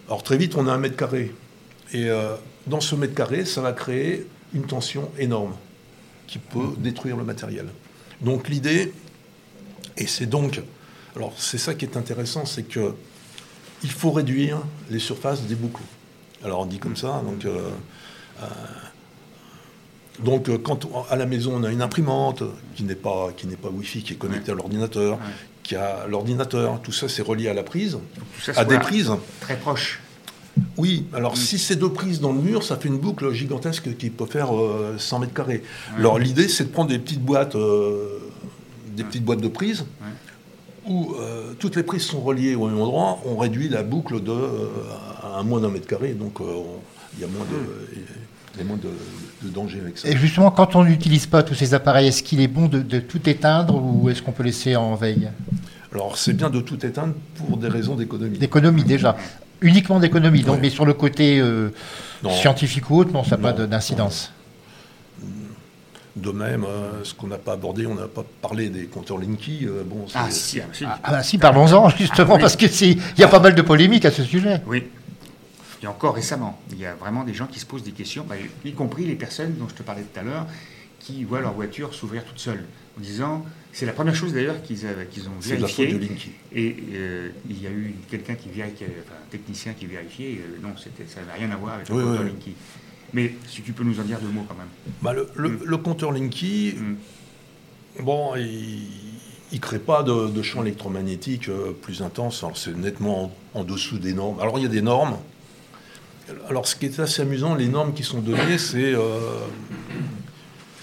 alors 0.08 0.24
très 0.24 0.38
vite 0.38 0.56
on 0.56 0.68
a 0.68 0.74
un 0.74 0.78
mètre 0.78 0.96
carré. 0.96 1.34
Et 1.94 2.08
dans 2.68 2.82
ce 2.82 2.96
mètre 2.96 3.16
carré, 3.16 3.46
ça 3.46 3.62
va 3.62 3.72
créer 3.72 4.28
une 4.54 4.64
tension 4.64 5.10
énorme 5.18 5.54
qui 6.30 6.38
peut 6.38 6.76
détruire 6.78 7.18
le 7.18 7.24
matériel. 7.24 7.68
Donc 8.22 8.50
l'idée, 8.50 8.94
et 9.98 10.06
c'est 10.06 10.28
donc, 10.28 10.62
alors 11.16 11.34
c'est 11.38 11.58
ça 11.58 11.74
qui 11.74 11.86
est 11.86 11.98
intéressant, 11.98 12.46
c'est 12.46 12.64
que 12.64 12.94
il 13.84 13.92
faut 13.92 14.12
réduire 14.12 14.60
les 14.90 15.00
surfaces 15.00 15.42
des 15.44 15.56
boucles. 15.56 15.82
Alors 16.44 16.62
on 16.62 16.66
dit 16.66 16.80
comme 16.80 16.96
ça, 16.96 17.22
donc. 17.26 17.46
Euh, 17.46 17.70
euh, 18.42 18.46
donc, 20.24 20.50
quand 20.64 20.86
à 21.10 21.16
la 21.16 21.26
maison 21.26 21.56
on 21.56 21.64
a 21.64 21.72
une 21.72 21.82
imprimante 21.82 22.44
qui 22.76 22.84
n'est 22.84 22.94
pas 22.94 23.30
qui 23.38 23.48
n'est 23.48 23.56
pas 23.56 23.70
Wi-Fi, 23.70 24.04
qui 24.04 24.14
est 24.14 24.18
connectée 24.18 24.52
à 24.52 24.56
l'ordinateur, 24.56 25.18
qui 25.64 25.78
a 25.78 26.08
l'ordinateur, 26.08 26.82
tout 26.82 26.92
ça 26.92 27.08
c'est 27.08 27.22
relié 27.22 27.48
à 27.48 27.54
la 27.54 27.64
prise, 27.64 27.98
à 28.58 28.66
des 28.66 28.80
prises 28.80 29.14
très 29.40 29.56
proches. 29.56 30.02
Oui, 30.78 31.06
alors 31.14 31.38
si 31.38 31.58
c'est 31.58 31.76
deux 31.76 31.92
prises 31.92 32.20
dans 32.20 32.32
le 32.32 32.42
mur, 32.42 32.64
ça 32.64 32.78
fait 32.78 32.88
une 32.88 32.98
boucle 32.98 33.32
gigantesque 33.32 33.96
qui 33.98 34.10
peut 34.10 34.26
faire 34.26 34.50
100 34.98 35.16
euh, 35.16 35.20
mètres 35.20 35.34
carrés. 35.34 35.64
Alors 35.98 36.20
l'idée, 36.20 36.48
c'est 36.48 36.66
de 36.66 36.70
prendre 36.70 36.90
des 36.90 37.00
petites 37.00 37.22
boîtes, 37.22 37.56
euh, 37.56 38.20
des 38.96 39.04
petites 39.04 39.24
boîtes 39.24 39.42
de 39.42 39.48
prises, 39.48 39.86
où 40.88 41.14
euh, 41.20 41.54
toutes 41.60 41.76
les 41.76 41.84
prises 41.84 42.04
sont 42.04 42.22
reliées 42.22 42.56
au 42.56 42.68
même 42.68 42.80
endroit. 42.80 43.20
On 43.26 43.38
réduit 43.38 43.70
la 43.70 43.84
boucle 43.84 44.22
de 44.24 44.34
à 45.38 45.44
moins 45.44 45.60
d'un 45.60 45.70
mètre 45.70 45.88
carré, 45.88 46.14
donc 46.14 46.40
il 46.40 47.22
y 47.22 47.24
a 47.24 47.28
moins 47.28 47.46
de, 47.46 47.98
il 48.56 48.60
y 48.60 48.62
a 48.62 48.66
moins 48.66 48.78
de, 48.78 48.90
de 49.48 49.54
danger 49.54 49.80
avec 49.80 49.98
ça. 49.98 50.08
Et 50.10 50.18
justement, 50.18 50.52
quand 50.52 50.76
on 50.76 50.84
n'utilise 50.84 51.28
pas 51.28 51.44
tous 51.44 51.56
ces 51.56 51.74
appareils, 51.74 52.08
est-ce 52.08 52.24
qu'il 52.24 52.42
est 52.42 52.48
bon 52.48 52.68
de, 52.68 52.80
de 52.80 53.00
tout 53.00 53.30
éteindre 53.30 53.76
ou 53.76 54.10
est-ce 54.10 54.22
qu'on 54.22 54.32
peut 54.32 54.44
laisser 54.44 54.76
en 54.76 54.96
veille? 54.96 55.30
Alors 55.92 56.18
c'est 56.18 56.34
bien 56.34 56.50
de 56.50 56.62
tout 56.62 56.86
éteindre 56.86 57.14
pour 57.36 57.58
des 57.58 57.68
raisons 57.68 57.96
d'économie. 57.96 58.38
D'économie 58.38 58.84
déjà. 58.84 59.18
Uniquement 59.62 60.00
d'économie. 60.00 60.42
Donc, 60.44 60.56
Ouais. 60.56 60.62
mais 60.64 60.70
sur 60.70 60.86
le 60.86 60.94
côté 60.94 61.40
euh, 61.40 61.70
scientifique 62.32 62.90
ou 62.90 62.98
autre, 63.00 63.12
non, 63.12 63.24
ça 63.24 63.38
n'a 63.38 63.52
pas 63.52 63.54
d'incidence. 63.54 64.32
De 66.16 66.32
même, 66.32 66.66
euh, 66.66 67.04
ce 67.04 67.14
qu'on 67.14 67.28
n'a 67.28 67.38
pas 67.38 67.54
abordé, 67.54 67.86
on 67.86 67.96
n'a 67.96 68.08
pas 68.08 68.24
parlé 68.42 68.70
des 68.70 68.86
compteurs 68.86 69.18
Linky. 69.20 69.66
euh, 69.66 69.84
bon, 69.86 70.06
c'est- 70.08 70.18
Ah, 70.18 70.28
si, 70.30 70.60
ah, 70.60 70.66
si. 70.74 70.84
Ah, 70.86 71.00
ah 71.04 71.12
bah 71.12 71.24
si, 71.24 71.38
parlons-en 71.38 71.90
justement, 71.98 72.32
Ah, 72.34 72.36
oui. 72.36 72.42
parce 72.42 72.56
que 72.58 72.68
c'est, 72.68 72.90
il 72.92 73.20
y 73.20 73.24
a 73.24 73.28
pas 73.28 73.40
mal 73.40 73.56
de 73.56 73.62
polémiques 73.62 74.06
à 74.06 74.12
ce 74.12 74.24
sujet. 74.24 74.62
Oui. 74.68 74.86
Et 75.82 75.88
encore 75.88 76.16
récemment, 76.16 76.60
il 76.72 76.80
y 76.80 76.86
a 76.86 76.94
vraiment 76.96 77.24
des 77.24 77.34
gens 77.34 77.46
qui 77.46 77.60
se 77.60 77.66
posent 77.66 77.84
des 77.84 77.92
questions, 77.92 78.26
bah, 78.28 78.36
y 78.66 78.74
compris 78.74 79.06
les 79.06 79.16
personnes 79.16 79.54
dont 79.58 79.68
je 79.70 79.76
te 79.76 79.84
parlais 79.84 80.02
tout 80.02 80.20
à 80.20 80.24
l'heure, 80.24 80.46
qui 81.00 81.24
voient 81.24 81.42
leur 81.42 81.54
voiture 81.54 81.94
s'ouvrir 81.94 82.24
toute 82.26 82.40
seule, 82.40 82.64
en 82.98 83.02
disant, 83.02 83.46
c'est 83.72 83.86
la 83.86 83.94
première 83.94 84.16
chose 84.16 84.34
d'ailleurs 84.34 84.62
qu'ils 84.62 84.80
qu'ils 85.12 85.28
ont 85.28 85.32
c'est 85.40 85.58
de 85.58 85.62
la 85.62 85.68
faute 85.68 85.86
vérifié. 85.86 86.00
de 86.08 86.14
Linky. 86.14 86.30
Et 86.54 86.76
euh, 86.94 87.30
il 87.50 87.62
y 87.62 87.68
a 87.68 87.72
eu 87.72 87.94
quelqu'un 88.10 88.36
qui 88.36 88.50
vérifiait, 88.50 88.88
enfin, 89.06 89.16
un 89.26 89.30
technicien 89.32 89.74
qui 89.74 89.86
vérifiait, 89.86 90.32
et, 90.34 90.40
euh, 90.40 90.60
non, 90.62 90.70
ça 90.78 90.90
n'avait 91.22 91.40
rien 91.40 91.52
à 91.52 91.56
voir 91.56 91.76
avec 91.76 91.90
le 91.90 91.96
Oui, 91.96 92.04
compteur 92.04 92.22
oui. 92.24 92.30
Linky. 92.32 92.54
Mais 93.14 93.34
si 93.48 93.62
tu 93.62 93.72
peux 93.74 93.84
nous 93.84 94.00
en 94.00 94.04
dire 94.04 94.20
deux 94.20 94.28
mots 94.28 94.46
quand 94.48 94.56
même. 94.56 94.68
Bah, 95.02 95.14
le, 95.14 95.30
le- 95.36 95.50
Mm. 95.50 95.60
le 95.66 95.78
compteur 95.78 96.12
Linky, 96.12 96.76
Mm. 96.78 98.04
bon, 98.04 98.36
il 98.36 98.88
ne 99.54 99.58
crée 99.60 99.80
pas 99.80 100.04
de, 100.04 100.28
de 100.30 100.42
champ 100.44 100.62
électromagnétique 100.62 101.50
euh, 101.50 101.72
plus 101.72 102.02
intense. 102.04 102.44
Alors, 102.44 102.58
C'est 102.58 102.76
nettement 102.76 103.34
en, 103.56 103.60
en 103.62 103.64
dessous 103.64 103.98
des 103.98 104.14
normes. 104.14 104.40
Alors 104.40 104.60
il 104.60 104.64
y 104.64 104.66
a 104.66 104.70
des 104.70 104.82
normes. 104.84 105.18
Alors 106.48 106.68
ce 106.68 106.76
qui 106.76 106.86
est 106.86 107.00
assez 107.00 107.24
amusant, 107.24 107.56
les 107.56 107.68
normes 107.68 107.94
qui 107.94 108.04
sont 108.04 108.20
données, 108.20 108.40
euh, 108.54 108.58
c'est 108.60 108.94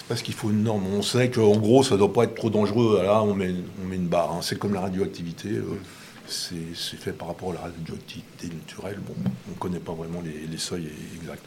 parce 0.08 0.22
qu'il 0.22 0.34
faut 0.34 0.50
une 0.50 0.62
norme. 0.62 0.86
On 0.86 1.02
sait 1.02 1.30
qu'en 1.30 1.56
gros, 1.56 1.82
ça 1.82 1.94
ne 1.94 1.98
doit 2.00 2.12
pas 2.12 2.24
être 2.24 2.34
trop 2.34 2.50
dangereux. 2.50 3.00
Là, 3.02 3.22
on 3.22 3.34
met, 3.34 3.54
une 3.92 4.06
barre. 4.06 4.32
hein. 4.32 4.40
C'est 4.42 4.58
comme 4.58 4.74
la 4.74 4.80
radioactivité. 4.80 5.48
euh, 5.48 5.80
c'est 6.28 6.96
fait 6.96 7.12
par 7.12 7.28
rapport 7.28 7.50
à 7.50 7.54
la 7.54 7.60
radioactivité 7.60 8.48
naturelle. 8.48 8.98
Bon, 9.06 9.14
on 9.48 9.50
ne 9.52 9.56
connaît 9.56 9.78
pas 9.78 9.92
vraiment 9.92 10.22
les, 10.22 10.58
seuils 10.58 10.90
exacts. 11.20 11.44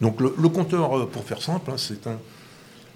Donc 0.00 0.20
le, 0.20 0.30
compteur, 0.48 0.98
euh, 0.98 1.06
pour 1.06 1.24
faire 1.24 1.42
simple, 1.42 1.70
hein, 1.70 1.76
c'est 1.76 2.06
un... 2.06 2.18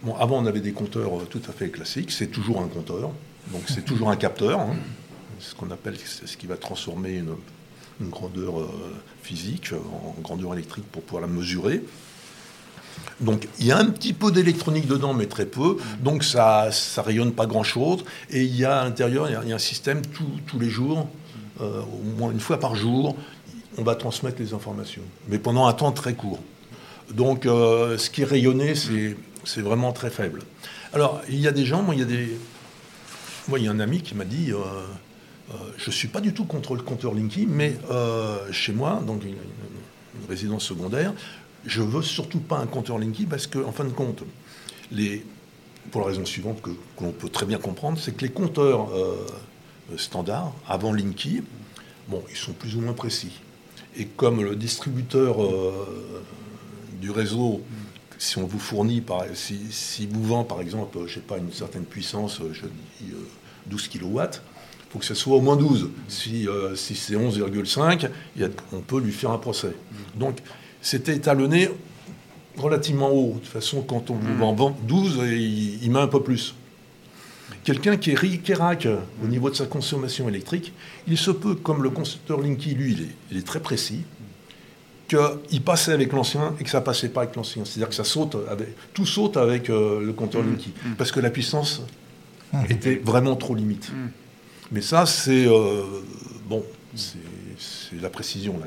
Bon, 0.03 0.15
avant, 0.17 0.39
on 0.39 0.47
avait 0.47 0.61
des 0.61 0.73
compteurs 0.73 1.21
euh, 1.21 1.25
tout 1.25 1.43
à 1.49 1.53
fait 1.53 1.71
classiques. 1.71 2.13
C'est 2.13 2.29
toujours 2.29 2.61
un 2.61 2.69
compteur. 2.69 3.11
Donc 3.53 3.63
c'est 3.69 3.85
toujours 3.85 4.11
un 4.11 4.17
capteur. 4.17 4.61
hein. 4.61 4.77
Ce 5.41 5.55
qu'on 5.55 5.71
appelle, 5.71 5.97
ce 5.99 6.37
qui 6.37 6.47
va 6.47 6.57
transformer 6.57 7.15
une, 7.19 7.35
grandeur 8.11 8.55
physique 9.23 9.73
en 9.73 10.21
grandeur 10.21 10.55
électrique 10.55 10.85
pour 10.93 11.03
pouvoir 11.03 11.23
la 11.23 11.27
mesurer. 11.27 11.83
Donc 13.21 13.49
il 13.59 13.67
y 13.67 13.73
a 13.73 13.79
un 13.79 13.87
petit 13.87 14.13
peu 14.13 14.31
d'électronique 14.31 14.87
dedans, 14.87 15.13
mais 15.15 15.27
très 15.27 15.47
peu. 15.47 15.77
Donc 16.01 16.23
ça 16.25 16.71
ça 16.73 17.03
rayonne 17.03 17.33
pas 17.33 17.47
grand-chose. 17.47 18.05
Et 18.31 18.43
il 18.45 18.55
y 18.57 18.65
a 18.65 18.81
à 18.81 18.85
l'intérieur, 18.85 19.29
il 19.29 19.49
y 19.49 19.53
a- 19.53 19.55
un 19.57 19.59
système 19.59 20.03
tous- 20.03 20.59
les 20.59 20.71
jours, 20.71 21.09
euh, 21.61 21.81
au 21.83 22.17
moins 22.19 22.31
une 22.31 22.41
fois 22.41 22.59
par 22.61 22.75
jour, 22.75 23.17
on 23.77 23.83
va 23.83 23.95
transmettre 23.97 24.41
les 24.41 24.55
informations. 24.55 25.03
Mais 25.29 25.39
pendant 25.39 25.67
un 25.67 25.73
temps 25.73 25.93
très 25.93 26.15
court. 26.15 26.41
Donc 27.13 27.47
euh, 27.47 27.99
ce 27.99 28.11
qui 28.11 28.23
est 28.23 28.27
rayonné, 28.27 28.75
c'est 28.75 29.61
vraiment 29.63 29.93
très 29.93 30.11
faible. 30.11 30.43
Alors 30.93 31.21
il 31.29 31.41
y 31.41 31.49
a 31.49 31.53
des 31.53 31.65
gens, 31.67 31.83
moi 31.83 31.95
il 31.95 32.01
y 32.01 32.05
a 32.05 32.07
des... 32.07 32.39
Moi 33.49 33.59
il 33.59 33.65
y 33.65 33.69
a 33.69 33.71
un 33.73 33.81
ami 33.81 34.01
qui 34.03 34.15
m'a 34.15 34.25
dit... 34.25 34.53
euh, 34.53 34.57
je 35.79 35.87
ne 35.89 35.93
suis 35.95 36.09
pas 36.09 36.21
du 36.21 36.35
tout 36.35 36.45
contre 36.45 36.75
le 36.77 36.83
compteur 36.83 37.15
Linky, 37.15 37.47
mais 37.47 37.75
chez 38.53 38.73
moi, 38.75 39.03
donc 39.07 39.25
une 39.25 39.35
résidence 40.29 40.65
secondaire, 40.65 41.15
je 41.69 41.83
veux 41.83 42.03
surtout 42.03 42.41
pas 42.41 42.59
un 42.59 42.67
compteur 42.67 42.99
Linky 42.99 43.27
parce 43.27 43.47
que, 43.47 43.59
en 43.59 43.73
fin 43.73 43.85
de 43.85 43.91
compte, 43.91 44.25
pour 45.91 46.01
la 46.01 46.07
raison 46.09 46.25
suivante 46.25 46.63
que, 46.63 46.71
l'on 47.01 47.13
peut 47.13 47.29
très 47.29 47.47
bien 47.47 47.59
comprendre, 47.59 47.99
c'est 48.01 48.17
que 48.17 48.23
les 48.23 48.31
compteurs 48.33 48.89
euh, 48.95 49.27
standards, 49.97 50.53
avant 50.67 50.93
Linky, 50.93 51.43
bon, 52.09 52.23
ils 52.31 52.37
sont 52.37 52.53
plus 52.53 52.75
ou 52.75 52.81
moins 52.81 52.95
précis. 52.95 53.33
Et 53.97 54.07
comme 54.07 54.43
le 54.43 54.57
distributeur 54.57 55.43
euh, 55.45 56.25
du 57.01 57.11
réseau, 57.11 57.63
si 58.19 58.39
on 58.39 58.47
vous 58.47 58.59
fournit, 58.59 59.03
si, 59.35 60.07
vous 60.11 60.25
vend 60.25 60.45
par 60.45 60.61
exemple, 60.63 60.99
je 61.07 61.15
sais 61.15 61.21
pas, 61.21 61.37
une 61.37 61.53
certaine 61.53 61.85
puissance, 61.85 62.41
euh, 62.41 62.51
je 62.53 62.63
dis 62.63 63.13
euh, 63.13 63.29
12 63.67 63.89
kW, 63.89 64.01
il 64.01 64.93
faut 64.93 64.99
que 65.01 65.05
ce 65.05 65.15
soit 65.15 65.37
au 65.37 65.43
moins 65.43 65.57
12. 65.57 65.91
Si, 66.09 66.49
si 66.77 66.95
c'est 66.97 67.15
11,5, 67.15 68.09
il 68.37 68.43
y 68.43 68.45
a- 68.47 68.49
on 68.73 68.81
peut 68.81 69.01
lui 69.01 69.13
faire 69.13 69.31
un 69.33 69.39
procès. 69.39 69.75
Donc, 70.15 70.39
c'était 70.83 71.17
étalonné 71.17 71.69
relativement 72.57 73.11
haut. 73.11 73.35
De 73.35 73.39
toute 73.39 73.49
façon, 73.49 73.83
quand 73.83 74.11
on 74.11 74.15
vous 74.15 74.45
en 74.45 74.55
vend 74.55 74.77
12, 74.83 75.21
il, 75.25 75.85
il 75.85 75.91
met 75.91 76.01
un 76.01 76.09
peu 76.09 76.23
plus. 76.23 76.55
Quelqu'un 77.65 77.97
qui 77.97 78.13
est 78.13 78.19
ric-et-rac 78.19 78.89
au 79.23 79.27
niveau 79.27 79.51
de 79.51 79.55
sa 79.55 79.67
consommation 79.67 80.29
électrique, 80.29 80.73
il 81.07 81.19
se 81.19 81.31
peut, 81.31 81.55
comme 81.55 81.83
le 81.83 81.91
constructeur 81.91 82.41
Linky, 82.41 82.75
lui, 82.75 82.93
il 82.93 83.03
est, 83.03 83.15
il 83.31 83.37
est 83.39 83.47
très 83.47 83.61
précis, 83.61 84.05
qu'il 85.09 85.63
passait 85.63 85.93
avec 85.93 86.13
l'ancien 86.13 86.55
et 86.61 86.65
que 86.65 86.71
ça 86.71 86.81
passait 86.81 87.09
pas 87.09 87.23
avec 87.23 87.37
l'ancien. 87.37 87.65
C'est-à-dire 87.65 87.89
que 87.89 87.95
ça 87.95 88.05
saute 88.05 88.37
avec, 88.51 88.69
tout 88.95 89.07
saute 89.07 89.37
avec 89.37 89.71
euh, 89.71 90.05
le 90.05 90.13
compteur 90.13 90.43
Linky. 90.43 90.73
Parce 90.97 91.13
que 91.13 91.21
la 91.21 91.31
puissance 91.31 91.83
était 92.69 93.01
vraiment 93.05 93.37
trop 93.37 93.55
limite. 93.55 93.91
Mais 94.71 94.83
ça, 94.83 95.07
c'est 95.07 95.47
euh, 95.47 95.83
bon, 96.47 96.63
c'est 96.95 97.19
c'est 97.59 98.01
la 98.01 98.09
précision 98.09 98.57
là. 98.59 98.67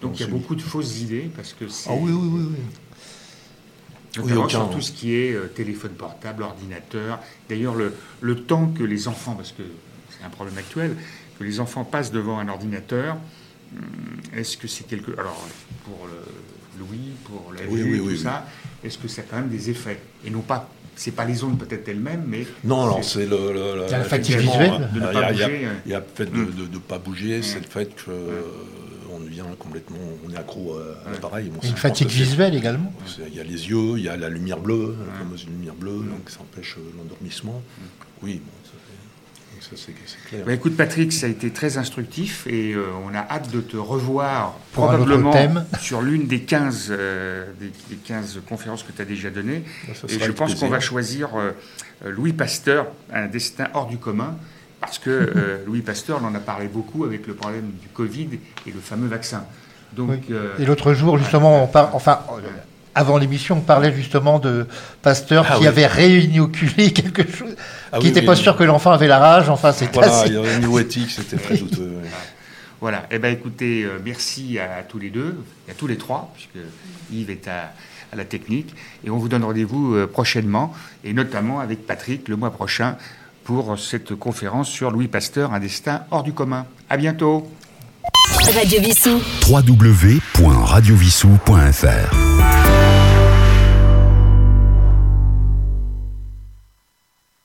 Que- 0.00 0.06
Donc 0.06 0.18
il 0.18 0.22
y 0.22 0.24
a 0.24 0.28
beaucoup 0.28 0.54
de 0.54 0.62
fausses 0.62 1.00
idées 1.00 1.30
parce 1.36 1.52
que 1.52 1.68
c'est 1.68 1.90
Ah 1.90 1.94
oui, 1.98 2.10
oui, 2.12 2.28
oui, 2.32 2.46
oui. 2.50 4.22
notamment 4.22 4.40
aucun. 4.44 4.48
sur 4.48 4.70
tout 4.70 4.80
ce 4.80 4.92
qui 4.92 5.14
est 5.14 5.32
euh, 5.34 5.46
téléphone 5.54 5.92
portable, 5.92 6.42
ordinateur. 6.42 7.18
D'ailleurs, 7.48 7.74
le, 7.74 7.94
le 8.20 8.36
temps 8.36 8.66
que 8.68 8.82
les 8.82 9.08
enfants, 9.08 9.34
parce 9.34 9.52
que 9.52 9.62
c'est 10.10 10.24
un 10.24 10.30
problème 10.30 10.58
actuel, 10.58 10.96
que 11.38 11.44
les 11.44 11.60
enfants 11.60 11.84
passent 11.84 12.10
devant 12.12 12.38
un 12.38 12.48
ordinateur, 12.48 13.16
hum, 13.76 13.82
est-ce 14.36 14.56
que 14.56 14.66
c'est 14.68 14.86
quelque... 14.86 15.12
Alors, 15.18 15.46
pour 15.84 16.06
le 16.06 16.80
Louis, 16.80 17.10
pour 17.24 17.52
la 17.52 17.60
Oui, 17.68 17.82
vue 17.82 17.90
oui, 17.92 17.96
et 17.96 18.00
tout 18.00 18.06
oui, 18.08 18.18
ça, 18.18 18.46
est-ce 18.82 18.96
que 18.98 19.06
ça 19.08 19.22
a 19.22 19.24
quand 19.28 19.36
même 19.36 19.48
des 19.50 19.70
effets? 19.70 20.00
Et 20.24 20.30
non 20.30 20.40
pas... 20.40 20.68
C'est 20.96 21.12
pas 21.12 21.24
les 21.24 21.42
ondes 21.44 21.58
peut-être 21.58 21.88
elles-mêmes, 21.88 22.24
mais... 22.26 22.46
Non, 22.64 22.82
alors 22.82 23.02
c'est 23.04 23.24
le, 23.24 23.52
le- 23.54 23.76
le- 23.76 23.84
Il 23.86 23.90
y 23.90 23.94
a 23.94 23.98
la 23.98 24.04
fatigue 24.04 24.36
visuelle. 24.36 24.90
De 24.92 25.00
ne 25.00 25.06
il 25.06 25.10
y 25.10 25.12
pas 25.14 25.20
a- 25.20 25.32
il 25.32 25.38
y 25.38 25.42
a- 25.42 25.46
bouger, 25.48 25.66
euh. 25.66 25.72
Il 25.86 25.92
y 25.92 25.94
a 25.94 25.98
le 26.00 26.04
fait 26.14 26.26
de 26.26 26.30
Mm. 26.36 26.68
ne 26.72 26.78
pas 26.78 26.98
bouger, 26.98 27.42
c'est 27.42 27.60
le 27.60 27.66
fait 27.66 27.88
qu'on 28.04 28.10
devient 29.42 29.56
complètement, 29.58 29.98
on 30.26 30.32
est 30.32 30.36
accro 30.36 30.76
à, 30.76 31.08
à 31.08 31.12
l'appareil. 31.12 31.48
Bon, 31.48 31.60
Une 31.62 31.76
fatigue 31.76 32.08
visuelle 32.08 32.54
également. 32.54 32.92
Il 33.28 33.34
y 33.34 33.40
a 33.40 33.44
les 33.44 33.68
yeux, 33.68 33.98
il 33.98 34.04
y 34.04 34.08
a 34.08 34.16
la 34.16 34.28
lumière 34.28 34.58
bleue, 34.58 34.96
la 35.06 35.18
fameuse 35.18 35.46
lumière 35.46 35.74
bleue, 35.74 35.98
donc 35.98 36.28
ça 36.28 36.40
empêche 36.40 36.76
euh, 36.78 36.82
l'endormissement. 36.96 37.62
Oui, 38.22 38.40
bon, 38.44 38.52
ça, 39.60 39.76
c'est 39.76 39.92
clair. 40.28 40.44
Bah, 40.46 40.54
écoute 40.54 40.76
Patrick, 40.76 41.12
ça 41.12 41.26
a 41.26 41.28
été 41.28 41.50
très 41.50 41.76
instructif 41.76 42.46
et 42.46 42.72
euh, 42.72 42.86
on 43.04 43.14
a 43.14 43.18
hâte 43.18 43.50
de 43.50 43.60
te 43.60 43.76
revoir 43.76 44.52
Pour 44.72 44.86
probablement 44.86 45.32
thème. 45.32 45.66
sur 45.80 46.00
l'une 46.00 46.26
des 46.26 46.40
15, 46.40 46.88
euh, 46.90 47.46
des, 47.60 47.70
des 47.90 47.96
15 47.96 48.40
conférences 48.48 48.82
que 48.82 48.92
tu 48.92 49.02
as 49.02 49.04
déjà 49.04 49.28
données. 49.30 49.62
Et 50.08 50.18
je 50.18 50.32
pense 50.32 50.54
qu'on 50.54 50.68
va 50.68 50.80
choisir 50.80 51.36
euh, 51.36 51.50
euh, 52.06 52.10
Louis 52.10 52.32
Pasteur, 52.32 52.86
un 53.12 53.26
destin 53.26 53.68
hors 53.74 53.86
du 53.86 53.98
commun, 53.98 54.36
parce 54.80 54.98
que 54.98 55.10
euh, 55.10 55.58
Louis 55.66 55.80
Pasteur, 55.82 56.20
on 56.22 56.26
en 56.26 56.34
a 56.34 56.38
parlé 56.40 56.66
beaucoup 56.68 57.04
avec 57.04 57.26
le 57.26 57.34
problème 57.34 57.70
du 57.80 57.88
Covid 57.88 58.28
et 58.66 58.70
le 58.70 58.80
fameux 58.80 59.08
vaccin. 59.08 59.44
Donc, 59.94 60.10
Oui. 60.10 60.20
euh, 60.30 60.54
Et 60.58 60.64
l'autre 60.64 60.94
jour, 60.94 61.18
justement, 61.18 61.64
on 61.64 61.66
par- 61.66 61.94
enfin, 61.94 62.20
euh, 62.32 62.40
avant 62.94 63.18
l'émission, 63.18 63.58
on 63.58 63.60
parlait 63.60 63.92
justement 63.92 64.38
de 64.38 64.66
Pasteur 65.02 65.46
Ah 65.48 65.54
qui 65.56 65.62
oui. 65.62 65.66
avait 65.68 65.86
réinoculé 65.86 66.92
quelque 66.92 67.28
chose, 67.30 67.54
Ah 67.92 67.98
qui 67.98 68.06
n'était 68.06 68.20
oui, 68.20 68.26
pas 68.26 68.34
oui. 68.34 68.38
sûr 68.42 68.56
que 68.56 68.64
l'enfant 68.64 68.92
avait 68.92 69.08
la 69.08 69.18
rage. 69.18 69.48
Enfin, 69.48 69.72
c'était 69.72 69.94
Voilà, 69.94 70.12
assez- 70.20 70.28
il 70.28 70.34
y 70.34 70.36
a- 70.36 70.40
au 70.56 70.58
niveau 70.60 70.78
éthique, 70.78 71.10
c'était 71.10 71.36
très 71.42 71.56
douteux. 71.56 71.90
Voilà. 72.80 73.06
Eh 73.10 73.18
ben, 73.18 73.32
écoutez, 73.32 73.84
euh, 73.84 73.98
merci 74.04 74.58
à, 74.58 74.82
tous 74.82 74.98
les 74.98 75.10
deux, 75.10 75.36
et 75.68 75.72
à 75.72 75.74
tous 75.74 75.86
les 75.86 75.96
trois, 75.98 76.32
puisque 76.34 76.64
Yves 77.12 77.30
est 77.30 77.46
à, 77.48 77.72
à 78.12 78.16
la 78.16 78.24
technique. 78.24 78.74
Et 79.04 79.10
on 79.10 79.18
vous 79.18 79.28
donne 79.28 79.44
rendez-vous 79.44 79.94
euh, 79.94 80.06
prochainement, 80.06 80.72
et 81.04 81.12
notamment 81.12 81.60
avec 81.60 81.86
Patrick 81.86 82.28
le 82.28 82.36
mois 82.36 82.50
prochain, 82.50 82.96
pour 83.44 83.78
cette 83.78 84.14
conférence 84.14 84.68
sur 84.68 84.90
Louis 84.90 85.08
Pasteur, 85.08 85.52
un 85.52 85.60
destin 85.60 86.04
hors 86.10 86.22
du 86.22 86.32
commun. 86.32 86.64
À 86.88 86.96
bientôt. 86.96 87.46
Radio 88.54 88.80
Vissou. 88.80 89.20
www.radiovissou.fr 89.48 92.29